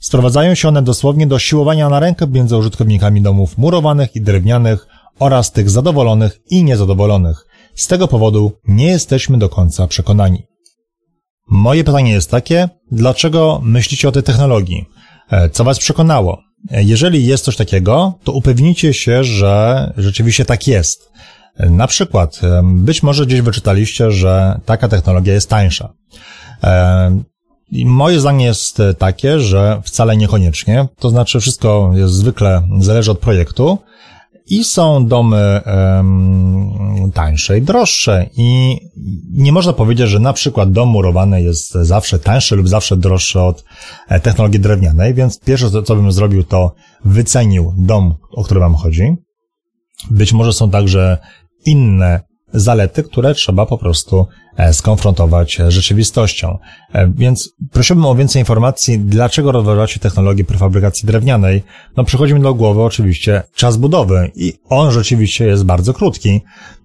Sprowadzają 0.00 0.54
się 0.54 0.68
one 0.68 0.82
dosłownie 0.82 1.26
do 1.26 1.38
siłowania 1.38 1.88
na 1.88 2.00
rękę 2.00 2.26
między 2.26 2.56
użytkownikami 2.56 3.22
domów 3.22 3.58
murowanych 3.58 4.16
i 4.16 4.20
drewnianych 4.20 4.86
oraz 5.18 5.52
tych 5.52 5.70
zadowolonych 5.70 6.40
i 6.50 6.64
niezadowolonych. 6.64 7.46
Z 7.74 7.86
tego 7.86 8.08
powodu 8.08 8.52
nie 8.68 8.86
jesteśmy 8.86 9.38
do 9.38 9.48
końca 9.48 9.86
przekonani. 9.86 10.46
Moje 11.50 11.84
pytanie 11.84 12.12
jest 12.12 12.30
takie, 12.30 12.68
dlaczego 12.92 13.60
myślicie 13.62 14.08
o 14.08 14.12
tej 14.12 14.22
technologii? 14.22 14.86
E, 15.30 15.50
co 15.50 15.64
Was 15.64 15.78
przekonało? 15.78 16.47
Jeżeli 16.70 17.26
jest 17.26 17.44
coś 17.44 17.56
takiego, 17.56 18.14
to 18.24 18.32
upewnijcie 18.32 18.94
się, 18.94 19.24
że 19.24 19.92
rzeczywiście 19.96 20.44
tak 20.44 20.66
jest. 20.66 21.10
Na 21.58 21.86
przykład, 21.86 22.40
być 22.62 23.02
może 23.02 23.26
gdzieś 23.26 23.40
wyczytaliście, 23.40 24.10
że 24.10 24.60
taka 24.64 24.88
technologia 24.88 25.34
jest 25.34 25.50
tańsza. 25.50 25.92
Moje 27.72 28.20
zdanie 28.20 28.44
jest 28.44 28.82
takie, 28.98 29.40
że 29.40 29.82
wcale 29.84 30.16
niekoniecznie. 30.16 30.88
To 30.98 31.10
znaczy, 31.10 31.40
wszystko 31.40 31.92
jest 31.94 32.14
zwykle 32.14 32.62
zależy 32.80 33.10
od 33.10 33.18
projektu 33.18 33.78
i 34.50 34.64
są 34.64 35.06
domy 35.06 35.60
um, 35.66 37.12
tańsze 37.14 37.58
i 37.58 37.62
droższe 37.62 38.26
i 38.36 38.78
nie 39.32 39.52
można 39.52 39.72
powiedzieć, 39.72 40.08
że 40.08 40.18
na 40.18 40.32
przykład 40.32 40.72
dom 40.72 40.88
murowany 40.88 41.42
jest 41.42 41.72
zawsze 41.72 42.18
tańszy 42.18 42.56
lub 42.56 42.68
zawsze 42.68 42.96
droższy 42.96 43.40
od 43.40 43.64
e, 44.08 44.20
technologii 44.20 44.60
drewnianej, 44.60 45.14
więc 45.14 45.40
pierwsze 45.40 45.70
co, 45.70 45.82
co 45.82 45.96
bym 45.96 46.12
zrobił 46.12 46.44
to 46.44 46.74
wycenił 47.04 47.72
dom, 47.76 48.14
o 48.30 48.44
który 48.44 48.60
wam 48.60 48.74
chodzi. 48.74 49.16
Być 50.10 50.32
może 50.32 50.52
są 50.52 50.70
także 50.70 51.18
inne 51.66 52.27
zalety, 52.52 53.02
które 53.02 53.34
trzeba 53.34 53.66
po 53.66 53.78
prostu 53.78 54.26
e, 54.56 54.72
skonfrontować 54.72 55.58
z 55.68 55.72
rzeczywistością. 55.72 56.58
E, 56.92 57.12
więc 57.16 57.52
prosiłbym 57.72 58.04
o 58.04 58.14
więcej 58.14 58.42
informacji, 58.42 58.98
dlaczego 58.98 59.52
rozważacie 59.52 60.00
technologię 60.00 60.44
prefabrykacji 60.44 61.06
drewnianej. 61.06 61.62
No 61.96 62.04
przychodzi 62.04 62.34
mi 62.34 62.40
do 62.40 62.54
głowy 62.54 62.82
oczywiście 62.82 63.42
czas 63.54 63.76
budowy 63.76 64.30
i 64.34 64.52
on 64.68 64.90
rzeczywiście 64.90 65.46
jest 65.46 65.64
bardzo 65.64 65.94
krótki 65.94 66.40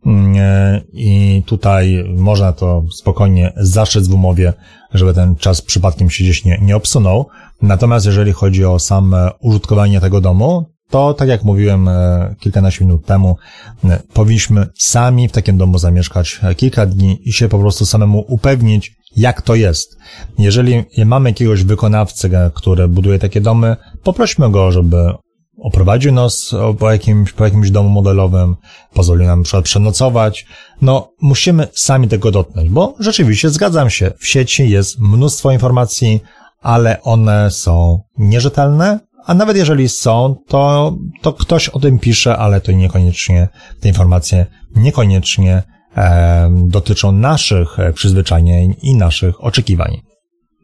mm, 0.05 0.35
e, 0.37 0.81
i 0.93 1.43
tutaj 1.45 2.03
można 2.17 2.53
to 2.53 2.83
spokojnie 2.91 3.53
zaszyć 3.55 4.07
w 4.07 4.13
umowie, 4.13 4.53
żeby 4.93 5.13
ten 5.13 5.35
czas 5.35 5.61
przypadkiem 5.61 6.09
się 6.09 6.23
gdzieś 6.23 6.45
nie, 6.45 6.59
nie 6.61 6.75
obsunął. 6.75 7.27
Natomiast 7.61 8.05
jeżeli 8.05 8.31
chodzi 8.31 8.65
o 8.65 8.79
same 8.79 9.31
użytkowanie 9.39 10.01
tego 10.01 10.21
domu, 10.21 10.72
to, 10.93 11.13
tak 11.13 11.29
jak 11.29 11.43
mówiłem 11.43 11.87
e, 11.87 12.35
kilkanaście 12.39 12.85
minut 12.85 13.05
temu, 13.05 13.37
e, 13.83 13.99
powinniśmy 14.13 14.67
sami 14.77 15.27
w 15.27 15.31
takim 15.31 15.57
domu 15.57 15.77
zamieszkać 15.77 16.39
e, 16.43 16.55
kilka 16.55 16.85
dni 16.85 17.19
i 17.23 17.33
się 17.33 17.49
po 17.49 17.59
prostu 17.59 17.85
samemu 17.85 18.25
upewnić, 18.27 18.95
jak 19.15 19.41
to 19.41 19.55
jest. 19.55 19.97
Jeżeli 20.37 20.83
mamy 21.05 21.29
jakiegoś 21.29 21.63
wykonawcę, 21.63 22.51
który 22.53 22.87
buduje 22.87 23.19
takie 23.19 23.41
domy, 23.41 23.75
poprośmy 24.03 24.51
go, 24.51 24.71
żeby 24.71 25.13
oprowadził 25.57 26.11
nas 26.11 26.51
po 26.79 26.91
jakimś, 26.91 27.31
po 27.31 27.43
jakimś 27.45 27.71
domu 27.71 27.89
modelowym, 27.89 28.55
pozwolił 28.93 29.27
nam 29.27 29.43
przykład 29.43 29.65
przenocować. 29.65 30.45
No, 30.81 31.11
musimy 31.21 31.67
sami 31.75 32.07
tego 32.07 32.31
dotknąć, 32.31 32.69
bo 32.69 32.95
rzeczywiście 32.99 33.49
zgadzam 33.49 33.89
się, 33.89 34.11
w 34.19 34.27
sieci 34.27 34.69
jest 34.69 34.99
mnóstwo 34.99 35.51
informacji, 35.51 36.19
ale 36.61 37.01
one 37.01 37.51
są 37.51 37.99
nierzetelne, 38.17 38.99
a 39.25 39.33
nawet 39.33 39.57
jeżeli 39.57 39.89
są, 39.89 40.35
to, 40.47 40.93
to 41.21 41.33
ktoś 41.33 41.69
o 41.69 41.79
tym 41.79 41.99
pisze, 41.99 42.37
ale 42.37 42.61
to 42.61 42.71
niekoniecznie, 42.71 43.47
te 43.79 43.87
informacje 43.87 44.45
niekoniecznie 44.75 45.63
e, 45.97 46.49
dotyczą 46.67 47.11
naszych 47.11 47.79
e, 47.79 47.93
przyzwyczajeń 47.93 48.75
i 48.81 48.95
naszych 48.95 49.43
oczekiwań. 49.43 50.01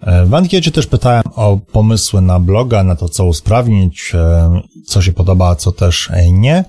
E, 0.01 0.25
w 0.25 0.33
ankiecie 0.33 0.71
też 0.71 0.87
pytałem 0.87 1.23
o 1.35 1.59
pomysły 1.71 2.21
na 2.21 2.39
bloga, 2.39 2.83
na 2.83 2.95
to, 2.95 3.09
co 3.09 3.25
usprawnić, 3.25 4.11
e, 4.15 4.61
co 4.87 5.01
się 5.01 5.13
podoba, 5.13 5.49
a 5.49 5.55
co 5.55 5.71
też 5.71 6.09
nie. 6.31 6.65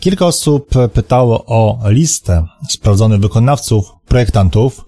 Kilka 0.00 0.26
osób 0.26 0.70
pytało 0.92 1.44
o 1.46 1.78
listę 1.90 2.46
sprawdzonych 2.70 3.20
wykonawców, 3.20 3.92
projektantów. 4.08 4.84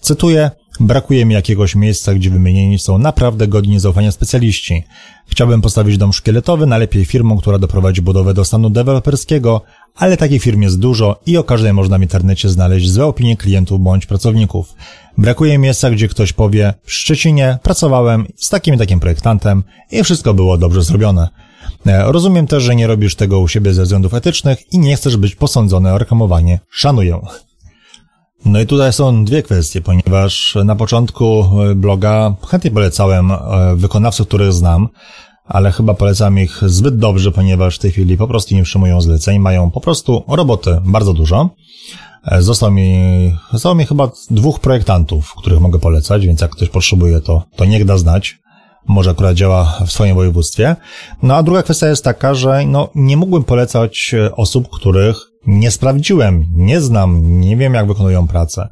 Cytuję, 0.00 0.50
Brakuje 0.80 1.24
mi 1.24 1.34
jakiegoś 1.34 1.74
miejsca, 1.74 2.14
gdzie 2.14 2.30
wymienieni 2.30 2.78
są 2.78 2.98
naprawdę 2.98 3.48
godni 3.48 3.80
zaufania 3.80 4.12
specjaliści. 4.12 4.84
Chciałbym 5.26 5.60
postawić 5.60 5.98
dom 5.98 6.12
szkieletowy, 6.12 6.66
najlepiej 6.66 7.04
firmą, 7.04 7.38
która 7.38 7.58
doprowadzi 7.58 8.02
budowę 8.02 8.34
do 8.34 8.44
stanu 8.44 8.70
deweloperskiego, 8.70 9.60
ale 9.96 10.16
takich 10.16 10.42
firm 10.42 10.62
jest 10.62 10.78
dużo 10.78 11.20
i 11.26 11.36
o 11.36 11.44
każdej 11.44 11.72
można 11.72 11.98
w 11.98 12.02
internecie 12.02 12.48
znaleźć 12.48 12.90
złe 12.90 13.06
opinie 13.06 13.36
klientów 13.36 13.80
bądź 13.80 14.06
pracowników. 14.06 14.74
Brakuje 15.18 15.58
miejsca, 15.58 15.90
gdzie 15.90 16.08
ktoś 16.08 16.32
powie, 16.32 16.74
w 16.84 16.92
Szczecinie 16.92 17.58
pracowałem 17.62 18.26
z 18.36 18.48
takim 18.48 18.74
i 18.74 18.78
takim 18.78 19.00
projektantem 19.00 19.62
i 19.90 20.04
wszystko 20.04 20.34
było 20.34 20.58
dobrze 20.58 20.82
zrobione. 20.82 21.28
E, 21.86 22.12
rozumiem 22.12 22.46
też, 22.46 22.62
że 22.62 22.76
nie 22.76 22.86
robisz 22.86 23.14
tego 23.14 23.40
u 23.40 23.48
siebie 23.48 23.74
ze 23.74 23.82
względów 23.82 24.14
etycznych 24.14 24.72
i 24.72 24.78
nie 24.78 24.96
chcesz 24.96 25.16
być 25.16 25.34
posądzony 25.34 25.92
o 25.92 25.98
reklamowanie. 25.98 26.60
Szanuję. 26.70 27.20
No 28.44 28.60
i 28.60 28.66
tutaj 28.66 28.92
są 28.92 29.24
dwie 29.24 29.42
kwestie, 29.42 29.80
ponieważ 29.80 30.58
na 30.64 30.76
początku 30.76 31.44
e, 31.62 31.74
bloga 31.74 32.34
chętnie 32.48 32.70
polecałem 32.70 33.32
e, 33.32 33.38
wykonawców, 33.76 34.28
których 34.28 34.52
znam, 34.52 34.88
ale 35.44 35.72
chyba 35.72 35.94
polecam 35.94 36.38
ich 36.38 36.60
zbyt 36.66 36.96
dobrze, 36.96 37.32
ponieważ 37.32 37.76
w 37.76 37.78
tej 37.78 37.90
chwili 37.90 38.16
po 38.16 38.28
prostu 38.28 38.54
nie 38.54 38.62
przyjmują 38.62 39.00
zleceń, 39.00 39.38
mają 39.38 39.70
po 39.70 39.80
prostu 39.80 40.24
roboty 40.28 40.80
bardzo 40.84 41.12
dużo. 41.12 41.50
E, 42.26 42.42
zostało 42.42 42.72
mi, 42.72 43.00
zostało 43.52 43.74
mi 43.74 43.86
chyba 43.86 44.10
dwóch 44.30 44.60
projektantów, 44.60 45.34
których 45.34 45.60
mogę 45.60 45.78
polecać, 45.78 46.26
więc 46.26 46.40
jak 46.40 46.50
ktoś 46.50 46.68
potrzebuje, 46.68 47.20
to, 47.20 47.42
to 47.56 47.64
niech 47.64 47.84
da 47.84 47.98
znać. 47.98 48.38
Może 48.86 49.10
akurat 49.10 49.34
działa 49.34 49.78
w 49.86 49.92
swoim 49.92 50.14
województwie. 50.14 50.76
No 51.22 51.36
a 51.36 51.42
druga 51.42 51.62
kwestia 51.62 51.88
jest 51.88 52.04
taka, 52.04 52.34
że 52.34 52.66
no, 52.66 52.88
nie 52.94 53.16
mógłbym 53.16 53.44
polecać 53.44 54.14
osób, 54.36 54.68
których 54.68 55.31
nie 55.46 55.70
sprawdziłem, 55.70 56.46
nie 56.54 56.80
znam, 56.80 57.40
nie 57.40 57.56
wiem 57.56 57.74
jak 57.74 57.86
wykonują 57.86 58.28
pracę. 58.28 58.68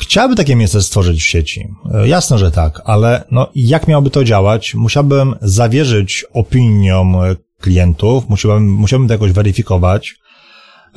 Chciałby 0.00 0.36
takie 0.36 0.56
miejsce 0.56 0.82
stworzyć 0.82 1.22
w 1.22 1.26
sieci. 1.26 1.68
E, 1.94 2.08
jasne, 2.08 2.38
że 2.38 2.50
tak, 2.50 2.82
ale 2.84 3.24
no 3.30 3.50
jak 3.54 3.88
miałoby 3.88 4.10
to 4.10 4.24
działać? 4.24 4.74
Musiałbym 4.74 5.34
zawierzyć 5.42 6.24
opiniom 6.32 7.16
klientów, 7.60 8.28
musiałbym, 8.28 8.72
musiałbym 8.72 9.08
to 9.08 9.14
jakoś 9.14 9.32
weryfikować, 9.32 10.14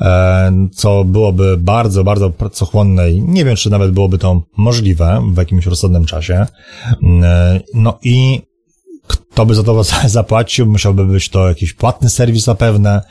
e, 0.00 0.68
co 0.72 1.04
byłoby 1.04 1.56
bardzo, 1.56 2.04
bardzo 2.04 2.30
pracochłonne 2.30 3.10
i 3.10 3.22
nie 3.22 3.44
wiem, 3.44 3.56
czy 3.56 3.70
nawet 3.70 3.92
byłoby 3.92 4.18
to 4.18 4.42
możliwe 4.56 5.22
w 5.32 5.36
jakimś 5.36 5.66
rozsądnym 5.66 6.04
czasie. 6.04 6.46
E, 7.22 7.60
no 7.74 7.98
i 8.02 8.42
kto 9.06 9.46
by 9.46 9.54
za 9.54 9.62
to 9.62 9.82
zapłacił? 10.06 10.66
Musiałby 10.66 11.04
być 11.04 11.28
to 11.28 11.48
jakiś 11.48 11.72
płatny 11.72 12.10
serwis 12.10 12.44
zapewne, 12.44 13.02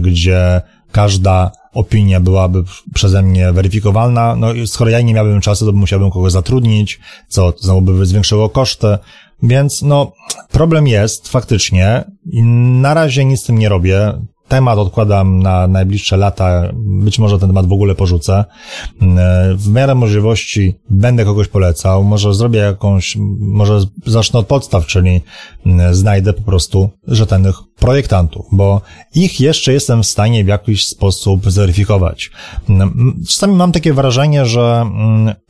gdzie 0.00 0.62
każda 0.92 1.52
opinia 1.72 2.20
byłaby 2.20 2.64
przeze 2.94 3.22
mnie 3.22 3.52
weryfikowalna. 3.52 4.36
No 4.36 4.52
i 4.52 4.66
skoro 4.66 4.90
ja 4.90 5.00
nie 5.00 5.14
miałbym 5.14 5.40
czasu, 5.40 5.66
to 5.66 5.72
musiałbym 5.72 6.10
kogoś 6.10 6.32
zatrudnić, 6.32 7.00
co 7.28 7.52
znowu 7.58 7.82
by 7.82 8.06
zwiększyło 8.06 8.48
koszty. 8.48 8.98
Więc 9.42 9.82
no, 9.82 10.12
problem 10.50 10.86
jest 10.86 11.28
faktycznie 11.28 12.04
na 12.80 12.94
razie 12.94 13.24
nic 13.24 13.40
z 13.40 13.44
tym 13.44 13.58
nie 13.58 13.68
robię 13.68 14.12
temat 14.48 14.78
odkładam 14.78 15.42
na 15.42 15.66
najbliższe 15.66 16.16
lata, 16.16 16.72
być 16.74 17.18
może 17.18 17.38
ten 17.38 17.48
temat 17.48 17.66
w 17.66 17.72
ogóle 17.72 17.94
porzucę. 17.94 18.44
W 19.54 19.68
miarę 19.72 19.94
możliwości 19.94 20.74
będę 20.90 21.24
kogoś 21.24 21.48
polecał, 21.48 22.04
może 22.04 22.34
zrobię 22.34 22.58
jakąś, 22.58 23.16
może 23.38 23.80
zacznę 24.06 24.40
od 24.40 24.46
podstaw, 24.46 24.86
czyli 24.86 25.20
znajdę 25.90 26.32
po 26.32 26.42
prostu 26.42 26.90
rzetelnych 27.06 27.56
projektantów, 27.78 28.46
bo 28.52 28.80
ich 29.14 29.40
jeszcze 29.40 29.72
jestem 29.72 30.02
w 30.02 30.06
stanie 30.06 30.44
w 30.44 30.48
jakiś 30.48 30.86
sposób 30.86 31.50
zweryfikować. 31.50 32.30
Czasami 33.28 33.56
mam 33.56 33.72
takie 33.72 33.92
wrażenie, 33.92 34.46
że 34.46 34.86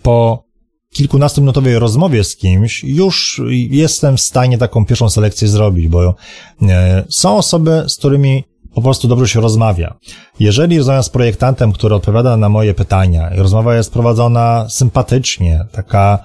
po 0.03 0.49
kilkunastominutowej 0.93 1.79
rozmowie 1.79 2.25
z 2.25 2.37
kimś 2.37 2.85
już 2.85 3.41
jestem 3.71 4.17
w 4.17 4.21
stanie 4.21 4.59
taką 4.59 4.87
pierwszą 4.87 5.11
selekcję 5.11 5.49
zrobić, 5.49 5.89
bo 5.89 6.15
e, 6.63 7.05
są 7.09 7.37
osoby, 7.37 7.85
z 7.89 7.97
którymi 7.97 8.45
po 8.75 8.83
prostu 8.83 9.09
dobrze 9.09 9.29
się 9.29 9.41
rozmawia. 9.41 9.95
Jeżeli 10.41 10.79
rozmawiam 10.79 11.03
z 11.03 11.09
projektantem, 11.09 11.73
który 11.73 11.95
odpowiada 11.95 12.37
na 12.37 12.49
moje 12.49 12.75
pytania 12.75 13.35
i 13.35 13.39
rozmowa 13.39 13.77
jest 13.77 13.93
prowadzona 13.93 14.67
sympatycznie, 14.69 15.65
taka 15.73 16.19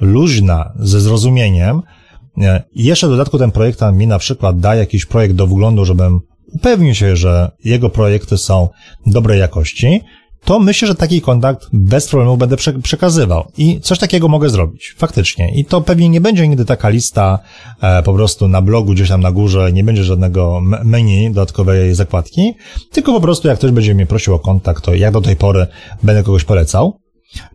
luźna, 0.00 0.72
ze 0.76 1.00
zrozumieniem, 1.00 1.82
i 2.72 2.84
jeszcze 2.84 3.06
w 3.06 3.10
dodatku 3.10 3.38
ten 3.38 3.50
projektant 3.50 3.96
mi 3.98 4.06
na 4.06 4.18
przykład 4.18 4.60
da 4.60 4.74
jakiś 4.74 5.06
projekt 5.06 5.34
do 5.34 5.46
wglądu, 5.46 5.84
żebym 5.84 6.20
upewnił 6.52 6.94
się, 6.94 7.16
że 7.16 7.50
jego 7.64 7.90
projekty 7.90 8.38
są 8.38 8.68
dobrej 9.06 9.40
jakości, 9.40 10.00
to 10.44 10.58
myślę, 10.58 10.88
że 10.88 10.94
taki 10.94 11.20
kontakt 11.20 11.68
bez 11.72 12.08
problemu 12.08 12.36
będę 12.36 12.56
przekazywał. 12.82 13.52
I 13.58 13.80
coś 13.80 13.98
takiego 13.98 14.28
mogę 14.28 14.50
zrobić, 14.50 14.94
faktycznie. 14.98 15.52
I 15.54 15.64
to 15.64 15.80
pewnie 15.80 16.08
nie 16.08 16.20
będzie 16.20 16.48
nigdy 16.48 16.64
taka 16.64 16.88
lista 16.88 17.38
e, 17.80 18.02
po 18.02 18.14
prostu 18.14 18.48
na 18.48 18.62
blogu 18.62 18.92
gdzieś 18.92 19.08
tam 19.08 19.20
na 19.20 19.32
górze, 19.32 19.72
nie 19.72 19.84
będzie 19.84 20.04
żadnego 20.04 20.60
menu, 20.84 21.30
dodatkowej 21.30 21.94
zakładki, 21.94 22.54
tylko 22.92 23.12
po 23.12 23.20
prostu 23.20 23.48
jak 23.48 23.58
ktoś 23.58 23.70
będzie 23.70 23.94
mnie 23.94 24.06
prosił 24.06 24.34
o 24.34 24.38
kontakt, 24.38 24.84
to 24.84 24.94
jak 24.94 25.12
do 25.12 25.20
tej 25.20 25.36
pory 25.36 25.66
będę 26.02 26.22
kogoś 26.22 26.44
polecał. 26.44 27.00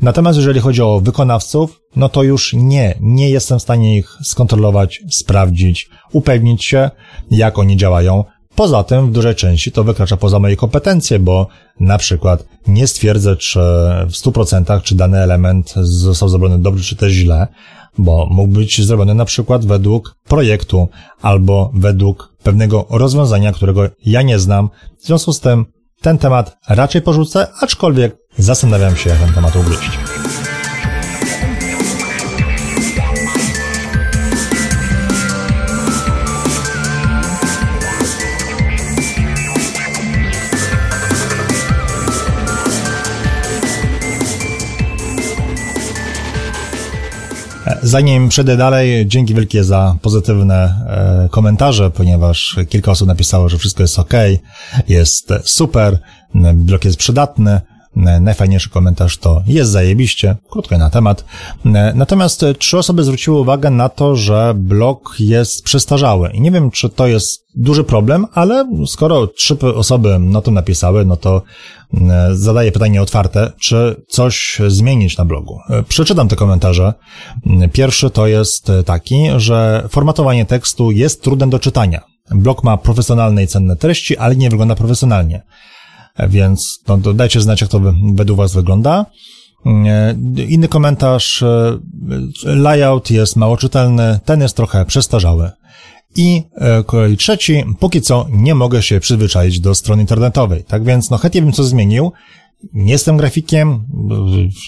Natomiast 0.02 0.38
jeżeli 0.38 0.60
chodzi 0.60 0.82
o 0.82 1.00
wykonawców, 1.00 1.82
no 1.96 2.10
to 2.10 2.24
już 2.24 2.54
nie, 2.54 2.98
nie 3.02 3.30
jestem 3.30 3.60
w 3.60 3.62
stanie 3.62 3.98
ich 3.98 4.18
skontrolować, 4.24 5.02
sprawdzić, 5.12 5.90
upewnić 6.12 6.66
się, 6.66 6.90
jak 7.32 7.60
oni 7.60 7.78
działają. 7.78 8.24
Poza 8.56 8.84
tym 8.84 9.08
w 9.08 9.12
dużej 9.12 9.36
części 9.36 9.72
to 9.72 9.84
wykracza 9.84 10.18
poza 10.18 10.40
moje 10.40 10.56
kompetencje, 10.56 11.20
bo 11.20 11.48
na 11.80 11.98
przykład 11.98 12.46
nie 12.68 12.88
stwierdzę, 12.88 13.36
czy 13.36 13.60
w 14.08 14.12
100% 14.12 14.82
czy 14.82 14.96
dany 14.96 15.18
element 15.18 15.74
został 15.82 16.30
zrobiony 16.30 16.60
dobrze, 16.60 16.84
czy 16.84 16.96
też 16.96 17.12
źle, 17.12 17.48
bo 17.98 18.28
mógł 18.32 18.54
być 18.54 18.82
zrobiony 18.82 19.16
na 19.16 19.26
przykład 19.26 19.66
według 19.66 20.16
projektu 20.28 20.90
albo 21.22 21.72
według 21.74 22.34
pewnego 22.44 22.86
rozwiązania, 22.90 23.52
którego 23.52 23.90
ja 24.06 24.22
nie 24.22 24.40
znam. 24.40 24.70
W 25.02 25.06
związku 25.06 25.34
z 25.34 25.40
tym 25.40 25.66
ten 26.02 26.18
temat 26.18 26.58
raczej 26.70 27.02
porzucę, 27.02 27.48
aczkolwiek 27.62 28.18
zastanawiam 28.38 28.96
się, 28.96 29.10
jak 29.10 29.20
ten 29.20 29.34
temat 29.34 29.56
ugryźć. 29.56 29.90
Zanim 47.86 48.30
przejdę 48.30 48.58
dalej, 48.58 49.08
dzięki 49.08 49.34
wielkie 49.34 49.64
za 49.64 49.96
pozytywne 50.02 50.56
e, 51.26 51.30
komentarze, 51.32 51.92
ponieważ 51.92 52.56
kilka 52.70 52.92
osób 52.92 53.08
napisało, 53.08 53.50
że 53.50 53.58
wszystko 53.58 53.84
jest 53.84 54.00
ok, 54.00 54.14
jest 54.88 55.34
super, 55.44 56.00
blok 56.54 56.86
jest 56.86 56.98
przydatny. 56.98 57.62
Najfajniejszy 57.96 58.70
komentarz 58.70 59.18
to 59.18 59.44
jest 59.48 59.72
zajebiście, 59.72 60.36
krótko 60.50 60.78
na 60.78 60.90
temat. 60.90 61.26
Natomiast 61.96 62.46
trzy 62.60 62.78
osoby 62.78 63.04
zwróciły 63.04 63.40
uwagę 63.40 63.70
na 63.70 63.90
to, 63.90 64.16
że 64.16 64.54
blok 64.58 65.16
jest 65.20 65.64
przestarzały. 65.64 66.32
I 66.34 66.42
nie 66.42 66.52
wiem, 66.52 66.72
czy 66.72 66.90
to 66.90 67.08
jest 67.08 67.46
duży 67.56 67.84
problem, 67.84 68.26
ale 68.34 68.70
skoro 68.88 69.28
trzy 69.28 69.58
osoby 69.76 70.20
na 70.20 70.42
to 70.42 70.52
napisały, 70.52 71.06
no 71.06 71.18
to 71.18 71.42
zadaję 72.34 72.72
pytanie 72.72 73.02
otwarte, 73.02 73.52
czy 73.60 74.04
coś 74.08 74.62
zmienić 74.68 75.18
na 75.18 75.26
blogu. 75.26 75.60
Przeczytam 75.88 76.28
te 76.28 76.36
komentarze. 76.36 76.94
Pierwszy 77.74 78.10
to 78.10 78.28
jest 78.28 78.72
taki, 78.86 79.28
że 79.38 79.88
formatowanie 79.90 80.46
tekstu 80.46 80.92
jest 80.92 81.24
trudne 81.24 81.50
do 81.50 81.60
czytania. 81.60 82.02
Blog 82.32 82.64
ma 82.64 82.78
profesjonalne 82.78 83.44
i 83.44 83.48
cenne 83.48 83.76
treści, 83.76 84.18
ale 84.18 84.36
nie 84.36 84.50
wygląda 84.50 84.76
profesjonalnie. 84.76 85.42
Więc 86.30 86.80
no, 86.88 86.98
dajcie 86.98 87.42
znać, 87.42 87.62
jak 87.62 87.70
to 87.70 87.82
według 88.14 88.38
Was 88.38 88.54
wygląda. 88.54 89.06
Inny 90.48 90.68
komentarz. 90.68 91.44
Layout 92.44 93.12
jest 93.12 93.36
mało 93.36 93.58
czytelny, 93.58 94.20
ten 94.26 94.42
jest 94.42 94.56
trochę 94.56 94.86
przestarzały. 94.86 95.52
I 96.16 96.44
e, 96.56 96.84
kolej 96.84 97.18
trzeci, 97.18 97.64
póki 97.80 98.02
co 98.02 98.28
nie 98.30 98.56
mogę 98.56 98.82
się 98.84 99.00
przyzwyczaić 99.00 99.60
do 99.60 99.76
strony 99.76 100.02
internetowej. 100.02 100.64
Tak 100.64 100.84
więc, 100.84 101.10
no 101.10 101.18
chętnie 101.18 101.42
bym 101.42 101.52
coś 101.52 101.66
zmienił. 101.66 102.12
Nie 102.74 102.92
jestem 102.92 103.18
grafikiem, 103.18 103.86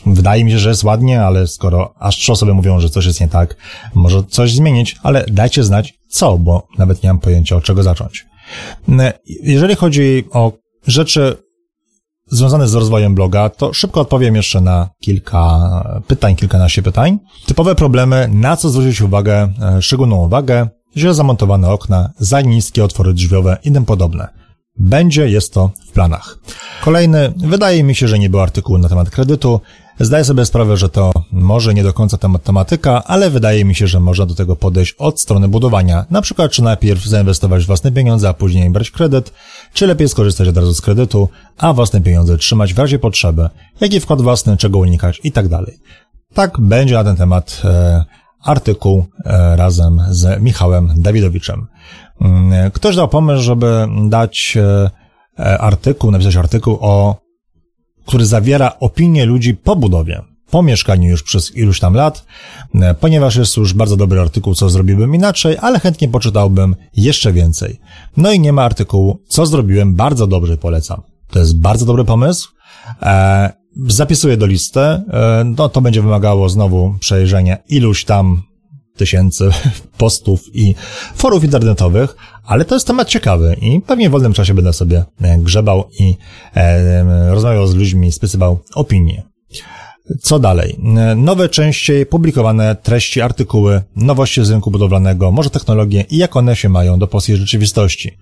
wydaje 0.06 0.44
mi 0.44 0.52
się, 0.52 0.60
że 0.60 0.70
jest 0.70 0.84
ładnie, 0.84 1.22
ale 1.22 1.48
skoro 1.48 1.94
aż 2.00 2.16
trzy 2.16 2.32
osoby 2.32 2.54
mówią, 2.54 2.80
że 2.80 2.90
coś 2.90 3.06
jest 3.06 3.22
nie 3.22 3.28
tak, 3.28 3.56
może 3.94 4.24
coś 4.24 4.54
zmienić, 4.54 4.96
ale 5.04 5.26
dajcie 5.32 5.64
znać 5.64 5.94
co, 6.08 6.38
bo 6.38 6.68
nawet 6.78 7.04
nie 7.04 7.10
mam 7.10 7.20
pojęcia 7.20 7.56
od 7.56 7.64
czego 7.64 7.84
zacząć. 7.84 8.26
Jeżeli 9.44 9.76
chodzi 9.76 10.24
o 10.32 10.52
rzeczy 10.88 11.38
związane 12.28 12.68
z 12.68 12.74
rozwojem 12.74 13.16
bloga, 13.16 13.50
to 13.50 13.74
szybko 13.74 14.02
odpowiem 14.02 14.36
jeszcze 14.36 14.62
na 14.62 14.90
kilka 15.00 15.60
pytań, 16.08 16.36
kilkanaście 16.36 16.84
pytań. 16.84 17.20
Typowe 17.46 17.76
problemy, 17.76 18.30
na 18.34 18.58
co 18.58 18.70
zwrócić 18.70 19.02
uwagę, 19.02 19.54
e, 19.62 19.82
szczególną 19.82 20.26
uwagę, 20.26 20.68
źle 20.98 21.14
zamontowane 21.14 21.70
okna, 21.70 22.10
za 22.20 22.42
niskie 22.42 22.84
otwory 22.84 23.14
drzwiowe 23.14 23.58
i 23.64 23.72
tym 23.72 23.86
podobne. 23.86 24.28
Będzie, 24.80 25.30
jest 25.30 25.54
to 25.54 25.72
w 25.90 25.92
planach. 25.92 26.38
Kolejny, 26.82 27.34
wydaje 27.38 27.84
mi 27.84 27.96
się, 27.96 28.08
że 28.08 28.20
nie 28.20 28.30
był 28.30 28.40
artykuł 28.40 28.78
na 28.78 28.90
temat 28.90 29.10
kredytu. 29.10 29.62
Zdaję 30.00 30.24
sobie 30.24 30.46
sprawę, 30.46 30.78
że 30.78 30.90
to 30.90 31.12
może 31.32 31.74
nie 31.74 31.84
do 31.84 31.94
końca 31.94 32.18
temat 32.18 32.44
tematyka, 32.44 33.04
ale 33.04 33.30
wydaje 33.30 33.66
mi 33.66 33.76
się, 33.76 33.88
że 33.88 34.00
można 34.00 34.26
do 34.26 34.36
tego 34.36 34.56
podejść 34.56 34.96
od 34.98 35.22
strony 35.22 35.48
budowania. 35.48 36.06
Na 36.10 36.22
przykład, 36.22 36.52
czy 36.52 36.64
najpierw 36.64 37.06
zainwestować 37.06 37.66
własne 37.66 37.92
pieniądze, 37.92 38.30
a 38.30 38.34
później 38.34 38.70
brać 38.70 38.92
kredyt, 38.92 39.34
czy 39.74 39.88
lepiej 39.88 40.10
skorzystać 40.10 40.48
od 40.48 40.58
razu 40.58 40.74
z 40.74 40.82
kredytu, 40.82 41.30
a 41.58 41.74
własne 41.74 42.02
pieniądze 42.02 42.38
trzymać 42.38 42.74
w 42.74 42.80
razie 42.80 43.00
potrzeby, 43.00 43.50
jaki 43.82 44.00
wkład 44.00 44.22
własny, 44.22 44.58
czego 44.58 44.78
unikać 44.78 45.22
i 45.24 45.32
tak 45.32 45.48
dalej. 45.48 45.78
Tak 46.34 46.60
będzie 46.60 46.96
na 46.96 47.04
ten 47.04 47.16
temat 47.16 47.62
e, 47.66 48.06
artykuł 48.44 49.06
e, 49.26 49.56
razem 49.56 50.02
z 50.10 50.42
Michałem 50.42 50.94
Dawidowiczem. 50.98 51.68
Mm, 52.22 52.72
ktoś 52.72 52.96
dał 52.96 53.08
pomysł, 53.08 53.44
żeby 53.44 53.88
dać 54.10 54.58
e, 54.58 54.90
e, 55.40 55.58
artykuł, 55.58 56.12
napisać 56.12 56.36
artykuł 56.36 56.78
o, 56.82 57.16
który 58.08 58.26
zawiera 58.26 58.80
opinie 58.80 59.26
ludzi 59.26 59.54
po 59.54 59.76
budowie, 59.76 60.22
po 60.52 60.64
mieszkaniu 60.64 61.10
już 61.10 61.24
przez 61.24 61.56
iluś 61.56 61.80
tam 61.80 61.94
lat, 61.94 62.26
ponieważ 63.00 63.36
jest 63.36 63.58
już 63.58 63.74
bardzo 63.74 63.98
dobry 63.98 64.22
artykuł, 64.22 64.56
co 64.56 64.70
zrobiłbym 64.70 65.16
inaczej, 65.16 65.58
ale 65.62 65.80
chętnie 65.80 66.08
poczytałbym 66.08 66.76
jeszcze 66.96 67.34
więcej. 67.34 67.80
No 68.18 68.32
i 68.32 68.40
nie 68.40 68.54
ma 68.54 68.64
artykułu, 68.64 69.20
co 69.28 69.46
zrobiłem 69.46 69.96
bardzo 69.96 70.28
dobrze, 70.28 70.58
polecam. 70.58 71.02
To 71.30 71.40
jest 71.40 71.60
bardzo 71.60 71.86
dobry 71.86 72.06
pomysł. 72.06 72.50
Zapisuję 73.88 74.38
do 74.38 74.46
listy. 74.46 74.80
No 75.46 75.70
to 75.70 75.82
będzie 75.82 76.02
wymagało 76.02 76.50
znowu 76.50 76.96
przejrzenia 77.00 77.58
iluś 77.70 78.06
tam 78.06 78.44
tysięcy 78.98 79.50
postów 79.98 80.42
i 80.54 80.76
forów 81.16 81.44
internetowych, 81.44 82.16
ale 82.48 82.66
to 82.66 82.76
jest 82.76 82.88
temat 82.88 83.08
ciekawy 83.08 83.58
i 83.62 83.82
pewnie 83.82 84.10
w 84.10 84.12
wolnym 84.12 84.34
czasie 84.34 84.54
będę 84.54 84.74
sobie 84.74 85.04
e, 85.22 85.38
grzebał 85.38 85.90
i 86.00 86.16
e, 86.56 87.32
rozmawiał 87.32 87.68
z 87.68 87.76
ludźmi, 87.76 88.12
spisywał 88.12 88.60
opinie. 88.76 89.24
Co 90.22 90.40
dalej? 90.40 90.80
E, 90.98 91.16
nowe, 91.16 91.50
częściej 91.50 92.06
publikowane 92.06 92.76
treści, 92.76 93.22
artykuły, 93.22 93.82
nowości 93.96 94.46
z 94.46 94.50
rynku 94.50 94.72
budowlanego, 94.72 95.32
może 95.32 95.50
technologie 95.50 96.06
i 96.10 96.18
jak 96.18 96.36
one 96.36 96.56
się 96.56 96.70
mają 96.70 97.00
do 97.00 97.08
polskiej 97.08 97.38
rzeczywistości. 97.38 98.18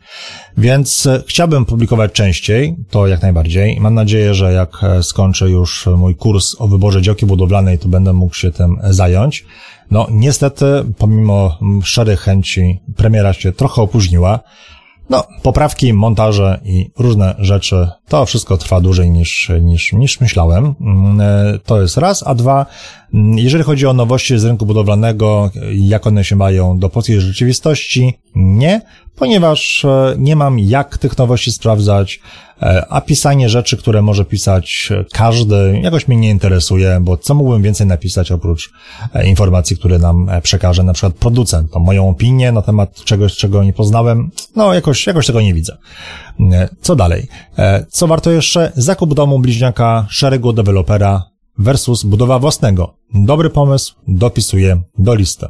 Więc 0.58 1.08
chciałbym 1.28 1.66
publikować 1.66 2.12
częściej, 2.12 2.76
to 2.90 3.08
jak 3.08 3.22
najbardziej. 3.22 3.80
Mam 3.80 3.94
nadzieję, 3.94 4.34
że 4.34 4.54
jak 4.54 4.82
skończę 5.02 5.50
już 5.50 5.88
mój 5.98 6.16
kurs 6.16 6.56
o 6.60 6.68
wyborze 6.68 7.02
działki 7.02 7.26
budowlanej, 7.26 7.80
to 7.80 7.88
będę 7.88 8.14
mógł 8.14 8.36
się 8.36 8.52
tym 8.52 8.78
zająć. 8.84 9.46
No, 9.92 10.08
niestety, 10.12 10.66
pomimo 10.98 11.60
szczerych 11.84 12.20
chęci, 12.20 12.80
premiera 12.96 13.34
się 13.34 13.52
trochę 13.52 13.82
opóźniła. 13.82 14.40
No, 15.10 15.24
poprawki, 15.44 15.94
montaże 15.94 16.60
i 16.66 16.90
różne 16.98 17.36
rzeczy, 17.40 17.88
to 18.08 18.26
wszystko 18.26 18.58
trwa 18.58 18.82
dłużej 18.82 19.12
niż, 19.12 19.52
niż, 19.62 19.94
niż 19.94 20.22
myślałem. 20.22 20.76
Mm, 20.82 21.22
e, 21.22 21.60
to 21.66 21.82
jest 21.82 21.98
raz, 21.98 22.28
a 22.28 22.36
dwa, 22.36 22.66
mm, 23.14 23.38
jeżeli 23.38 23.64
chodzi 23.64 23.88
o 23.88 23.94
nowości 23.94 24.40
z 24.40 24.46
rynku 24.46 24.66
budowlanego, 24.66 25.52
jak 25.74 26.08
one 26.08 26.24
się 26.24 26.36
mają 26.36 26.80
do 26.80 26.90
polskiej 26.90 27.22
rzeczywistości, 27.22 28.14
nie, 28.36 28.82
ponieważ 29.16 29.86
e, 29.86 30.16
nie 30.18 30.36
mam 30.36 30.60
jak 30.60 30.98
tych 30.98 31.18
nowości 31.18 31.52
sprawdzać, 31.52 32.20
e, 32.62 32.86
a 32.90 33.02
pisanie 33.02 33.50
rzeczy, 33.50 33.78
które 33.78 34.02
może 34.02 34.26
pisać 34.26 34.90
każdy, 35.14 35.80
jakoś 35.84 36.08
mnie 36.08 36.18
nie 36.18 36.30
interesuje, 36.30 36.98
bo 37.02 37.18
co 37.18 37.36
mógłbym 37.36 37.62
więcej 37.62 37.88
napisać 37.88 38.32
oprócz 38.32 38.72
informacji, 39.26 39.78
które 39.78 40.00
nam 40.00 40.30
przekaże 40.44 40.84
na 40.84 40.94
przykład 40.94 41.14
producent, 41.14 41.72
to 41.72 41.80
moją 41.80 42.10
opinię 42.10 42.52
na 42.52 42.62
temat 42.62 43.04
czegoś, 43.04 43.36
czego 43.36 43.64
nie 43.64 43.74
poznałem, 43.74 44.32
no 44.56 44.74
jakoś, 44.74 44.95
jakoś 45.08 45.28
tego 45.28 45.42
nie 45.42 45.54
widzę. 45.54 45.78
Co 46.82 46.96
dalej? 46.96 47.28
Co 47.90 48.08
warto 48.08 48.32
jeszcze? 48.32 48.72
Zakup 48.76 49.14
domu 49.14 49.40
bliźniaka 49.40 50.08
szeregu 50.10 50.54
dewelopera 50.54 51.24
versus 51.58 52.04
budowa 52.04 52.40
własnego. 52.40 52.94
Dobry 53.14 53.50
pomysł, 53.50 53.96
dopisuję 54.08 54.82
do 54.98 55.16
listy. 55.16 55.48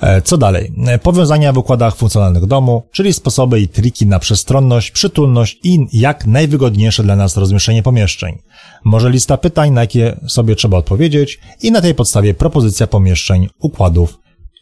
E, 0.00 0.22
co 0.22 0.38
dalej? 0.38 0.72
E, 0.86 0.98
powiązania 0.98 1.52
w 1.52 1.58
układach 1.58 1.96
funkcjonalnych 1.96 2.46
domu, 2.46 2.82
czyli 2.92 3.12
sposoby 3.12 3.60
i 3.60 3.68
triki 3.68 4.06
na 4.06 4.18
przestronność, 4.18 4.90
przytulność 4.90 5.58
i 5.62 5.86
jak 5.92 6.26
najwygodniejsze 6.26 7.02
dla 7.02 7.16
nas 7.16 7.36
rozmieszczenie 7.36 7.82
pomieszczeń. 7.82 8.38
Może 8.84 9.10
lista 9.10 9.36
pytań, 9.36 9.70
na 9.70 9.80
jakie 9.80 10.20
sobie 10.28 10.56
trzeba 10.56 10.78
odpowiedzieć 10.78 11.40
i 11.62 11.72
na 11.72 11.80
tej 11.80 11.94
podstawie 11.94 12.34
propozycja 12.34 12.86
pomieszczeń, 12.86 13.48
układów. 13.58 14.18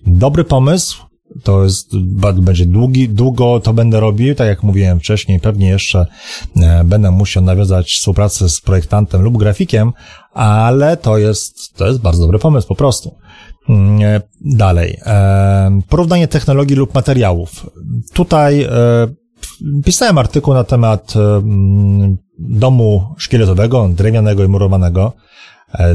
Dobry 0.06 0.44
pomysł, 0.44 1.02
to 1.42 1.64
jest, 1.64 1.96
będzie 2.40 2.66
długi, 2.66 3.08
długo 3.08 3.60
to 3.60 3.72
będę 3.72 4.00
robił, 4.00 4.34
tak 4.34 4.46
jak 4.46 4.62
mówiłem 4.62 5.00
wcześniej, 5.00 5.40
pewnie 5.40 5.68
jeszcze 5.68 6.06
e, 6.56 6.84
będę 6.84 7.10
musiał 7.10 7.42
nawiązać 7.42 7.92
współpracę 7.92 8.48
z 8.48 8.60
projektantem 8.60 9.22
lub 9.22 9.38
grafikiem, 9.38 9.92
ale 10.32 10.96
to 10.96 11.18
jest, 11.18 11.74
to 11.76 11.86
jest 11.86 12.00
bardzo 12.00 12.22
dobry 12.22 12.38
pomysł 12.38 12.68
po 12.68 12.74
prostu. 12.74 13.14
Mm, 13.68 14.02
e, 14.02 14.20
dalej. 14.40 14.98
E, 15.06 15.80
porównanie 15.88 16.28
technologii 16.28 16.76
lub 16.76 16.94
materiałów. 16.94 17.70
Tutaj 18.12 18.68
pisałem 19.84 20.18
artykuł 20.18 20.54
na 20.54 20.64
temat 20.64 21.14
mm, 21.16 22.16
domu 22.38 23.14
szkieletowego, 23.18 23.88
drewnianego 23.88 24.44
i 24.44 24.48
murowanego. 24.48 25.12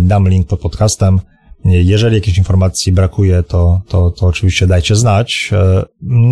Dam 0.02 0.30
link 0.30 0.48
pod 0.48 0.60
podcastem. 0.60 1.20
Jeżeli 1.66 2.16
jakiejś 2.16 2.38
informacji 2.38 2.91
brakuje, 2.91 3.43
to, 3.43 3.82
to, 3.88 4.11
to 4.11 4.28
oczywiście 4.28 4.68
dajcie 4.68 4.95
znać. 4.95 5.49
E, 5.51 5.86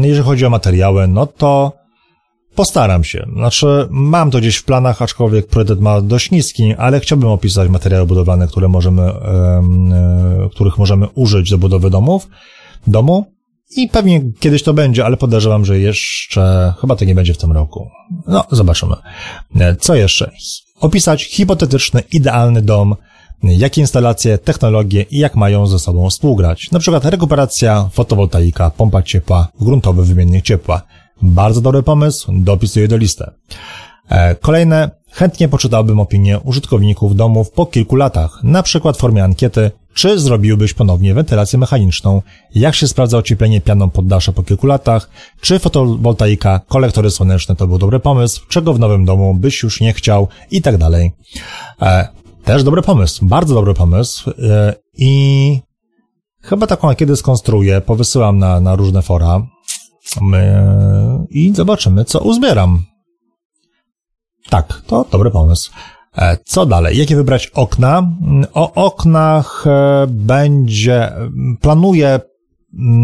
jeżeli 0.08 0.24
chodzi 0.24 0.46
o 0.46 0.50
materiały, 0.50 1.08
no 1.08 1.28
to 1.28 1.74
postaram 2.56 3.04
się. 3.04 3.26
Znaczy, 3.34 3.88
mam 3.90 4.32
to 4.32 4.40
gdzieś 4.40 4.56
w 4.56 4.64
planach, 4.64 5.02
aczkolwiek 5.02 5.48
priorytet 5.48 5.82
ma 5.82 6.02
dość 6.02 6.32
niski, 6.32 6.76
ale 6.78 7.00
chciałbym 7.00 7.30
opisać 7.30 7.70
materiały 7.70 8.06
budowlane, 8.06 8.48
które 8.48 8.68
możemy, 8.68 9.02
e, 9.02 10.50
których 10.52 10.78
możemy 10.78 11.08
użyć 11.08 11.50
do 11.50 11.58
budowy 11.58 11.90
domów, 11.90 12.28
domu. 12.88 13.26
I 13.76 13.88
pewnie 13.88 14.22
kiedyś 14.40 14.64
to 14.64 14.74
będzie, 14.74 15.06
ale 15.06 15.18
podejrzewam, 15.18 15.66
że 15.66 15.80
jeszcze 15.80 16.74
chyba 16.82 16.96
to 16.96 17.06
nie 17.06 17.16
będzie 17.16 17.34
w 17.34 17.38
tym 17.38 17.52
roku. 17.52 17.90
No, 18.28 18.44
zobaczymy. 18.52 18.96
E, 19.60 19.76
co 19.76 19.96
jeszcze? 19.96 20.32
Opisać 20.80 21.24
hipotetyczny, 21.24 22.04
idealny 22.12 22.62
dom, 22.62 22.96
jakie 23.44 23.82
instalacje, 23.82 24.38
technologie 24.38 25.02
i 25.02 25.18
jak 25.18 25.36
mają 25.36 25.68
ze 25.68 25.80
sobą 25.80 26.10
współgrać. 26.10 26.72
Na 26.72 26.80
przykład 26.80 27.06
rekuperacja, 27.06 27.90
fotowoltaika, 27.94 28.70
pompa 28.70 29.02
ciepła, 29.02 29.48
gruntowy 29.62 30.04
wymiennik 30.04 30.46
ciepła. 30.46 30.82
Bardzo 31.22 31.62
dobry 31.62 31.84
pomysł, 31.84 32.32
dopisuję 32.36 32.88
do 32.88 32.98
listy. 32.98 33.26
E, 34.10 34.36
kolejne, 34.36 34.92
chętnie 35.12 35.48
poczytałbym 35.48 36.00
opinię 36.00 36.40
użytkowników 36.40 37.16
domów 37.16 37.52
po 37.52 37.66
kilku 37.66 37.96
latach, 37.96 38.40
na 38.44 38.64
przykład 38.64 38.98
w 38.98 39.00
formie 39.00 39.24
ankiety, 39.24 39.72
czy 39.94 40.20
zrobiłbyś 40.20 40.74
ponownie 40.74 41.14
wentylację 41.14 41.60
mechaniczną, 41.60 42.22
jak 42.56 42.76
się 42.76 42.88
sprawdza 42.88 43.18
ocieplenie 43.18 43.62
pianą 43.62 43.90
poddasze 43.90 44.34
po 44.34 44.44
kilku 44.44 44.68
latach, 44.68 45.10
czy 45.42 45.60
fotowoltaika, 45.60 46.62
kolektory 46.68 47.12
słoneczne 47.12 47.56
to 47.56 47.68
był 47.68 47.78
dobry 47.78 48.00
pomysł, 48.00 48.42
czego 48.50 48.74
w 48.74 48.80
nowym 48.80 49.06
domu 49.06 49.34
byś 49.34 49.64
już 49.64 49.82
nie 49.82 49.94
chciał 49.94 50.28
i 50.52 50.62
tak 50.62 50.78
dalej. 50.78 51.12
E, 52.52 52.54
też 52.54 52.64
dobry 52.64 52.82
pomysł, 52.82 53.26
bardzo 53.26 53.56
dobry 53.56 53.74
pomysł 53.74 54.30
e, 54.30 54.76
i 54.94 55.60
chyba 56.42 56.68
taką 56.68 56.96
kiedy 56.96 57.16
skonstruuję, 57.16 57.82
powysyłam 57.82 58.40
na, 58.40 58.60
na 58.60 58.76
różne 58.76 59.02
fora 59.02 59.48
i 61.30 61.54
zobaczymy, 61.56 62.06
co 62.06 62.20
uzbieram. 62.20 62.84
Tak, 64.50 64.82
to 64.88 65.06
dobry 65.12 65.32
pomysł. 65.32 65.72
E, 66.18 66.38
co 66.46 66.66
dalej? 66.66 66.98
Jakie 66.98 67.16
wybrać 67.16 67.48
okna? 67.48 68.12
O 68.54 68.74
oknach 68.74 69.64
e, 69.68 70.08
będzie, 70.10 71.12
planuję 71.62 72.20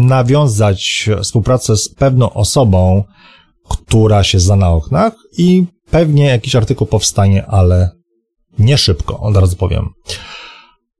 nawiązać 0.08 1.08
współpracę 1.22 1.76
z 1.76 1.94
pewną 1.94 2.32
osobą, 2.32 3.04
która 3.68 4.24
się 4.24 4.40
zna 4.40 4.56
na 4.56 4.70
oknach 4.70 5.12
i 5.38 5.64
pewnie 5.90 6.24
jakiś 6.24 6.56
artykuł 6.56 6.86
powstanie, 6.86 7.46
ale 7.46 7.97
nie 8.58 8.78
szybko, 8.78 9.20
od 9.20 9.36
razu 9.36 9.56
powiem. 9.56 9.88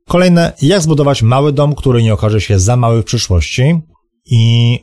Kolejne, 0.08 0.52
jak 0.62 0.80
zbudować 0.82 1.22
mały 1.22 1.52
dom, 1.52 1.74
który 1.74 2.02
nie 2.02 2.14
okaże 2.14 2.40
się 2.40 2.58
za 2.58 2.76
mały 2.76 3.02
w 3.02 3.04
przyszłości 3.04 3.80
i 4.30 4.78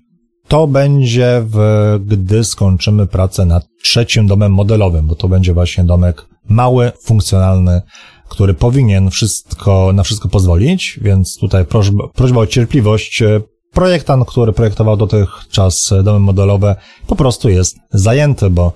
to 0.48 0.68
będzie, 0.68 1.44
w, 1.46 1.60
gdy 2.06 2.44
skończymy 2.44 3.08
pracę 3.08 3.46
nad 3.46 3.68
trzecim 3.84 4.28
domem 4.28 4.54
modelowym, 4.54 5.08
bo 5.08 5.16
to 5.16 5.28
będzie 5.28 5.54
właśnie 5.54 5.84
domek 5.84 6.26
mały, 6.50 6.92
funkcjonalny, 7.04 7.82
który 8.30 8.54
powinien 8.54 9.10
wszystko, 9.10 9.92
na 9.94 10.04
wszystko 10.04 10.30
pozwolić, 10.30 11.00
więc 11.02 11.38
tutaj 11.38 11.66
prośba, 11.66 12.08
prośba 12.08 12.42
o 12.42 12.48
cierpliwość. 12.48 13.24
Projektant, 13.72 14.28
który 14.28 14.54
projektował 14.54 14.98
dotychczas 14.98 15.94
domy 16.04 16.20
modelowe, 16.20 16.76
po 17.08 17.16
prostu 17.16 17.50
jest 17.50 17.78
zajęty, 17.92 18.50
bo 18.50 18.74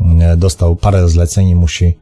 mm, 0.00 0.38
dostał 0.38 0.76
parę 0.76 1.08
zleceń 1.08 1.48
i 1.48 1.54
musi 1.54 1.98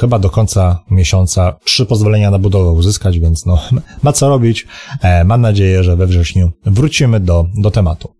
chyba 0.00 0.18
do 0.18 0.30
końca 0.30 0.78
miesiąca 0.90 1.56
trzy 1.64 1.86
pozwolenia 1.86 2.30
na 2.30 2.38
budowę 2.38 2.70
uzyskać, 2.70 3.18
więc 3.18 3.46
no, 3.46 3.58
ma 4.02 4.12
co 4.12 4.28
robić. 4.28 4.66
E, 5.02 5.24
mam 5.24 5.40
nadzieję, 5.40 5.84
że 5.84 5.96
we 5.96 6.06
wrześniu 6.06 6.50
wrócimy 6.66 7.20
do, 7.20 7.46
do 7.54 7.70
tematu. 7.70 8.14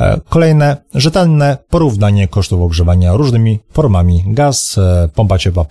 E, 0.00 0.20
kolejne, 0.28 0.76
rzetelne 0.94 1.58
porównanie 1.70 2.28
kosztów 2.28 2.62
ogrzewania 2.62 3.12
różnymi 3.12 3.58
formami 3.72 4.24
gaz, 4.26 4.80
pompa 5.14 5.38
ciepła 5.38 5.66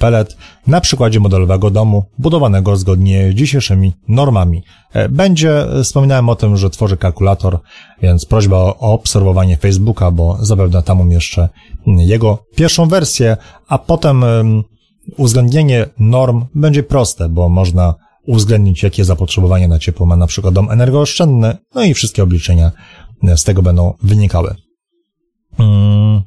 na 0.67 0.81
przykładzie 0.81 1.19
modelowego 1.19 1.69
domu 1.69 2.03
budowanego 2.19 2.77
zgodnie 2.77 3.31
z 3.31 3.35
dzisiejszymi 3.35 3.93
normami. 4.07 4.63
Będzie, 5.09 5.65
wspominałem 5.83 6.29
o 6.29 6.35
tym, 6.35 6.57
że 6.57 6.69
tworzę 6.69 6.97
kalkulator, 6.97 7.59
więc 8.01 8.25
prośba 8.25 8.57
o, 8.57 8.75
obserwowanie 8.79 9.57
Facebooka, 9.57 10.11
bo 10.11 10.37
zapewne 10.41 10.83
tam 10.83 11.01
umieszczę 11.01 11.49
jego 11.85 12.45
pierwszą 12.55 12.85
wersję, 12.85 13.37
a 13.67 13.77
potem 13.77 14.23
uwzględnienie 15.17 15.85
norm 15.99 16.45
będzie 16.55 16.83
proste, 16.83 17.29
bo 17.29 17.49
można 17.49 17.95
uwzględnić, 18.27 18.83
jakie 18.83 19.05
zapotrzebowanie 19.05 19.67
na 19.67 19.79
ciepło 19.79 20.05
ma 20.05 20.15
na 20.15 20.27
przykład 20.27 20.53
dom 20.53 20.71
energooszczędny, 20.71 21.57
no 21.75 21.83
i 21.83 21.93
wszystkie 21.93 22.23
obliczenia 22.23 22.71
z 23.35 23.43
tego 23.43 23.61
będą 23.61 23.93
wynikały. 24.03 24.55
Mm, 25.59 26.21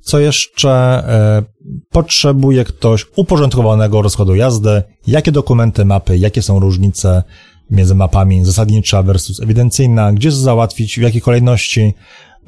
co 0.00 0.18
jeszcze 0.18 0.70
e, 0.70 1.42
potrzebuje 1.90 2.64
ktoś 2.64 3.06
uporządkowanego 3.16 4.02
rozkładu 4.02 4.34
jazdy? 4.34 4.82
Jakie 5.06 5.32
dokumenty, 5.32 5.84
mapy, 5.84 6.18
jakie 6.18 6.42
są 6.42 6.60
różnice 6.60 7.22
między 7.70 7.94
mapami 7.94 8.44
zasadnicza 8.44 9.02
versus 9.02 9.40
ewidencyjna? 9.40 10.12
Gdzie 10.12 10.32
załatwić, 10.32 10.98
w 10.98 11.02
jakiej 11.02 11.20
kolejności? 11.20 11.94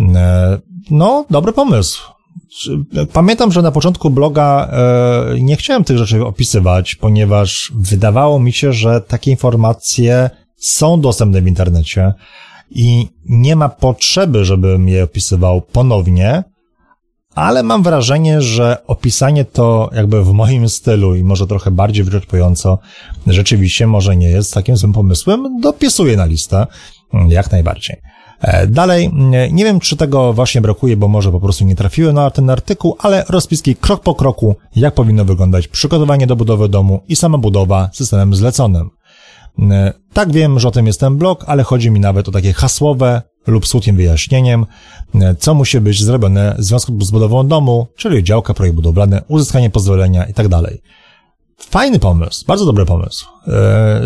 E, 0.00 0.58
no, 0.90 1.24
dobry 1.30 1.52
pomysł. 1.52 2.17
Pamiętam, 3.12 3.52
że 3.52 3.62
na 3.62 3.72
początku 3.72 4.10
bloga 4.10 4.68
e, 4.72 5.40
nie 5.40 5.56
chciałem 5.56 5.84
tych 5.84 5.98
rzeczy 5.98 6.26
opisywać, 6.26 6.94
ponieważ 6.94 7.72
wydawało 7.74 8.40
mi 8.40 8.52
się, 8.52 8.72
że 8.72 9.00
takie 9.00 9.30
informacje 9.30 10.30
są 10.56 11.00
dostępne 11.00 11.42
w 11.42 11.46
internecie 11.46 12.12
i 12.70 13.06
nie 13.28 13.56
ma 13.56 13.68
potrzeby, 13.68 14.44
żebym 14.44 14.88
je 14.88 15.04
opisywał 15.04 15.60
ponownie, 15.60 16.44
ale 17.34 17.62
mam 17.62 17.82
wrażenie, 17.82 18.42
że 18.42 18.86
opisanie 18.86 19.44
to 19.44 19.90
jakby 19.92 20.24
w 20.24 20.32
moim 20.32 20.68
stylu 20.68 21.14
i 21.14 21.24
może 21.24 21.46
trochę 21.46 21.70
bardziej 21.70 22.04
wyczerpująco 22.04 22.78
rzeczywiście 23.26 23.86
może 23.86 24.16
nie 24.16 24.28
jest 24.28 24.54
takim 24.54 24.76
złym 24.76 24.92
pomysłem, 24.92 25.60
dopisuję 25.60 26.16
na 26.16 26.24
listę 26.24 26.66
jak 27.28 27.52
najbardziej. 27.52 27.96
E, 28.40 28.66
dalej, 28.66 29.10
nie 29.52 29.64
wiem, 29.64 29.80
czy 29.80 29.96
tego 29.96 30.32
właśnie 30.32 30.60
brakuje, 30.60 30.96
bo 30.96 31.08
może 31.08 31.32
po 31.32 31.40
prostu 31.40 31.64
nie 31.64 31.76
trafiłem 31.76 32.14
na 32.14 32.30
ten 32.30 32.50
artykuł, 32.50 32.96
ale 32.98 33.24
rozpiski 33.28 33.76
krok 33.76 34.02
po 34.02 34.14
kroku, 34.14 34.56
jak 34.76 34.94
powinno 34.94 35.24
wyglądać 35.24 35.68
przygotowanie 35.68 36.26
do 36.26 36.36
budowy 36.36 36.68
domu 36.68 37.00
i 37.08 37.16
sama 37.16 37.38
budowa 37.38 37.90
systemem 37.92 38.34
zleconym. 38.34 38.90
E, 39.70 39.92
tak 40.12 40.32
wiem, 40.32 40.60
że 40.60 40.68
o 40.68 40.70
tym 40.70 40.86
jest 40.86 41.00
ten 41.00 41.16
blog, 41.16 41.44
ale 41.46 41.62
chodzi 41.62 41.90
mi 41.90 42.00
nawet 42.00 42.28
o 42.28 42.32
takie 42.32 42.52
hasłowe 42.52 43.22
lub 43.46 43.66
słodkim 43.66 43.96
wyjaśnieniem, 43.96 44.66
e, 45.14 45.34
co 45.34 45.54
musi 45.54 45.80
być 45.80 46.02
zrobione 46.02 46.54
w 46.58 46.64
związku 46.64 47.04
z 47.04 47.10
budową 47.10 47.48
domu, 47.48 47.86
czyli 47.96 48.24
działka, 48.24 48.54
projekt 48.54 48.76
budowlany, 48.76 49.20
uzyskanie 49.28 49.70
pozwolenia 49.70 50.26
itd. 50.26 50.62
Fajny 51.60 51.98
pomysł, 51.98 52.44
bardzo 52.46 52.66
dobry 52.66 52.84
pomysł. 52.84 53.26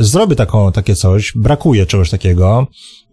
Zrobię 0.01 0.37
taką, 0.37 0.73
takie 0.73 0.97
coś, 0.97 1.33
brakuje 1.37 1.87
czegoś 1.87 2.11
takiego. 2.11 2.67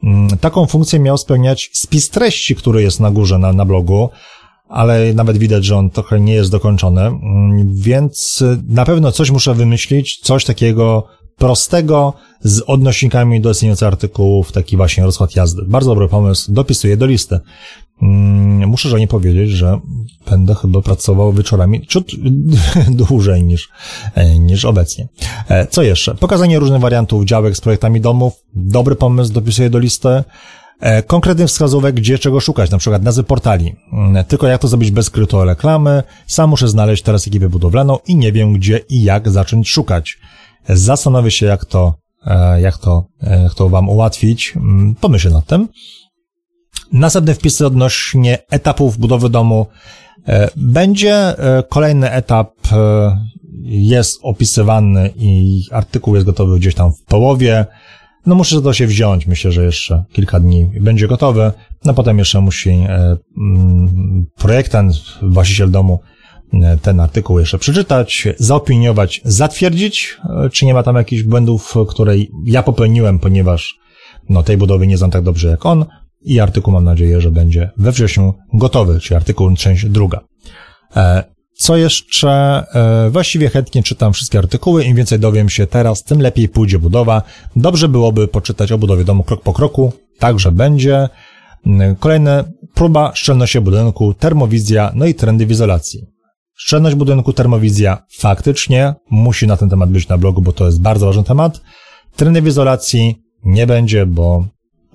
Mm, 0.03 0.37
taką 0.37 0.65
funkcję 0.65 0.99
miał 0.99 1.17
spełniać 1.17 1.69
spis 1.73 2.09
treści, 2.09 2.55
który 2.55 2.81
jest 2.81 2.99
na 2.99 3.11
górze 3.11 3.37
na, 3.37 3.53
na 3.53 3.65
blogu, 3.65 4.09
ale 4.69 5.13
nawet 5.13 5.37
widać, 5.37 5.65
że 5.65 5.77
on 5.77 5.89
trochę 5.89 6.19
nie 6.19 6.33
jest 6.33 6.51
dokończony, 6.51 7.01
mm, 7.01 7.73
więc 7.73 8.43
na 8.67 8.85
pewno 8.85 9.11
coś 9.11 9.31
muszę 9.31 9.53
wymyślić, 9.53 10.19
coś 10.19 10.45
takiego 10.45 11.07
prostego 11.37 12.13
z 12.41 12.61
odnośnikami 12.67 13.41
do 13.41 13.51
istniejących 13.51 13.87
artykułów, 13.87 14.51
taki 14.51 14.77
właśnie 14.77 15.03
rozkład 15.03 15.35
jazdy. 15.35 15.61
Bardzo 15.67 15.89
dobry 15.89 16.07
pomysł, 16.07 16.53
dopisuję 16.53 16.97
do 16.97 17.05
listy. 17.05 17.39
Mm, 18.01 18.69
muszę 18.69 18.89
że 18.89 18.99
nie 18.99 19.07
powiedzieć, 19.07 19.49
że 19.49 19.79
będę 20.29 20.55
chyba 20.55 20.81
pracował 20.81 21.33
wieczorami 21.33 21.87
ciut 21.87 22.11
dłużej 22.89 23.43
niż, 23.43 23.69
e, 24.15 24.39
niż 24.39 24.65
obecnie. 24.65 25.07
E, 25.49 25.67
co 25.67 25.83
jeszcze? 25.83 26.15
Pokazanie 26.15 26.59
różnych 26.59 26.81
wariantów 26.81 27.25
działek 27.25 27.57
z 27.57 27.61
projektami 27.61 28.01
domów. 28.01 28.33
Dobry 28.53 28.95
pomysł, 28.95 29.33
dopisuję 29.33 29.69
do 29.69 29.79
listy. 29.79 30.23
e, 30.79 31.03
konkretnych 31.03 31.47
wskazówek, 31.47 31.95
gdzie 31.95 32.19
czego 32.19 32.39
szukać, 32.39 32.71
na 32.71 32.77
przykład 32.77 33.03
nazwy 33.03 33.23
portali. 33.23 33.75
Mm, 33.93 34.25
tylko 34.25 34.47
jak 34.47 34.61
to 34.61 34.67
zrobić 34.67 34.91
bez 34.91 35.09
kryptoreklamy, 35.09 36.03
sam 36.27 36.49
muszę 36.49 36.67
znaleźć 36.67 37.03
teraz 37.03 37.27
ekipę 37.27 37.49
budowlaną 37.49 37.97
i 38.07 38.15
nie 38.15 38.31
wiem 38.31 38.53
gdzie 38.53 38.77
i 38.89 39.03
jak 39.03 39.29
zacząć 39.29 39.69
szukać. 39.69 40.17
Zastanowię 40.69 41.31
się, 41.31 41.45
jak 41.45 41.65
to, 41.65 41.93
jak 42.61 42.77
to, 42.77 43.05
jak 43.43 43.53
to 43.53 43.69
wam 43.69 43.89
ułatwić. 43.89 44.53
Mm, 44.55 44.95
pomyślę 44.95 45.31
nad 45.31 45.45
tym. 45.45 45.67
Następne 46.91 47.33
wpisy 47.33 47.65
odnośnie 47.65 48.37
etapów 48.49 48.97
budowy 48.97 49.29
domu. 49.29 49.67
Będzie 50.55 51.35
kolejny 51.69 52.11
etap 52.11 52.51
jest 53.63 54.19
opisywany 54.23 55.13
i 55.15 55.63
artykuł 55.71 56.15
jest 56.15 56.25
gotowy 56.25 56.59
gdzieś 56.59 56.75
tam 56.75 56.93
w 56.93 57.03
połowie. 57.03 57.65
No 58.25 58.35
muszę 58.35 58.61
to 58.61 58.73
się 58.73 58.87
wziąć, 58.87 59.27
myślę, 59.27 59.51
że 59.51 59.65
jeszcze 59.65 60.03
kilka 60.13 60.39
dni 60.39 60.65
będzie 60.81 61.07
gotowy. 61.07 61.51
No 61.85 61.93
potem 61.93 62.19
jeszcze 62.19 62.41
musi 62.41 62.69
e, 62.69 63.17
mm, 63.37 64.25
projektant, 64.35 64.95
właściciel 65.21 65.71
domu 65.71 65.99
e, 66.53 66.77
ten 66.77 66.99
artykuł 66.99 67.39
jeszcze 67.39 67.57
przeczytać, 67.57 68.27
zaopiniować, 68.37 69.21
zatwierdzić, 69.25 70.17
e, 70.45 70.49
czy 70.49 70.65
nie 70.65 70.73
ma 70.73 70.83
tam 70.83 70.95
jakichś 70.95 71.23
błędów, 71.23 71.73
które 71.89 72.13
ja 72.45 72.63
popełniłem, 72.63 73.19
ponieważ 73.19 73.79
no 74.29 74.43
tej 74.43 74.57
budowy 74.57 74.87
nie 74.87 74.97
znam 74.97 75.11
tak 75.11 75.23
dobrze 75.23 75.49
jak 75.49 75.65
on 75.65 75.85
i 76.21 76.39
artykuł 76.39 76.73
mam 76.73 76.83
nadzieję, 76.83 77.21
że 77.21 77.31
będzie 77.31 77.69
we 77.77 77.91
wrześniu 77.91 78.33
gotowy, 78.53 78.99
czyli 78.99 79.15
artykuł 79.15 79.55
część 79.55 79.85
druga. 79.85 80.19
Co 81.59 81.77
jeszcze? 81.77 82.29
E, 82.73 83.09
właściwie 83.09 83.49
chętnie 83.49 83.83
czytam 83.83 84.13
wszystkie 84.13 84.39
artykuły. 84.39 84.83
Im 84.83 84.95
więcej 84.95 85.19
dowiem 85.19 85.49
się 85.49 85.67
teraz, 85.67 86.03
tym 86.03 86.21
lepiej 86.21 86.49
pójdzie 86.49 86.79
budowa. 86.79 87.21
Dobrze 87.55 87.87
byłoby 87.87 88.27
poczytać 88.27 88.71
o 88.71 88.77
budowie 88.77 89.03
domu 89.03 89.23
krok 89.23 89.41
po 89.41 89.53
kroku. 89.53 89.91
Także 90.19 90.51
będzie. 90.51 91.09
Mm, 91.65 91.95
kolejne 91.95 92.43
próba 92.73 93.11
szczelności 93.15 93.61
budynku, 93.61 94.13
termowizja, 94.13 94.91
no 94.95 95.05
i 95.05 95.15
trendy 95.15 95.45
w 95.45 95.51
izolacji. 95.51 96.05
Szczelność 96.55 96.95
budynku, 96.95 97.33
termowizja 97.33 98.03
faktycznie 98.17 98.95
musi 99.09 99.47
na 99.47 99.57
ten 99.57 99.69
temat 99.69 99.89
być 99.89 100.07
na 100.07 100.17
blogu, 100.17 100.41
bo 100.41 100.51
to 100.51 100.65
jest 100.65 100.81
bardzo 100.81 101.05
ważny 101.05 101.23
temat. 101.23 101.61
Trendy 102.15 102.41
w 102.41 102.47
izolacji 102.47 103.15
nie 103.43 103.67
będzie, 103.67 104.05
bo 104.05 104.45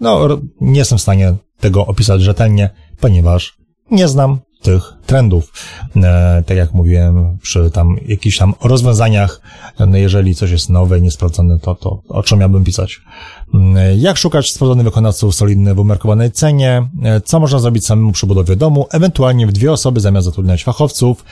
no, 0.00 0.28
nie 0.60 0.78
jestem 0.78 0.98
w 0.98 1.02
stanie 1.02 1.34
tego 1.60 1.86
opisać 1.86 2.22
rzetelnie, 2.22 2.70
ponieważ 3.00 3.56
nie 3.90 4.08
znam 4.08 4.38
tych 4.64 4.92
trendów. 5.06 5.52
E, 5.96 6.42
tak 6.46 6.56
jak 6.56 6.74
mówiłem, 6.74 7.38
przy 7.42 7.70
tam 7.70 7.96
jakichś 8.06 8.38
tam 8.38 8.54
rozwiązaniach, 8.62 9.40
no 9.78 9.96
jeżeli 9.96 10.34
coś 10.34 10.50
jest 10.50 10.70
nowe 10.70 11.00
niesprawdzone, 11.00 11.58
to, 11.58 11.74
to 11.74 12.02
o 12.08 12.22
czym 12.22 12.38
miałbym 12.38 12.64
pisać? 12.64 13.00
E, 13.76 13.96
jak 13.96 14.16
szukać 14.16 14.52
sprawdzonych 14.52 14.84
wykonawców 14.84 15.34
solidny 15.34 15.74
w 15.74 15.78
umiarkowanej 15.78 16.32
cenie? 16.32 16.88
E, 17.02 17.20
co 17.20 17.40
można 17.40 17.58
zrobić 17.58 17.86
samemu 17.86 18.12
przy 18.12 18.26
budowie 18.26 18.56
domu? 18.56 18.86
Ewentualnie 18.90 19.46
w 19.46 19.52
dwie 19.52 19.72
osoby 19.72 20.00
zamiast 20.00 20.24
zatrudniać 20.24 20.64
fachowców. 20.64 21.24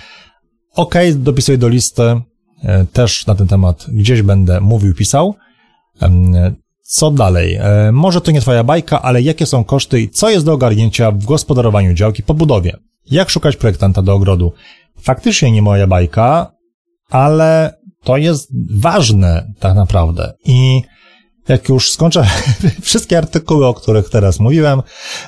OK, 0.75 0.95
dopisuję 1.15 1.59
do 1.59 1.69
listy. 1.69 2.21
Też 2.93 3.27
na 3.27 3.35
ten 3.35 3.49
temat 3.49 3.87
gdzieś 3.89 4.23
będę 4.23 4.61
mówił, 4.61 4.95
pisał. 4.95 5.35
Co 6.93 7.11
dalej? 7.11 7.59
Może 7.93 8.21
to 8.21 8.31
nie 8.31 8.41
twoja 8.41 8.65
bajka, 8.65 9.03
ale 9.03 9.23
jakie 9.23 9.47
są 9.47 9.65
koszty 9.65 10.01
i 10.01 10.11
co 10.11 10.31
jest 10.31 10.47
do 10.47 10.53
ogarnięcia 10.53 11.13
w 11.13 11.25
gospodarowaniu 11.25 11.95
działki 11.95 12.23
po 12.23 12.35
budowie? 12.35 12.77
Jak 13.11 13.31
szukać 13.31 13.57
projektanta 13.57 14.03
do 14.03 14.15
ogrodu? 14.15 14.53
Faktycznie 15.03 15.51
nie 15.51 15.63
moja 15.63 15.87
bajka, 15.87 16.53
ale 17.11 17.75
to 18.05 18.17
jest 18.17 18.49
ważne 18.71 19.47
tak 19.61 19.75
naprawdę. 19.75 20.33
I 20.45 20.83
jak 21.49 21.69
już 21.69 21.93
skończę 21.93 22.27
wszystkie 22.83 23.19
artykuły, 23.19 23.67
o 23.67 23.75
których 23.75 24.11
teraz 24.11 24.41
mówiłem, 24.41 24.83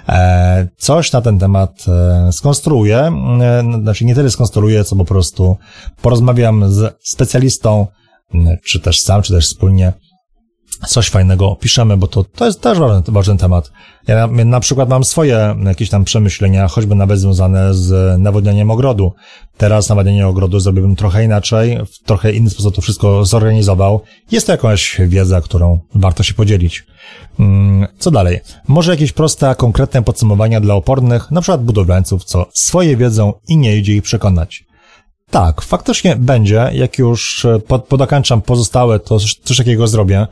e, 0.08 0.68
coś 0.76 1.12
na 1.12 1.20
ten 1.20 1.38
temat 1.38 1.84
e, 1.88 2.32
skonstruuję. 2.32 2.98
E, 2.98 3.62
znaczy 3.82 4.04
nie 4.04 4.14
tyle 4.14 4.30
skonstruuję, 4.30 4.84
co 4.84 4.96
po 4.96 5.04
prostu 5.04 5.56
porozmawiam 6.02 6.72
z 6.72 6.96
specjalistą, 7.02 7.86
czy 8.64 8.80
też 8.80 9.00
sam, 9.00 9.22
czy 9.22 9.32
też 9.32 9.46
wspólnie 9.46 9.92
coś 10.88 11.10
fajnego 11.10 11.50
opiszemy, 11.50 11.96
bo 11.96 12.06
to, 12.06 12.24
to 12.24 12.46
jest 12.46 12.60
też 12.60 12.78
ważny, 12.78 13.12
ważny 13.12 13.36
temat. 13.36 13.72
Ja 14.06 14.26
na, 14.26 14.60
przykład 14.60 14.88
mam 14.88 15.04
swoje 15.04 15.56
jakieś 15.64 15.90
tam 15.90 16.04
przemyślenia, 16.04 16.68
choćby 16.68 16.94
nawet 16.94 17.18
związane 17.18 17.74
z 17.74 18.20
nawodnieniem 18.20 18.70
ogrodu. 18.70 19.12
Teraz 19.56 19.88
nawodnienie 19.88 20.26
ogrodu 20.26 20.60
zrobiłbym 20.60 20.96
trochę 20.96 21.24
inaczej, 21.24 21.78
w 21.92 21.98
trochę 22.06 22.32
inny 22.32 22.50
sposób 22.50 22.74
to 22.74 22.82
wszystko 22.82 23.24
zorganizował. 23.24 24.00
Jest 24.30 24.46
to 24.46 24.52
jakaś 24.52 25.00
wiedza, 25.06 25.40
którą 25.40 25.78
warto 25.94 26.22
się 26.22 26.34
podzielić. 26.34 26.86
Mm, 27.40 27.86
co 27.98 28.10
dalej? 28.10 28.40
Może 28.68 28.90
jakieś 28.90 29.12
proste, 29.12 29.54
konkretne 29.54 30.02
podsumowania 30.02 30.60
dla 30.60 30.74
opornych, 30.74 31.30
na 31.30 31.40
przykład 31.40 31.64
budowlańców, 31.64 32.24
co 32.24 32.46
swoje 32.54 32.96
wiedzą 32.96 33.32
i 33.48 33.56
nie 33.56 33.76
idzie 33.76 33.94
ich 33.94 34.02
przekonać. 34.02 34.64
Tak, 35.30 35.60
faktycznie 35.60 36.16
będzie. 36.16 36.70
Jak 36.72 36.98
już 36.98 37.46
pod, 37.66 37.84
podokańczam 37.84 38.42
pozostałe, 38.42 39.00
to 39.00 39.18
coś 39.44 39.56
takiego 39.56 39.86
zrobię. 39.86 40.26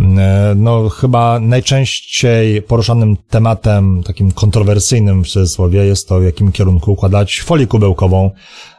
E, 0.00 0.54
no, 0.56 0.88
chyba 0.88 1.40
najczęściej 1.40 2.62
poruszanym 2.62 3.16
tematem, 3.30 4.02
takim 4.02 4.30
kontrowersyjnym 4.30 5.24
w 5.24 5.28
cudzysłowie, 5.28 5.84
jest 5.84 6.08
to, 6.08 6.20
w 6.20 6.22
jakim 6.22 6.52
kierunku 6.52 6.92
układać 6.92 7.40
folię 7.40 7.66
kubełkową, 7.66 8.30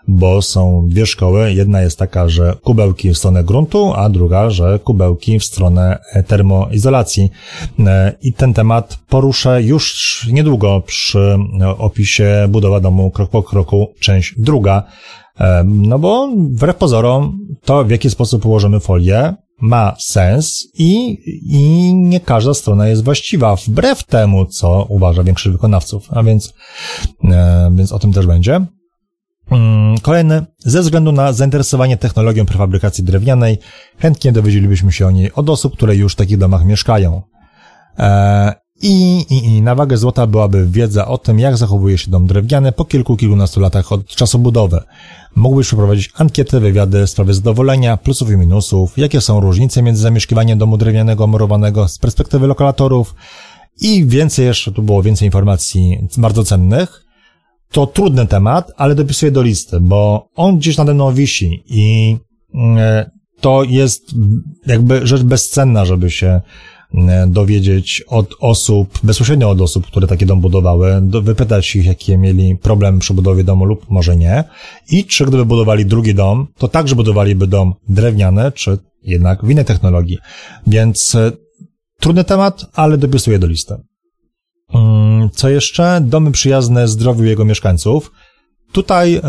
bo 0.08 0.42
są 0.42 0.88
dwie 0.90 1.06
szkoły. 1.06 1.54
Jedna 1.54 1.82
jest 1.82 2.00
taka, 2.00 2.30
że 2.30 2.56
kubełki 2.64 3.10
w 3.10 3.18
stronę 3.18 3.44
gruntu, 3.44 3.94
a 3.96 4.10
druga, 4.10 4.50
że 4.50 4.80
kubełki 4.80 5.40
w 5.40 5.44
stronę 5.44 6.00
termoizolacji. 6.28 7.30
E, 7.80 8.16
I 8.22 8.34
ten 8.34 8.54
temat 8.54 9.00
poruszę 9.10 9.64
już 9.64 10.28
niedługo 10.32 10.82
przy 10.86 11.38
opisie 11.78 12.48
budowa 12.50 12.80
domu 12.80 13.12
krok 13.12 13.30
po 13.30 13.44
kroku, 13.44 13.94
część 14.00 14.34
druga. 14.38 14.84
E, 15.40 15.64
no 15.68 16.00
bo 16.00 16.32
wbrew 16.38 16.76
pozorom, 16.76 17.40
to 17.66 17.84
w 17.84 17.90
jaki 17.90 18.10
sposób 18.10 18.46
ułożymy 18.46 18.80
folię, 18.80 19.34
ma 19.62 19.96
sens 20.00 20.68
i, 20.74 21.18
i 21.44 21.94
nie 21.96 22.20
każda 22.20 22.54
strona 22.54 22.88
jest 22.88 23.04
właściwa, 23.04 23.56
wbrew 23.56 24.04
temu, 24.04 24.46
co 24.46 24.86
uważa 24.90 25.24
większość 25.24 25.52
wykonawców. 25.52 26.08
A 26.10 26.24
więc, 26.24 26.54
e, 27.24 27.72
więc 27.76 27.92
o 27.92 28.00
tym 28.00 28.14
też 28.14 28.28
będzie. 28.28 28.66
Mm, 29.52 29.98
kolejny, 29.98 30.46
ze 30.60 30.82
względu 30.82 31.12
na 31.12 31.34
zainteresowanie 31.34 31.98
technologią 31.98 32.46
prefabrykacji 32.46 33.04
drewnianej, 33.04 33.58
chętnie 33.98 34.32
dowiedzielibyśmy 34.32 34.92
się 34.92 35.08
o 35.08 35.12
niej 35.12 35.34
od 35.34 35.50
osób, 35.50 35.74
które 35.76 35.96
już 35.96 36.14
w 36.14 36.16
takich 36.16 36.38
domach 36.38 36.66
mieszkają. 36.66 37.22
E, 38.00 38.54
i, 38.82 39.26
i, 39.30 39.46
I 39.46 39.62
na 39.62 39.76
wagę 39.76 39.98
złota 39.98 40.28
byłaby 40.28 40.68
wiedza 40.68 41.08
o 41.08 41.18
tym, 41.18 41.40
jak 41.40 41.58
zachowuje 41.58 41.98
się 41.98 42.12
dom 42.12 42.28
drewniany 42.28 42.72
po 42.72 42.86
kilku, 42.86 43.18
kilkunastu 43.18 43.60
latach 43.60 43.92
od 43.92 44.06
czasu 44.06 44.40
budowy. 44.40 44.80
Mógłbyś 45.36 45.68
przeprowadzić 45.68 46.12
ankiety, 46.16 46.60
wywiady 46.60 47.08
w 47.08 47.10
sprawie 47.10 47.34
zadowolenia, 47.34 47.98
plusów 47.98 48.32
i 48.32 48.38
minusów, 48.38 48.98
jakie 48.98 49.22
są 49.22 49.40
różnice 49.40 49.82
między 49.82 50.02
zamieszkiwaniem 50.02 50.60
domu 50.60 50.78
drewnianego, 50.78 51.28
murowanego 51.28 51.88
z 51.88 51.98
perspektywy 51.98 52.48
lokalatorów 52.48 53.16
i 53.82 54.06
więcej 54.06 54.46
jeszcze, 54.46 54.72
tu 54.72 54.84
było 54.84 55.04
więcej 55.04 55.26
informacji 55.26 56.08
bardzo 56.18 56.44
cennych. 56.44 57.06
To 57.72 57.88
trudny 57.88 58.28
temat, 58.28 58.72
ale 58.78 58.96
dopisuję 58.96 59.32
do 59.32 59.42
listy, 59.42 59.80
bo 59.80 60.30
on 60.36 60.58
gdzieś 60.58 60.78
nade 60.78 60.94
mną 60.94 61.14
wisi 61.14 61.64
i 61.68 62.18
e, 62.78 63.12
to 63.42 63.64
jest 63.64 64.16
jakby 64.68 65.08
rzecz 65.08 65.24
bezcenna, 65.24 65.86
żeby 65.86 66.12
się 66.12 66.42
dowiedzieć 67.28 68.04
od 68.08 68.36
osób, 68.40 69.00
bezpośrednio 69.04 69.50
od 69.50 69.62
osób, 69.62 69.88
które 69.88 70.08
takie 70.08 70.26
dom 70.26 70.42
budowały, 70.42 71.00
do, 71.02 71.22
wypytać 71.22 71.76
ich, 71.76 71.86
jakie 71.86 72.18
mieli 72.18 72.56
problem 72.56 73.00
przy 73.00 73.14
budowie 73.14 73.44
domu 73.44 73.66
lub 73.66 73.90
może 73.90 74.18
nie. 74.18 74.44
I 74.92 75.06
czy 75.06 75.26
gdyby 75.26 75.46
budowali 75.46 75.86
drugi 75.86 76.16
dom, 76.16 76.48
to 76.58 76.68
także 76.68 76.96
budowaliby 76.96 77.48
dom 77.48 77.74
drewniany, 77.90 78.52
czy 78.52 78.78
jednak 79.04 79.46
w 79.46 79.50
innej 79.50 79.66
technologii. 79.66 80.18
Więc 80.68 81.16
e, 81.16 81.32
trudny 82.00 82.24
temat, 82.24 82.66
ale 82.74 82.98
dopisuję 82.98 83.40
do 83.40 83.48
listy. 83.48 83.76
Mm, 84.74 85.30
co 85.34 85.50
jeszcze? 85.50 86.02
Domy 86.02 86.32
przyjazne 86.32 86.88
zdrowiu 86.88 87.24
jego 87.24 87.46
mieszkańców. 87.46 88.12
Tutaj 88.72 89.16
e, 89.16 89.22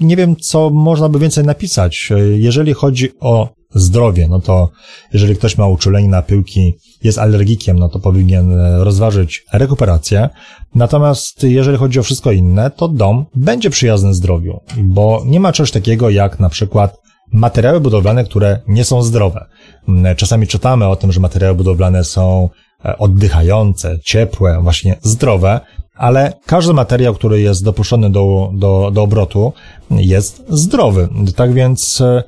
nie 0.00 0.16
wiem, 0.16 0.36
co 0.36 0.70
można 0.70 1.08
by 1.08 1.18
więcej 1.18 1.44
napisać. 1.44 2.12
Jeżeli 2.36 2.72
chodzi 2.72 3.08
o 3.20 3.59
zdrowie, 3.74 4.28
no 4.28 4.40
to 4.40 4.70
jeżeli 5.12 5.36
ktoś 5.36 5.58
ma 5.58 5.66
uczulenie 5.66 6.08
na 6.08 6.22
pyłki, 6.22 6.74
jest 7.02 7.18
alergikiem, 7.18 7.78
no 7.78 7.88
to 7.88 8.00
powinien 8.00 8.52
e, 8.52 8.84
rozważyć 8.84 9.44
rekuperację. 9.52 10.28
Natomiast 10.74 11.42
jeżeli 11.42 11.78
chodzi 11.78 11.98
o 11.98 12.02
wszystko 12.02 12.32
inne, 12.32 12.70
to 12.70 12.88
dom 12.88 13.26
będzie 13.34 13.70
przyjazny 13.70 14.14
zdrowiu, 14.14 14.60
bo 14.82 15.22
nie 15.26 15.40
ma 15.40 15.52
czegoś 15.52 15.70
takiego 15.70 16.10
jak 16.10 16.40
na 16.40 16.48
przykład 16.48 16.96
materiały 17.32 17.80
budowlane, 17.80 18.24
które 18.24 18.60
nie 18.68 18.84
są 18.84 19.02
zdrowe. 19.02 19.46
Mm, 19.88 20.16
czasami 20.16 20.46
czytamy 20.46 20.88
o 20.88 20.96
tym, 20.96 21.12
że 21.12 21.20
materiały 21.20 21.54
budowlane 21.54 22.04
są 22.04 22.48
e, 22.84 22.98
oddychające, 22.98 23.98
ciepłe, 24.04 24.58
właśnie 24.62 24.96
zdrowe, 25.02 25.60
ale 25.96 26.32
każdy 26.46 26.72
materiał, 26.72 27.14
który 27.14 27.40
jest 27.40 27.64
dopuszczony 27.64 28.10
do, 28.10 28.50
do, 28.54 28.90
do 28.94 29.02
obrotu, 29.02 29.52
jest 29.90 30.44
zdrowy. 30.48 31.08
Tak 31.36 31.52
więc 31.52 32.00
e, 32.00 32.22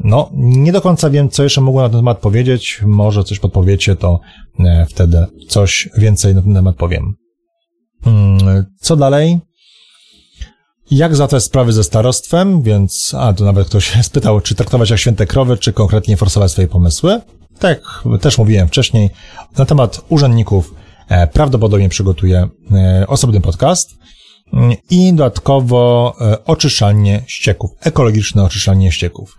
no, 0.00 0.30
nie 0.34 0.72
do 0.72 0.80
końca 0.80 1.10
wiem, 1.10 1.28
co 1.28 1.42
jeszcze 1.42 1.60
mogłem 1.60 1.84
na 1.84 1.88
ten 1.88 1.98
temat 1.98 2.18
powiedzieć. 2.18 2.82
Może 2.86 3.24
coś 3.24 3.38
podpowiecie, 3.38 3.96
to 3.96 4.20
wtedy 4.88 5.26
coś 5.48 5.88
więcej 5.96 6.34
na 6.34 6.42
ten 6.42 6.54
temat 6.54 6.76
powiem. 6.76 7.14
Mm, 8.06 8.66
co 8.80 8.96
dalej? 8.96 9.38
Jak 10.90 11.16
załatwiać 11.16 11.42
sprawy 11.42 11.72
ze 11.72 11.84
starostwem, 11.84 12.62
więc, 12.62 13.14
a 13.18 13.32
tu 13.32 13.44
nawet 13.44 13.68
ktoś 13.68 13.92
spytał, 14.02 14.40
czy 14.40 14.54
traktować 14.54 14.90
jak 14.90 14.98
święte 14.98 15.26
krowy, 15.26 15.56
czy 15.56 15.72
konkretnie 15.72 16.16
forsować 16.16 16.52
swoje 16.52 16.68
pomysły. 16.68 17.20
Tak, 17.58 18.04
też 18.20 18.38
mówiłem 18.38 18.68
wcześniej, 18.68 19.10
na 19.58 19.64
temat 19.64 20.04
urzędników 20.08 20.74
e, 21.08 21.26
prawdopodobnie 21.26 21.88
przygotuję 21.88 22.48
e, 22.72 23.04
osobny 23.06 23.40
podcast 23.40 23.98
i 24.90 25.12
dodatkowo 25.12 26.14
e, 26.20 26.44
oczyszczalnie 26.44 27.24
ścieków, 27.26 27.70
ekologiczne 27.80 28.44
oczyszczalnie 28.44 28.92
ścieków. 28.92 29.36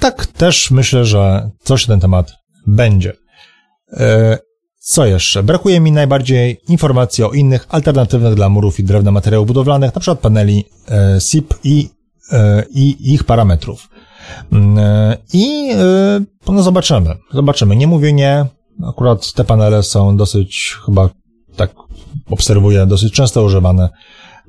Tak 0.00 0.26
też 0.26 0.70
myślę, 0.70 1.04
że 1.04 1.50
coś 1.62 1.88
na 1.88 1.92
ten 1.92 2.00
temat 2.00 2.32
będzie. 2.66 3.12
Co 4.84 5.06
jeszcze? 5.06 5.42
Brakuje 5.42 5.80
mi 5.80 5.92
najbardziej 5.92 6.60
informacji 6.68 7.24
o 7.24 7.32
innych 7.32 7.66
alternatywnych 7.68 8.34
dla 8.34 8.48
murów 8.48 8.80
i 8.80 8.84
drewna 8.84 9.10
materiałów 9.10 9.46
budowlanych, 9.46 9.90
np. 9.90 10.16
paneli 10.16 10.64
e, 10.88 11.20
SIP 11.20 11.54
i, 11.64 11.88
e, 12.32 12.64
i 12.70 13.12
ich 13.14 13.24
parametrów. 13.24 13.88
Mm, 14.52 14.78
e, 14.78 15.16
I 15.32 15.70
no 16.48 16.62
zobaczymy. 16.62 17.16
Zobaczymy. 17.32 17.76
Nie 17.76 17.86
mówię 17.86 18.12
nie. 18.12 18.46
Akurat 18.88 19.32
te 19.32 19.44
panele 19.44 19.82
są 19.82 20.16
dosyć, 20.16 20.76
chyba 20.86 21.08
tak 21.56 21.74
obserwuję, 22.30 22.86
dosyć 22.86 23.12
często 23.12 23.44
używane. 23.44 23.88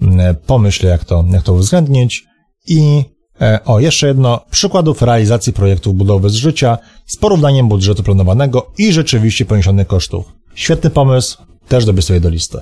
Mm, 0.01 0.36
pomyślę, 0.36 0.89
jak 0.89 1.05
to, 1.05 1.26
jak 1.32 1.43
to 1.43 1.53
uwzględnić. 1.53 2.23
I 2.67 3.03
E, 3.41 3.59
o, 3.65 3.80
jeszcze 3.80 4.07
jedno. 4.07 4.41
Przykładów 4.51 5.01
realizacji 5.01 5.53
projektów 5.53 5.95
budowy 5.95 6.30
z 6.30 6.34
życia 6.34 6.78
z 7.05 7.17
porównaniem 7.17 7.67
budżetu 7.67 8.03
planowanego 8.03 8.71
i 8.78 8.93
rzeczywiście 8.93 9.45
poniesionych 9.45 9.88
kosztów. 9.88 10.26
Świetny 10.55 10.89
pomysł, 10.89 11.38
też 11.67 11.86
dobię 11.86 12.01
sobie 12.01 12.19
do 12.19 12.30
listy. 12.30 12.57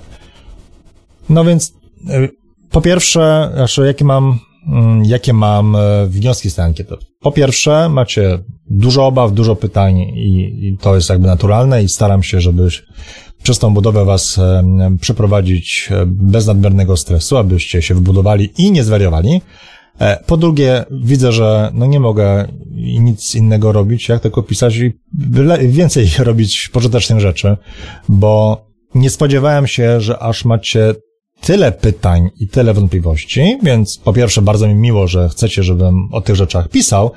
No 1.30 1.46
więc, 1.46 1.74
e, 2.10 2.28
po 2.72 2.82
pierwsze, 2.82 3.52
znaczy, 3.54 3.86
jakie 3.86 4.06
mam, 4.06 4.40
jakie 5.04 5.34
mam 5.34 5.76
e, 5.76 6.08
wnioski 6.08 6.50
z 6.50 6.56
tej 6.56 6.66
ankiety? 6.66 6.96
Po 7.20 7.32
pierwsze, 7.32 7.90
macie 7.90 8.40
dużo 8.70 9.08
obaw, 9.08 9.34
dużo 9.34 9.56
pytań 9.56 10.00
i, 10.00 10.78
to 10.82 10.96
jest 10.96 11.10
jakby 11.10 11.28
naturalne 11.28 11.84
i 11.84 11.90
staram 11.90 12.24
się, 12.24 12.42
żeby 12.42 12.68
przez 13.44 13.60
tą 13.60 13.74
budowę 13.74 14.06
was 14.06 14.40
przeprowadzić 15.02 15.90
bez 16.06 16.48
nadmiernego 16.48 16.98
stresu, 16.98 17.38
abyście 17.38 17.82
się 17.82 17.96
wybudowali 17.96 18.50
i 18.58 18.72
nie 18.72 18.84
zwariowali. 18.84 19.42
E, 20.00 20.24
po 20.26 20.38
drugie, 20.38 20.86
widzę, 20.92 21.32
że 21.32 21.72
no 21.74 21.86
nie 21.86 22.00
mogę 22.00 22.48
nic 23.00 23.36
innego 23.36 23.72
robić, 23.72 24.10
jak 24.10 24.22
tylko 24.22 24.44
pisać 24.44 24.76
i 24.76 24.94
więcej 25.68 26.08
robić 26.20 26.70
pożytecznych 26.74 27.20
rzeczy, 27.20 27.58
bo 28.10 28.66
nie 28.96 29.10
spodziewałem 29.10 29.68
się, 29.68 30.02
że 30.02 30.20
aż 30.20 30.46
macie 30.46 30.96
tyle 31.44 31.72
pytań 31.72 32.30
i 32.40 32.48
tyle 32.48 32.74
wątpliwości, 32.74 33.60
więc 33.64 33.98
po 33.98 34.14
pierwsze 34.14 34.42
bardzo 34.42 34.68
mi 34.68 34.76
miło, 34.76 35.08
że 35.08 35.30
chcecie, 35.30 35.64
żebym 35.64 36.10
o 36.12 36.22
tych 36.22 36.36
rzeczach 36.36 36.70
pisał, 36.70 37.12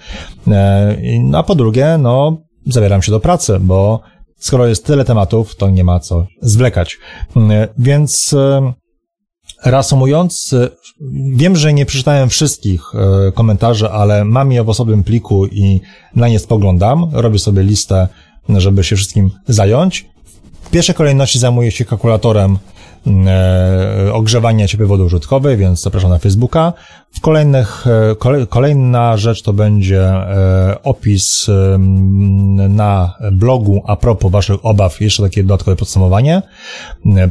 e, 0.49 0.97
a 1.35 1.43
po 1.43 1.55
drugie, 1.55 1.99
no, 1.99 2.43
zabieram 2.67 3.03
się 3.03 3.13
do 3.13 3.21
pracy, 3.21 3.59
bo 3.61 4.01
skoro 4.39 4.67
jest 4.67 4.87
tyle 4.87 5.05
tematów, 5.05 5.57
to 5.57 5.71
nie 5.71 5.85
ma 5.85 6.01
co 6.01 6.27
zwlekać. 6.43 6.99
E, 7.37 7.69
więc 7.79 8.35
Reasumując, 9.65 10.55
wiem, 11.35 11.57
że 11.57 11.73
nie 11.73 11.87
przeczytałem 11.87 12.29
wszystkich 12.29 12.83
e, 12.95 13.33
komentarzy, 13.33 13.91
ale 13.91 14.25
mam 14.25 14.53
je 14.53 14.65
w 14.65 14.69
osobnym 14.69 15.05
pliku 15.05 15.47
i 15.47 15.81
na 16.17 16.29
nie 16.29 16.39
spoglądam. 16.39 17.11
Robię 17.13 17.39
sobie 17.39 17.63
listę, 17.63 18.09
żeby 18.49 18.85
się 18.85 18.97
wszystkim 18.97 19.31
zająć. 19.49 20.07
W 20.63 20.71
pierwszej 20.71 20.95
kolejności 20.95 21.39
zajmuję 21.39 21.71
się 21.71 21.85
kalkulatorem 21.85 22.53
e, 22.53 22.59
ogrzewania 24.13 24.69
ciepłej 24.69 24.89
wody 24.89 25.05
użytkowej, 25.05 25.57
więc 25.57 25.83
zapraszam 25.83 26.11
na 26.11 26.19
Facebooka. 26.19 26.73
W 27.13 27.21
kolejnych, 27.21 27.85
e, 28.33 28.47
kolejna 28.47 29.17
rzecz 29.17 29.43
to 29.43 29.53
będzie 29.53 30.13
opis 30.83 31.47
na 32.69 33.15
blogu 33.33 33.83
a 33.87 33.97
propos 33.97 34.33
waszych 34.33 34.67
obaw, 34.67 35.01
jeszcze 35.01 35.23
takie 35.23 35.43
dodatkowe 35.43 35.77
podsumowanie. 35.77 36.43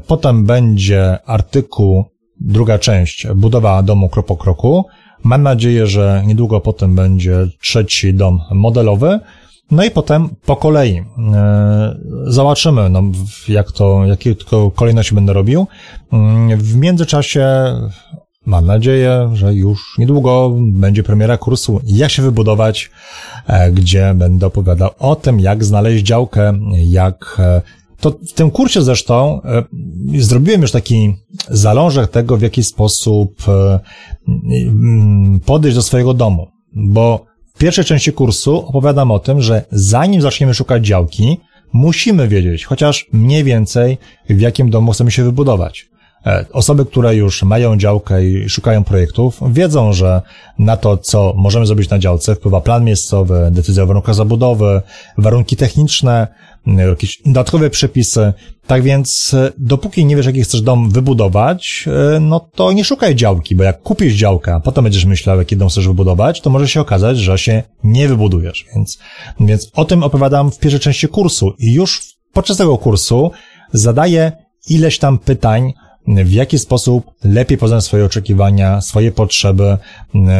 Potem 0.07 0.45
będzie 0.45 1.17
artykuł 1.26 2.05
druga 2.41 2.80
część, 2.80 3.28
budowa 3.36 3.84
domu 3.84 4.09
krok 4.09 4.26
po 4.26 4.38
kroku. 4.38 4.86
Mam 5.23 5.43
nadzieję, 5.43 5.88
że 5.88 6.23
niedługo 6.26 6.61
potem 6.61 6.95
będzie 6.95 7.47
trzeci 7.61 8.13
dom 8.13 8.41
modelowy. 8.51 9.19
No 9.72 9.84
i 9.84 9.91
potem 9.91 10.30
po 10.45 10.55
kolei. 10.55 11.03
E, 11.34 11.97
zobaczymy, 12.26 12.89
no, 12.89 13.03
jak 13.47 13.72
to, 13.72 14.05
jakie 14.05 14.36
tylko 14.36 14.72
kolejności 14.72 15.16
będę 15.16 15.34
robił. 15.34 15.68
Mm, 16.13 16.57
w 16.57 16.76
międzyczasie 16.76 17.47
mam 18.45 18.66
nadzieję, 18.66 19.30
że 19.34 19.53
już 19.53 19.97
niedługo 19.97 20.53
będzie 20.59 21.03
premiera 21.03 21.38
kursu 21.38 21.82
Jak 21.86 22.11
się 22.11 22.22
wybudować, 22.22 22.91
e, 23.47 23.72
gdzie 23.72 24.13
będę 24.16 24.45
opowiadał 24.45 24.89
o 24.99 25.16
tym, 25.16 25.39
jak 25.39 25.63
znaleźć 25.63 26.05
działkę, 26.05 26.59
jak 26.74 27.36
e, 27.39 27.61
to 27.99 28.11
w 28.11 28.34
tym 28.34 28.51
kursie 28.51 28.82
zresztą 28.82 29.41
zrobiłem 30.18 30.61
już 30.61 30.72
taki 30.72 31.16
zalążek 31.49 32.11
tego, 32.11 32.38
w 32.38 32.41
jaki 32.41 32.63
sposób 32.63 33.43
podejść 35.45 35.76
do 35.76 35.82
swojego 35.82 36.13
domu. 36.13 36.47
Bo 36.74 37.26
w 37.56 37.58
pierwszej 37.58 37.86
części 37.86 38.14
kursu 38.14 38.68
opowiadam 38.68 39.12
o 39.12 39.20
tym, 39.20 39.41
że 39.41 39.66
zanim 39.72 40.22
zaczniemy 40.22 40.53
szukać 40.53 40.86
działki, 40.86 41.39
musimy 41.74 42.28
wiedzieć 42.28 42.66
chociaż 42.66 43.08
mniej 43.12 43.43
więcej, 43.43 43.97
w 44.30 44.41
jakim 44.41 44.70
domu 44.70 44.91
chcemy 44.91 45.12
się 45.12 45.24
wybudować. 45.24 45.89
E, 46.26 46.45
osoby, 46.53 46.86
które 46.86 47.15
już 47.15 47.43
mają 47.43 47.78
działkę 47.78 48.26
i 48.26 48.49
szukają 48.49 48.84
projektów, 48.84 49.39
wiedzą, 49.51 49.93
że 49.93 50.21
na 50.59 50.78
to, 50.78 50.97
co 50.97 51.34
możemy 51.38 51.65
zrobić 51.65 51.89
na 51.89 51.99
działce, 51.99 52.36
wpływa 52.36 52.61
plan 52.61 52.84
miejscowy, 52.84 53.49
decyzja 53.51 53.84
o 53.84 53.88
warunkach 53.88 54.15
zabudowy, 54.15 54.82
warunki 55.17 55.55
techniczne, 55.55 56.28
jakieś 56.67 57.21
dodatkowe 57.26 57.69
przepisy. 57.69 58.34
Tak 58.67 58.84
więc, 58.84 59.34
e, 59.34 59.51
dopóki 59.57 60.05
nie 60.05 60.15
wiesz, 60.15 60.26
jaki 60.26 60.43
chcesz 60.43 60.61
dom 60.61 60.89
wybudować, 60.89 61.86
e, 62.15 62.19
no 62.19 62.39
to 62.39 62.71
nie 62.71 62.84
szukaj 62.84 63.15
działki, 63.15 63.55
bo 63.55 63.63
jak 63.63 63.82
kupisz 63.82 64.13
działkę, 64.13 64.53
a 64.53 64.59
potem 64.59 64.84
będziesz 64.84 65.05
myślał, 65.05 65.38
jaki 65.38 65.57
dom 65.57 65.69
chcesz 65.69 65.88
wybudować, 65.88 66.41
to 66.41 66.49
może 66.49 66.67
się 66.67 66.82
okazać, 66.82 67.17
że 67.17 67.38
się 67.38 67.63
nie 67.84 68.07
wybudujesz. 68.07 68.65
Więc, 68.76 68.99
więc 69.39 69.71
o 69.73 69.86
tym 69.86 70.03
opowiadam 70.03 70.51
w 70.51 70.59
pierwszej 70.59 70.80
części 70.80 71.07
kursu 71.07 71.53
i 71.59 71.73
już 71.73 72.01
podczas 72.34 72.57
tego 72.57 72.78
kursu 72.78 73.32
zadaję 73.73 74.32
ileś 74.69 74.99
tam 74.99 75.17
pytań, 75.17 75.73
w 76.08 76.32
jaki 76.32 76.60
sposób 76.60 77.06
lepiej 77.24 77.58
poznać 77.58 77.84
swoje 77.84 78.06
oczekiwania, 78.06 78.82
swoje 78.82 79.12
potrzeby, 79.12 79.78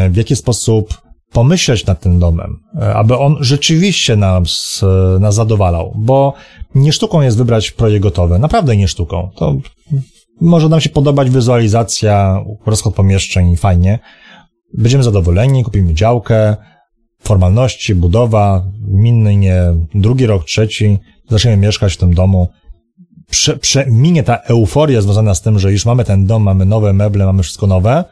w 0.10 0.16
jaki 0.16 0.36
sposób 0.36 1.06
pomyśleć 1.36 1.86
nad 1.86 2.00
tym 2.00 2.20
domem, 2.20 2.60
e, 2.82 2.96
aby 2.96 3.18
on 3.18 3.38
rzeczywiście 3.40 4.16
nas, 4.16 4.82
e, 5.16 5.20
nas 5.20 5.36
zadowalał, 5.36 5.94
bo 5.96 6.34
nie 6.76 6.94
sztuką 6.94 7.22
jest 7.22 7.38
wybrać 7.38 7.72
projekt 7.72 8.04
gotowy, 8.04 8.40
naprawdę 8.40 8.78
nie 8.78 8.88
sztuką. 8.88 9.30
To 9.36 9.56
może 10.42 10.70
nam 10.70 10.82
się 10.82 10.90
podobać 10.90 11.30
wizualizacja, 11.30 12.44
rozchod 12.66 12.96
pomieszczeń, 12.96 13.56
fajnie. 13.56 14.00
Będziemy 14.78 15.04
zadowoleni, 15.04 15.64
kupimy 15.64 15.94
działkę, 15.94 16.56
formalności, 17.20 17.96
budowa, 17.96 18.66
minny 18.88 19.36
nie 19.36 19.62
drugi 19.96 20.26
rok, 20.26 20.46
trzeci, 20.46 21.00
zaczniemy 21.30 21.58
mieszkać 21.58 21.94
w 21.94 21.98
tym 21.98 22.14
domu. 22.14 22.48
Prze, 23.30 23.58
prze, 23.58 23.86
minie 23.86 24.24
ta 24.24 24.38
euforia 24.38 25.02
związana 25.02 25.36
z 25.36 25.42
tym, 25.42 25.60
że 25.60 25.72
już 25.72 25.86
mamy 25.86 26.04
ten 26.04 26.26
dom, 26.26 26.44
mamy 26.44 26.66
nowe 26.66 26.94
meble, 26.94 27.26
mamy 27.26 27.44
wszystko 27.44 27.68
nowe, 27.68 28.04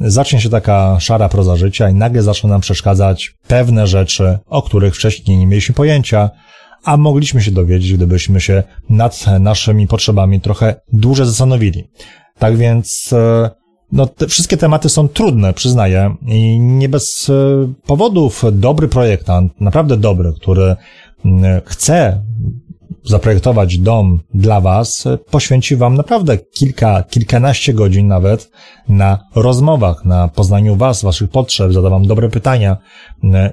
zacznie 0.00 0.40
się 0.40 0.50
taka 0.50 1.00
szara 1.00 1.28
proza 1.28 1.56
życia 1.56 1.90
i 1.90 1.94
nagle 1.94 2.22
zaczną 2.22 2.50
nam 2.50 2.60
przeszkadzać 2.60 3.34
pewne 3.46 3.86
rzeczy, 3.86 4.38
o 4.46 4.62
których 4.62 4.94
wcześniej 4.94 5.38
nie 5.38 5.46
mieliśmy 5.46 5.74
pojęcia, 5.74 6.30
a 6.84 6.96
mogliśmy 6.96 7.42
się 7.42 7.50
dowiedzieć, 7.50 7.94
gdybyśmy 7.94 8.40
się 8.40 8.62
nad 8.90 9.24
naszymi 9.40 9.86
potrzebami 9.86 10.40
trochę 10.40 10.80
dłużej 10.92 11.26
zastanowili. 11.26 11.84
Tak 12.38 12.56
więc, 12.56 13.12
e, 13.12 13.50
no, 13.92 14.06
te 14.06 14.26
wszystkie 14.26 14.56
tematy 14.56 14.88
są 14.88 15.08
trudne, 15.08 15.52
przyznaję, 15.52 16.14
i 16.26 16.60
nie 16.60 16.88
bez 16.88 17.30
e, 17.30 17.32
powodów 17.86 18.44
dobry 18.52 18.88
projektant, 18.88 19.60
naprawdę 19.60 19.96
dobry, 19.96 20.32
który 20.40 20.76
chce 21.64 22.22
zaprojektować 23.08 23.78
dom 23.78 24.20
dla 24.34 24.60
Was, 24.60 25.04
poświęci 25.30 25.76
Wam 25.76 25.94
naprawdę 25.94 26.38
kilka, 26.38 27.02
kilkanaście 27.02 27.74
godzin 27.74 28.06
nawet 28.06 28.50
na 28.88 29.18
rozmowach, 29.34 30.04
na 30.04 30.28
poznaniu 30.28 30.76
Was, 30.76 31.02
Waszych 31.02 31.30
potrzeb, 31.30 31.72
zada 31.72 31.90
Wam 31.90 32.06
dobre 32.06 32.28
pytania. 32.28 32.76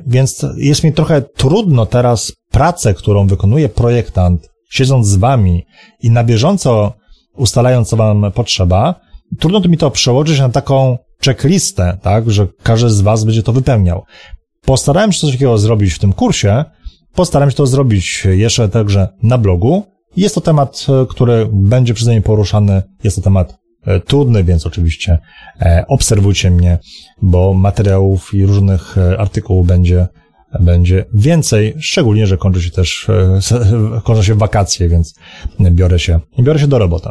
Więc 0.07 0.45
jest 0.57 0.83
mi 0.83 0.93
trochę 0.93 1.21
trudno 1.21 1.85
teraz 1.85 2.33
pracę, 2.51 2.93
którą 2.93 3.27
wykonuje 3.27 3.69
projektant, 3.69 4.49
siedząc 4.69 5.07
z 5.07 5.15
Wami 5.15 5.65
i 6.01 6.11
na 6.11 6.23
bieżąco 6.23 6.93
ustalając, 7.35 7.89
co 7.89 7.97
Wam 7.97 8.31
potrzeba, 8.31 8.95
trudno 9.39 9.59
mi 9.59 9.77
to 9.77 9.91
przełożyć 9.91 10.39
na 10.39 10.49
taką 10.49 10.97
checklistę, 11.25 11.97
tak, 12.01 12.31
że 12.31 12.47
każdy 12.63 12.89
z 12.89 13.01
Was 13.01 13.23
będzie 13.23 13.43
to 13.43 13.53
wypełniał. 13.53 14.03
Postarałem 14.65 15.11
się 15.11 15.19
coś 15.19 15.31
takiego 15.31 15.57
zrobić 15.57 15.93
w 15.93 15.99
tym 15.99 16.13
kursie, 16.13 16.65
postaram 17.15 17.51
się 17.51 17.57
to 17.57 17.67
zrobić 17.67 18.27
jeszcze 18.31 18.69
także 18.69 19.07
na 19.23 19.37
blogu. 19.37 19.83
Jest 20.17 20.35
to 20.35 20.41
temat, 20.41 20.85
e, 20.89 21.05
który 21.05 21.49
będzie 21.53 21.93
przeze 21.93 22.11
mnie 22.11 22.21
poruszany, 22.21 22.81
jest 23.03 23.15
to 23.15 23.21
temat 23.21 23.57
e, 23.85 23.99
trudny, 23.99 24.43
więc 24.43 24.65
oczywiście 24.65 25.19
e, 25.61 25.85
obserwujcie 25.87 26.51
mnie, 26.51 26.79
bo 27.21 27.53
materiałów 27.53 28.33
i 28.33 28.45
różnych 28.45 28.95
artykułów 29.17 29.67
będzie 29.67 30.07
będzie 30.59 31.05
więcej, 31.13 31.75
szczególnie, 31.79 32.27
że 32.27 32.37
kończy 32.37 32.61
się 32.61 32.71
też, 32.71 33.07
kończą 34.03 34.23
się 34.23 34.35
wakacje, 34.35 34.89
więc 34.89 35.15
biorę 35.59 35.99
się, 35.99 36.19
biorę 36.39 36.59
się 36.59 36.67
do 36.67 36.79
roboty. 36.79 37.09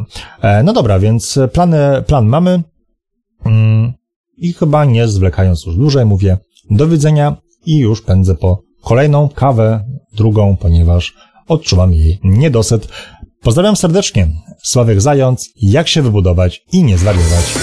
No 0.65 0.73
dobra, 0.73 0.99
więc 0.99 1.39
plany, 1.53 2.03
plan 2.07 2.27
mamy 2.27 2.63
mm, 3.45 3.93
i 4.37 4.53
chyba 4.53 4.85
nie 4.85 5.09
zwlekając 5.09 5.67
już 5.67 5.77
dłużej 5.77 6.05
mówię 6.05 6.39
do 6.71 6.89
widzenia 6.89 7.37
i 7.67 7.79
już 7.79 8.03
pędzę 8.03 8.35
po 8.35 8.63
kolejną 8.85 9.29
kawę, 9.29 9.85
drugą, 10.15 10.57
ponieważ 10.57 11.15
odczuwam 11.49 11.93
jej 11.93 12.19
niedosyt. 12.25 12.89
Pozdrawiam 13.41 13.77
serdecznie. 13.77 14.29
Sławek 14.63 15.01
Zając, 15.01 15.51
jak 15.57 15.89
się 15.89 16.03
wybudować 16.03 16.63
i 16.73 16.83
nie 16.83 16.99
zwariować. 16.99 17.55